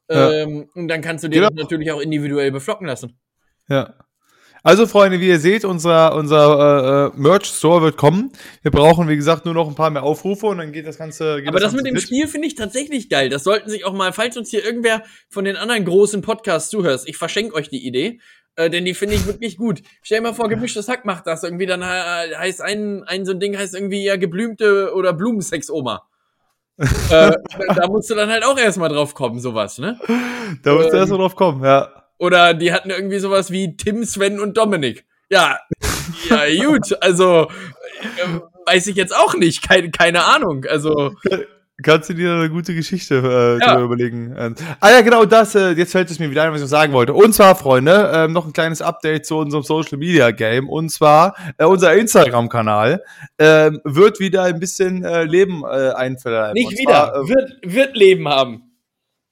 [0.10, 0.30] Ja.
[0.32, 1.50] Ähm, und dann kannst du dir Genau.
[1.52, 3.18] das natürlich auch individuell beflocken lassen.
[3.70, 3.94] Ja.
[4.64, 8.32] Also, Freunde, wie ihr seht, unser, unser äh, äh, Merch-Store wird kommen.
[8.62, 11.38] Wir brauchen, wie gesagt, nur noch ein paar mehr Aufrufe und dann geht das Ganze.
[11.38, 12.04] Geht Aber das Ganze mit dem fit.
[12.04, 13.30] Spiel finde ich tatsächlich geil.
[13.30, 17.02] Das sollten sich auch mal, falls uns hier irgendwer von den anderen großen Podcasts zuhört,
[17.06, 18.20] ich verschenke euch die Idee,
[18.56, 19.82] äh, denn die finde ich wirklich gut.
[20.04, 23.32] Stell dir mal vor, gemischtes Hack macht das irgendwie, dann äh, heißt ein, ein so
[23.32, 26.08] ein Ding heißt irgendwie ja geblümte oder Blumensex-Oma.
[26.78, 27.32] äh,
[27.76, 30.00] da, musst du dann halt auch erstmal drauf kommen, sowas, ne?
[30.64, 32.01] Da musst du ähm, erst mal drauf kommen, ja.
[32.22, 35.06] Oder die hatten irgendwie sowas wie Tim, Sven und Dominik.
[35.32, 35.58] Ja,
[36.30, 37.48] ja, gut, also
[38.00, 40.66] äh, weiß ich jetzt auch nicht, keine, keine Ahnung.
[40.70, 41.16] Also,
[41.82, 43.80] Kannst du dir eine gute Geschichte äh, Ja.
[43.82, 44.36] überlegen?
[44.38, 46.70] Ähm, ah ja, genau, das, äh, jetzt fällt es mir wieder ein, was ich noch
[46.70, 47.16] sagen wollte.
[47.16, 50.70] Und zwar, Freunde, ähm, noch ein kleines Update zu unserem Social Media Game.
[50.70, 53.04] Und zwar, äh, unser Instagram-Kanal
[53.40, 56.54] ähm, wird wieder ein bisschen äh, Leben äh, einverleiben.
[56.54, 58.71] nicht Und wieder, Zwar, äh, wird, wird Leben haben.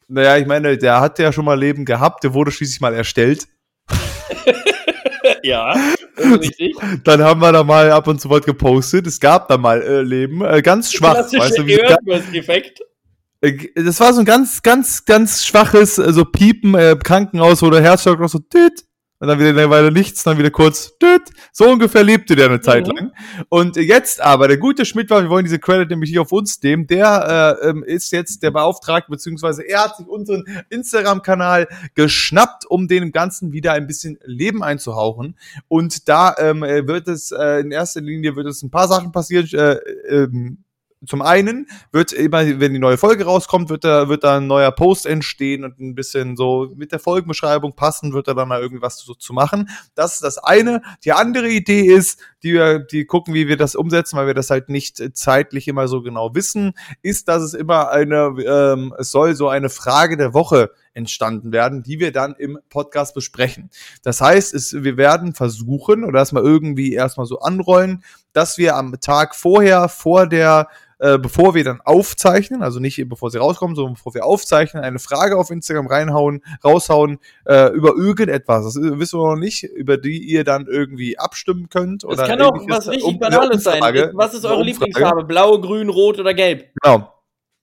[0.10, 3.47] Naja, ich meine, der hat ja schon mal Leben gehabt, der wurde schließlich mal erstellt.
[5.43, 5.76] ja,
[6.18, 6.76] richtig.
[7.03, 9.07] Dann haben wir da mal ab und zu was gepostet.
[9.07, 11.16] Es gab da mal äh, Leben, äh, ganz schwach.
[11.16, 11.64] Weißt du,
[12.34, 12.82] Effekt.
[13.41, 17.70] Äh, Das war so ein ganz, ganz, ganz schwaches, äh, so Piepen, äh, Krankenhaus, wo
[17.70, 18.84] der Herzschlag so tüt,
[19.20, 21.22] und dann wieder eine Weile nichts, dann wieder kurz tüt.
[21.51, 23.11] So ungefähr lebte der eine Zeit lang.
[23.49, 26.61] Und jetzt aber, der gute Schmidt war, wir wollen diese Credit nämlich nicht auf uns
[26.63, 32.65] nehmen, der äh, ähm, ist jetzt der Beauftragte, beziehungsweise er hat sich unseren Instagram-Kanal geschnappt,
[32.65, 35.38] um dem Ganzen wieder ein bisschen Leben einzuhauchen.
[35.67, 39.11] Und da ähm, äh, wird es, äh, in erster Linie wird es ein paar Sachen
[39.11, 39.74] passieren, äh,
[40.07, 40.63] ähm,
[41.06, 44.72] zum einen wird immer, wenn die neue Folge rauskommt, wird da, wird da ein neuer
[44.72, 48.97] Post entstehen und ein bisschen so mit der Folgenbeschreibung passen, wird da dann mal irgendwas
[48.97, 49.70] so zu machen.
[49.95, 50.82] Das ist das eine.
[51.06, 54.50] Die andere Idee ist, die wir, die gucken, wie wir das umsetzen, weil wir das
[54.50, 59.36] halt nicht zeitlich immer so genau wissen, ist, dass es immer eine, ähm, es soll
[59.36, 63.70] so eine Frage der Woche entstanden werden, die wir dann im Podcast besprechen.
[64.04, 68.76] Das heißt, es, wir werden versuchen, oder das mal irgendwie erstmal so anrollen, dass wir
[68.76, 70.68] am Tag vorher, vor der
[71.00, 75.00] äh, bevor wir dann aufzeichnen, also nicht bevor sie rauskommen, sondern bevor wir aufzeichnen, eine
[75.00, 78.66] Frage auf Instagram reinhauen, raushauen äh, über irgendetwas.
[78.66, 82.04] Das ist- wissen wir noch nicht, über die ihr dann irgendwie abstimmen könnt.
[82.04, 83.82] Das oder kann auch was richtig Um- Banales sein.
[84.14, 84.64] Was ist eure.
[84.64, 85.24] Lieblingsfarbe?
[85.24, 86.70] Blau, grün, rot oder gelb?
[86.82, 87.14] Genau.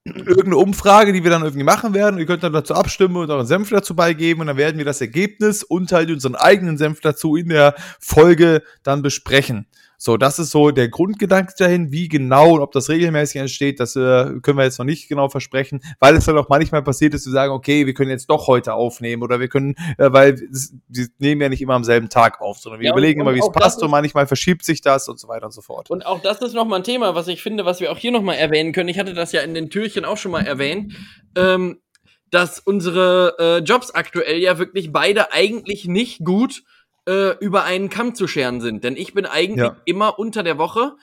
[0.04, 2.20] irgendeine Umfrage, die wir dann irgendwie machen werden.
[2.20, 5.00] Ihr könnt dann dazu abstimmen und euren Senf dazu beigeben und dann werden wir das
[5.00, 9.66] Ergebnis und halt unseren eigenen Senf dazu in der Folge dann besprechen.
[9.98, 13.96] So, das ist so der Grundgedanke dahin, wie genau und ob das regelmäßig entsteht, das
[13.96, 17.26] äh, können wir jetzt noch nicht genau versprechen, weil es dann auch manchmal passiert ist,
[17.26, 20.38] wir sagen, okay, wir können jetzt doch heute aufnehmen oder wir können, äh, weil
[20.88, 23.40] wir nehmen ja nicht immer am selben Tag auf, sondern wir ja, überlegen immer, wie
[23.40, 25.90] es passt und manchmal verschiebt sich das und so weiter und so fort.
[25.90, 28.36] Und auch das ist nochmal ein Thema, was ich finde, was wir auch hier nochmal
[28.36, 28.88] erwähnen können.
[28.88, 30.94] Ich hatte das ja in den Türchen auch schon mal erwähnt.
[31.36, 31.80] Ähm,
[32.30, 36.75] dass unsere äh, Jobs aktuell ja wirklich beide eigentlich nicht gut äh,
[37.40, 38.82] über einen Kamm zu scheren sind.
[38.84, 39.76] Denn ich bin eigentlich ja.
[39.84, 40.96] immer unter der Woche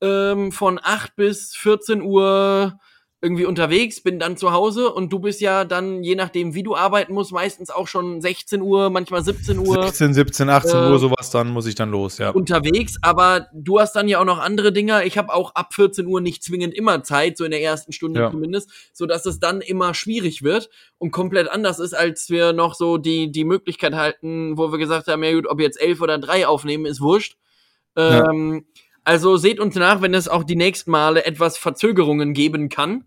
[0.00, 2.78] ähm, von 8 bis 14 Uhr
[3.20, 6.76] irgendwie unterwegs, bin dann zu Hause und du bist ja dann, je nachdem, wie du
[6.76, 9.82] arbeiten musst, meistens auch schon 16 Uhr, manchmal 17 Uhr.
[9.82, 12.30] 16, 17, 18 äh, Uhr, sowas, dann muss ich dann los, ja.
[12.30, 15.04] Unterwegs, aber du hast dann ja auch noch andere Dinge.
[15.04, 18.20] Ich habe auch ab 14 Uhr nicht zwingend immer Zeit, so in der ersten Stunde
[18.20, 18.30] ja.
[18.30, 22.74] zumindest, so dass es dann immer schwierig wird und komplett anders ist, als wir noch
[22.74, 26.18] so die, die Möglichkeit halten, wo wir gesagt haben, ja gut, ob jetzt elf oder
[26.18, 27.36] drei aufnehmen, ist wurscht.
[27.96, 28.78] Ähm, ja
[29.08, 33.04] also seht uns nach, wenn es auch die nächsten Male etwas Verzögerungen geben kann.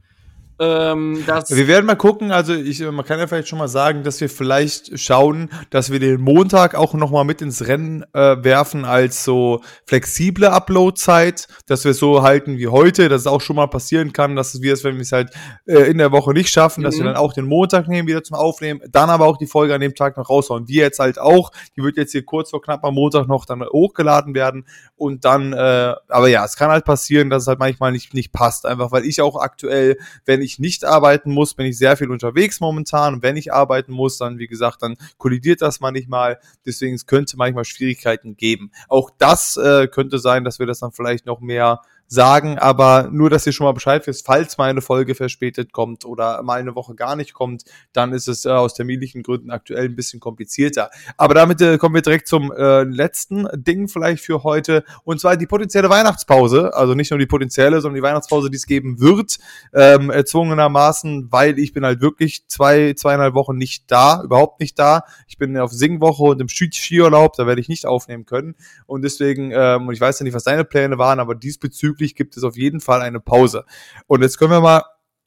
[0.62, 4.22] Ähm, wir werden mal gucken, also ich, man kann ja vielleicht schon mal sagen, dass
[4.22, 9.24] wir vielleicht schauen, dass wir den Montag auch nochmal mit ins Rennen äh, werfen als
[9.24, 13.66] so flexible Upload-Zeit, dass wir es so halten wie heute, dass es auch schon mal
[13.66, 15.32] passieren kann, dass wir es, wenn wir es halt
[15.66, 16.84] äh, in der Woche nicht schaffen, mhm.
[16.84, 17.08] dass wir mhm.
[17.08, 19.96] dann auch den Montag nehmen, wieder zum Aufnehmen, dann aber auch die Folge an dem
[19.96, 20.68] Tag noch raushauen.
[20.68, 23.64] Wir jetzt halt auch, die wird jetzt hier kurz vor knapp am Montag noch dann
[23.64, 27.92] hochgeladen werden und dann, äh, aber ja, es kann halt passieren, dass es halt manchmal
[27.92, 31.66] nicht, nicht passt, einfach weil ich auch aktuell, wenn ich ich nicht arbeiten muss, bin
[31.66, 33.16] ich sehr viel unterwegs momentan.
[33.16, 36.40] Und wenn ich arbeiten muss, dann, wie gesagt, dann kollidiert das manchmal.
[36.66, 38.72] Deswegen es könnte manchmal Schwierigkeiten geben.
[38.88, 41.82] Auch das äh, könnte sein, dass wir das dann vielleicht noch mehr
[42.12, 46.04] sagen, aber nur, dass ihr schon mal Bescheid wisst, falls mal eine Folge verspätet kommt
[46.04, 47.64] oder mal eine Woche gar nicht kommt,
[47.94, 50.90] dann ist es äh, aus terminlichen Gründen aktuell ein bisschen komplizierter.
[51.16, 55.38] Aber damit äh, kommen wir direkt zum äh, letzten Ding vielleicht für heute und zwar
[55.38, 59.38] die potenzielle Weihnachtspause, also nicht nur die potenzielle, sondern die Weihnachtspause, die es geben wird,
[59.74, 65.06] ähm, erzwungenermaßen, weil ich bin halt wirklich zwei, zweieinhalb Wochen nicht da, überhaupt nicht da.
[65.30, 68.56] Ich bin auf Singwoche und im Skiurlaub, da werde ich nicht aufnehmen können
[68.86, 72.16] und deswegen, ähm, und ich weiß ja nicht, was deine Pläne waren, aber diesbezüglich diesbezüglich
[72.16, 73.66] gibt es auf jeden Fall eine Pause.
[74.08, 74.84] Und jetzt können wir mal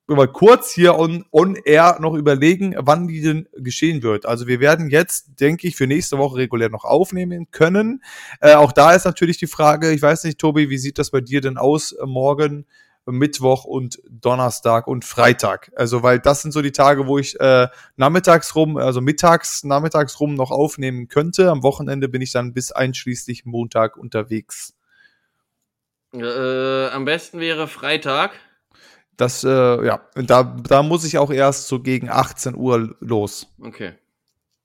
[0.06, 4.26] mal kurz hier on, on air noch überlegen, wann die denn geschehen wird.
[4.26, 8.02] Also wir werden jetzt, denke ich, für nächste Woche regulär noch aufnehmen können.
[8.40, 11.22] Äh, auch da ist natürlich die Frage, ich weiß nicht, Tobi, wie sieht das bei
[11.22, 12.66] dir denn aus äh, morgen?
[13.06, 15.70] Mittwoch und Donnerstag und Freitag.
[15.76, 20.20] Also, weil das sind so die Tage, wo ich äh, nachmittags rum, also mittags, nachmittags
[20.20, 21.50] rum noch aufnehmen könnte.
[21.50, 24.74] Am Wochenende bin ich dann bis einschließlich Montag unterwegs.
[26.20, 28.32] Äh, am besten wäre Freitag.
[29.16, 29.48] Das, äh,
[29.86, 33.46] ja, da, da muss ich auch erst so gegen 18 Uhr los.
[33.60, 33.92] Okay.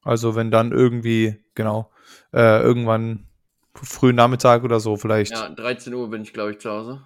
[0.02, 1.92] Also wenn dann irgendwie, genau,
[2.34, 3.28] äh, irgendwann
[3.74, 5.32] frühen Nachmittag oder so vielleicht.
[5.32, 7.02] Ja, 13 Uhr bin ich, glaube ich, zu Hause.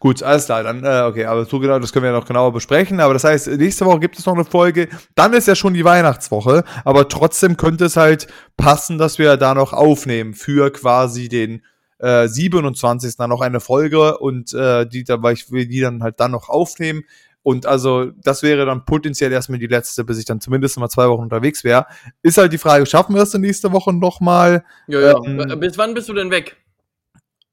[0.00, 2.52] Gut, alles klar, dann, äh, okay, aber so genau, das können wir ja noch genauer
[2.52, 3.00] besprechen.
[3.00, 4.88] Aber das heißt, nächste Woche gibt es noch eine Folge.
[5.14, 8.26] Dann ist ja schon die Weihnachtswoche, aber trotzdem könnte es halt
[8.56, 11.62] passen, dass wir da noch aufnehmen für quasi den
[11.98, 13.16] äh, 27.
[13.16, 16.32] dann noch eine Folge und äh, die, da, weil ich will die dann halt dann
[16.32, 17.04] noch aufnehmen.
[17.42, 21.08] Und also, das wäre dann potenziell erstmal die letzte, bis ich dann zumindest mal zwei
[21.08, 21.86] Wochen unterwegs wäre.
[22.20, 24.64] Ist halt die Frage, schaffen wir es denn nächste Woche nochmal?
[24.86, 25.14] Ja, ja.
[25.24, 26.56] Ähm, bis wann bist du denn weg?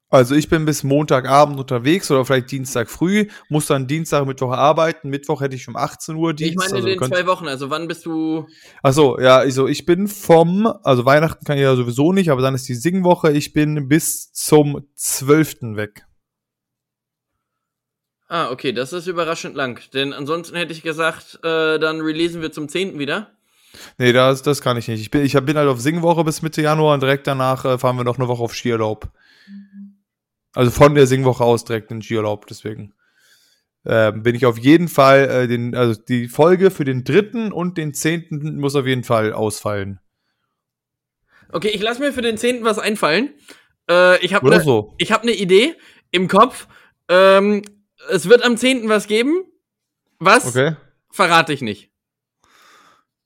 [0.08, 5.08] Also ich bin bis Montagabend unterwegs oder vielleicht Dienstag früh, muss dann Dienstag, Mittwoch arbeiten.
[5.08, 6.52] Mittwoch hätte ich um 18 Uhr Dienst.
[6.52, 8.46] Ich meine also in den zwei Wochen, also wann bist du?
[8.82, 12.54] Achso, ja, also ich bin vom, also Weihnachten kann ich ja sowieso nicht, aber dann
[12.54, 15.74] ist die Singwoche, ich bin bis zum 12.
[15.74, 16.06] weg.
[18.28, 19.80] Ah, okay, das ist überraschend lang.
[19.92, 22.98] Denn ansonsten hätte ich gesagt, äh, dann releasen wir zum 10.
[22.98, 23.32] wieder.
[23.98, 25.00] Nee, das, das kann ich nicht.
[25.00, 27.96] Ich bin, ich bin halt auf Singwoche bis Mitte Januar und direkt danach äh, fahren
[27.96, 29.08] wir noch eine Woche auf Skiurlaub.
[30.56, 32.94] Also von der Singwoche aus direkt in Skiurlaub, deswegen.
[33.84, 37.76] Äh, bin ich auf jeden Fall, äh, den, also die Folge für den dritten und
[37.76, 40.00] den zehnten muss auf jeden Fall ausfallen.
[41.52, 43.34] Okay, ich lasse mir für den zehnten was einfallen.
[43.88, 44.94] Äh, ich habe ne, so.
[44.96, 45.74] ich hab ne Idee
[46.10, 46.68] im Kopf.
[47.10, 47.60] Ähm,
[48.08, 49.44] es wird am zehnten was geben.
[50.18, 50.46] Was?
[50.46, 50.76] Okay.
[51.10, 51.90] Verrate ich nicht.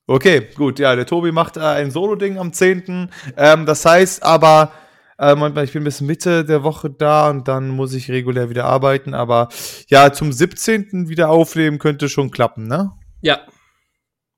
[0.08, 3.12] Okay, gut, ja, der Tobi macht äh, ein Solo-Ding am 10.
[3.36, 4.72] Ähm, das heißt aber,
[5.20, 9.14] ähm, ich bin bis Mitte der Woche da und dann muss ich regulär wieder arbeiten.
[9.14, 9.48] Aber
[9.88, 11.08] ja, zum 17.
[11.08, 12.92] wieder aufnehmen könnte schon klappen, ne?
[13.20, 13.40] Ja.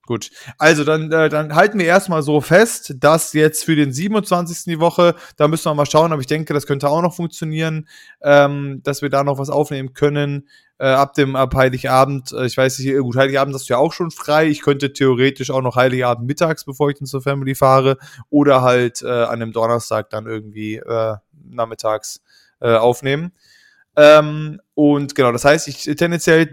[0.05, 4.65] Gut, also dann, äh, dann halten wir erstmal so fest, dass jetzt für den 27.
[4.65, 7.87] die Woche, da müssen wir mal schauen, aber ich denke, das könnte auch noch funktionieren,
[8.21, 10.49] ähm, dass wir da noch was aufnehmen können
[10.79, 12.31] äh, ab dem ab Heiligabend.
[12.31, 14.47] Äh, ich weiß nicht, gut, Heiligabend hast du ja auch schon frei.
[14.47, 17.97] Ich könnte theoretisch auch noch Heiligabend mittags, bevor ich dann zur Family fahre,
[18.29, 21.15] oder halt äh, an dem Donnerstag dann irgendwie äh,
[21.49, 22.21] nachmittags
[22.59, 23.31] äh, aufnehmen.
[23.95, 26.51] Ähm, und genau, das heißt, ich tendenziell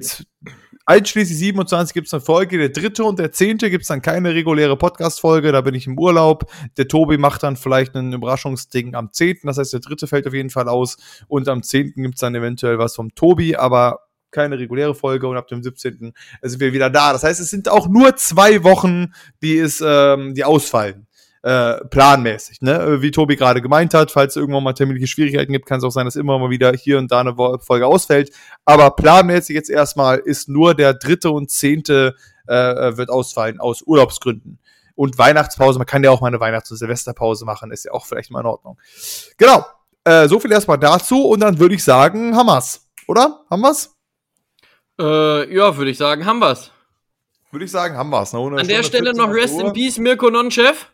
[0.91, 4.35] Einschließlich 27 gibt es eine Folge, der dritte und der zehnte gibt es dann keine
[4.35, 6.51] reguläre Podcast-Folge, da bin ich im Urlaub.
[6.79, 10.35] Der Tobi macht dann vielleicht ein Überraschungsding am 10., das heißt, der dritte fällt auf
[10.35, 10.97] jeden Fall aus
[11.29, 11.93] und am 10.
[11.95, 16.13] gibt es dann eventuell was vom Tobi, aber keine reguläre Folge und ab dem 17.
[16.43, 17.13] sind wir wieder da.
[17.13, 19.13] Das heißt, es sind auch nur zwei Wochen,
[19.43, 21.07] die es, ähm, die ausfallen
[21.43, 23.01] äh, planmäßig, ne?
[23.01, 25.91] Wie Tobi gerade gemeint hat, falls es irgendwann mal terminliche Schwierigkeiten gibt, kann es auch
[25.91, 28.31] sein, dass immer mal wieder hier und da eine Folge ausfällt.
[28.65, 32.15] Aber planmäßig jetzt erstmal ist nur der dritte und zehnte
[32.47, 34.59] äh, äh, wird ausfallen aus Urlaubsgründen.
[34.95, 38.05] Und Weihnachtspause, man kann ja auch mal eine Weihnachts- und Silvesterpause machen, ist ja auch
[38.05, 38.79] vielleicht mal in Ordnung.
[39.39, 39.65] Genau.
[40.05, 42.87] Äh, so viel erstmal dazu und dann würde ich sagen, wir's.
[43.07, 43.45] Oder?
[43.49, 44.00] Haben?
[45.01, 46.71] Äh, ja, würde ich sagen, haben wir's.
[47.51, 48.33] Würde ich sagen, haben wir's.
[48.33, 48.39] Ne?
[48.39, 49.67] An der Stelle noch Rest Uhr.
[49.67, 50.87] in Peace, Mirko Non-Chef.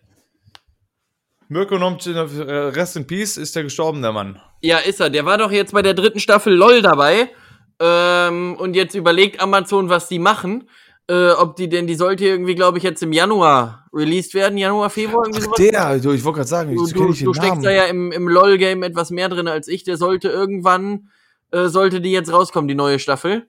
[1.48, 4.40] Mirko nommt äh, Rest in Peace, ist der gestorben, der Mann.
[4.62, 5.10] Ja, ist er.
[5.10, 7.30] Der war doch jetzt bei der dritten Staffel LOL dabei.
[7.78, 10.68] Ähm, und jetzt überlegt Amazon, was die machen.
[11.08, 14.90] Äh, ob die denn, die sollte irgendwie, glaube ich, jetzt im Januar released werden, Januar,
[14.90, 15.56] Februar, irgendwie sowas.
[15.56, 18.82] Der, du, ich wollte gerade sagen, du, du, du steckst da ja im, im LOL-Game
[18.82, 19.84] etwas mehr drin als ich.
[19.84, 21.10] Der sollte irgendwann,
[21.52, 23.48] äh, sollte die jetzt rauskommen, die neue Staffel.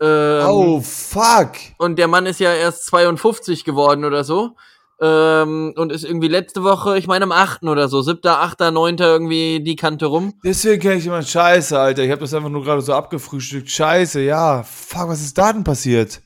[0.00, 1.52] Ähm, oh, fuck.
[1.78, 4.56] Und der Mann ist ja erst 52 geworden oder so.
[4.98, 7.64] Ähm, und ist irgendwie letzte Woche, ich meine am 8.
[7.64, 8.96] oder so, 7., 8., 9.
[8.98, 10.34] irgendwie die Kante rum.
[10.42, 12.02] Deswegen kenne ich immer Scheiße, Alter.
[12.02, 13.70] Ich habe das einfach nur gerade so abgefrühstückt.
[13.70, 14.62] Scheiße, ja.
[14.62, 16.22] Fuck, was ist da denn passiert?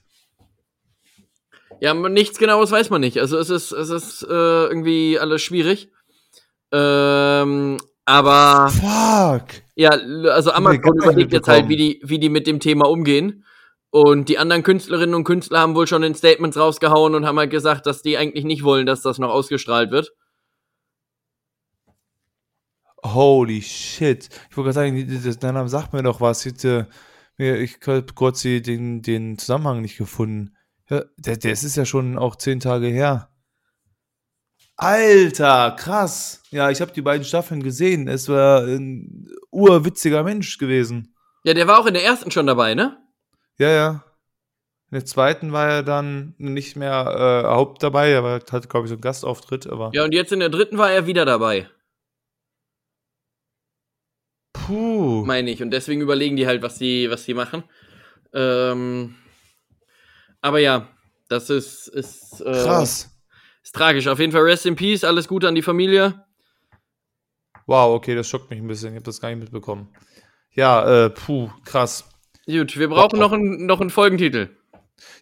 [1.80, 3.18] Ja, nichts genaues weiß man nicht.
[3.18, 5.90] Also es ist, es ist äh, irgendwie alles schwierig.
[6.72, 8.68] Ähm, aber.
[8.68, 9.62] Fuck.
[9.74, 13.44] Ja, also Amazon überlegt jetzt halt, wie die, wie die mit dem Thema umgehen.
[13.90, 17.50] Und die anderen Künstlerinnen und Künstler haben wohl schon in Statements rausgehauen und haben halt
[17.50, 20.12] gesagt, dass die eigentlich nicht wollen, dass das noch ausgestrahlt wird.
[23.02, 24.28] Holy shit.
[24.50, 26.46] Ich wollte gerade sagen, der Name sagt mir doch was.
[26.46, 26.86] Ich, äh,
[27.38, 30.56] ich habe kurz den, den Zusammenhang nicht gefunden.
[30.88, 33.30] Ja, der ist ja schon auch zehn Tage her.
[34.76, 36.42] Alter, krass.
[36.50, 38.08] Ja, ich habe die beiden Staffeln gesehen.
[38.08, 41.14] Es war ein urwitziger Mensch gewesen.
[41.44, 42.96] Ja, der war auch in der ersten schon dabei, ne?
[43.60, 44.04] Ja, ja.
[44.90, 48.88] In der zweiten war er dann nicht mehr äh, Haupt dabei, er hatte, glaube ich,
[48.88, 49.90] so einen Gastauftritt, aber.
[49.92, 51.68] Ja, und jetzt in der dritten war er wieder dabei.
[54.54, 55.24] Puh.
[55.26, 55.62] Meine ich.
[55.62, 57.62] Und deswegen überlegen die halt, was die, was die machen.
[58.32, 59.14] Ähm,
[60.40, 60.88] aber ja,
[61.28, 63.10] das ist, ist äh, krass.
[63.62, 64.08] Ist tragisch.
[64.08, 66.24] Auf jeden Fall Rest in Peace, alles Gute an die Familie.
[67.66, 68.90] Wow, okay, das schockt mich ein bisschen.
[68.90, 69.94] Ich habe das gar nicht mitbekommen.
[70.52, 72.09] Ja, äh, puh, krass.
[72.51, 74.48] Gut, wir brauchen noch, einen, noch einen Folgentitel.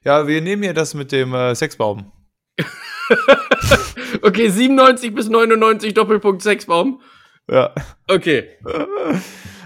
[0.04, 2.10] Ja, wir nehmen hier das mit dem äh, Sexbaum.
[4.22, 7.02] okay, 97 bis 99 Doppelpunkt Sexbaum.
[7.50, 7.74] Ja.
[8.06, 8.48] Okay.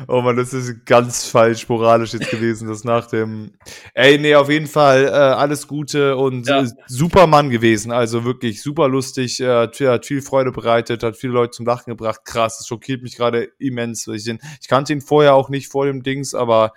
[0.09, 3.53] Oh man, das ist ganz falsch sporadisch jetzt gewesen, das nach dem.
[3.95, 6.63] Ey, nee, auf jeden Fall äh, alles Gute und ja.
[6.63, 7.93] äh, super Mann gewesen.
[7.93, 12.21] Also wirklich super lustig, äh, hat viel Freude bereitet, hat viele Leute zum Lachen gebracht.
[12.25, 14.07] Krass, das schockiert mich gerade immens.
[14.09, 16.73] Ich, den, ich kannte ihn vorher auch nicht vor dem Dings, aber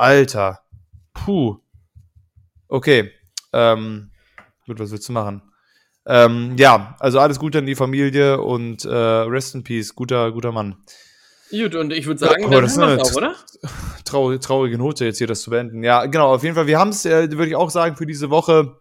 [0.00, 0.60] Alter.
[1.12, 1.58] Puh.
[2.68, 3.10] Okay.
[3.52, 4.10] Ähm,
[4.66, 5.42] gut, was willst du machen?
[6.06, 9.94] Ähm, ja, also alles Gute an die Familie und äh, Rest in Peace.
[9.94, 10.76] Guter, guter Mann.
[11.50, 13.34] Gut, und ich würde sagen, ja, das ist eine auch, oder?
[14.04, 15.84] Traurige, traurige Note, jetzt hier das zu beenden.
[15.84, 16.66] Ja, genau, auf jeden Fall.
[16.66, 18.79] Wir haben es, äh, würde ich auch sagen, für diese Woche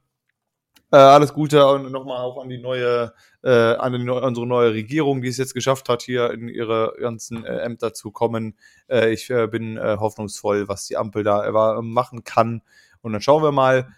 [0.91, 3.13] äh, alles Gute und nochmal auch an die neue,
[3.43, 7.45] äh, an die, unsere neue Regierung, die es jetzt geschafft hat, hier in ihre ganzen
[7.45, 8.55] äh, Ämter zu kommen.
[8.89, 12.61] Äh, ich äh, bin äh, hoffnungsvoll, was die Ampel da machen kann.
[13.01, 13.89] Und dann schauen wir mal.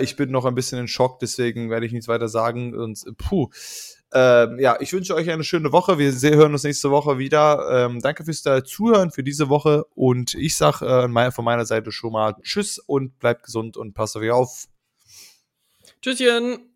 [0.00, 2.74] Ich bin noch ein bisschen in Schock, deswegen werde ich nichts weiter sagen.
[2.74, 3.50] Und puh.
[4.10, 5.98] Ähm, ja, ich wünsche euch eine schöne Woche.
[5.98, 7.68] Wir hören uns nächste Woche wieder.
[7.70, 9.84] Ähm, danke fürs Zuhören für diese Woche.
[9.94, 14.22] Und ich sage von meiner Seite schon mal Tschüss und bleibt gesund und passt auf
[14.22, 14.66] euch auf.
[16.00, 16.66] 之前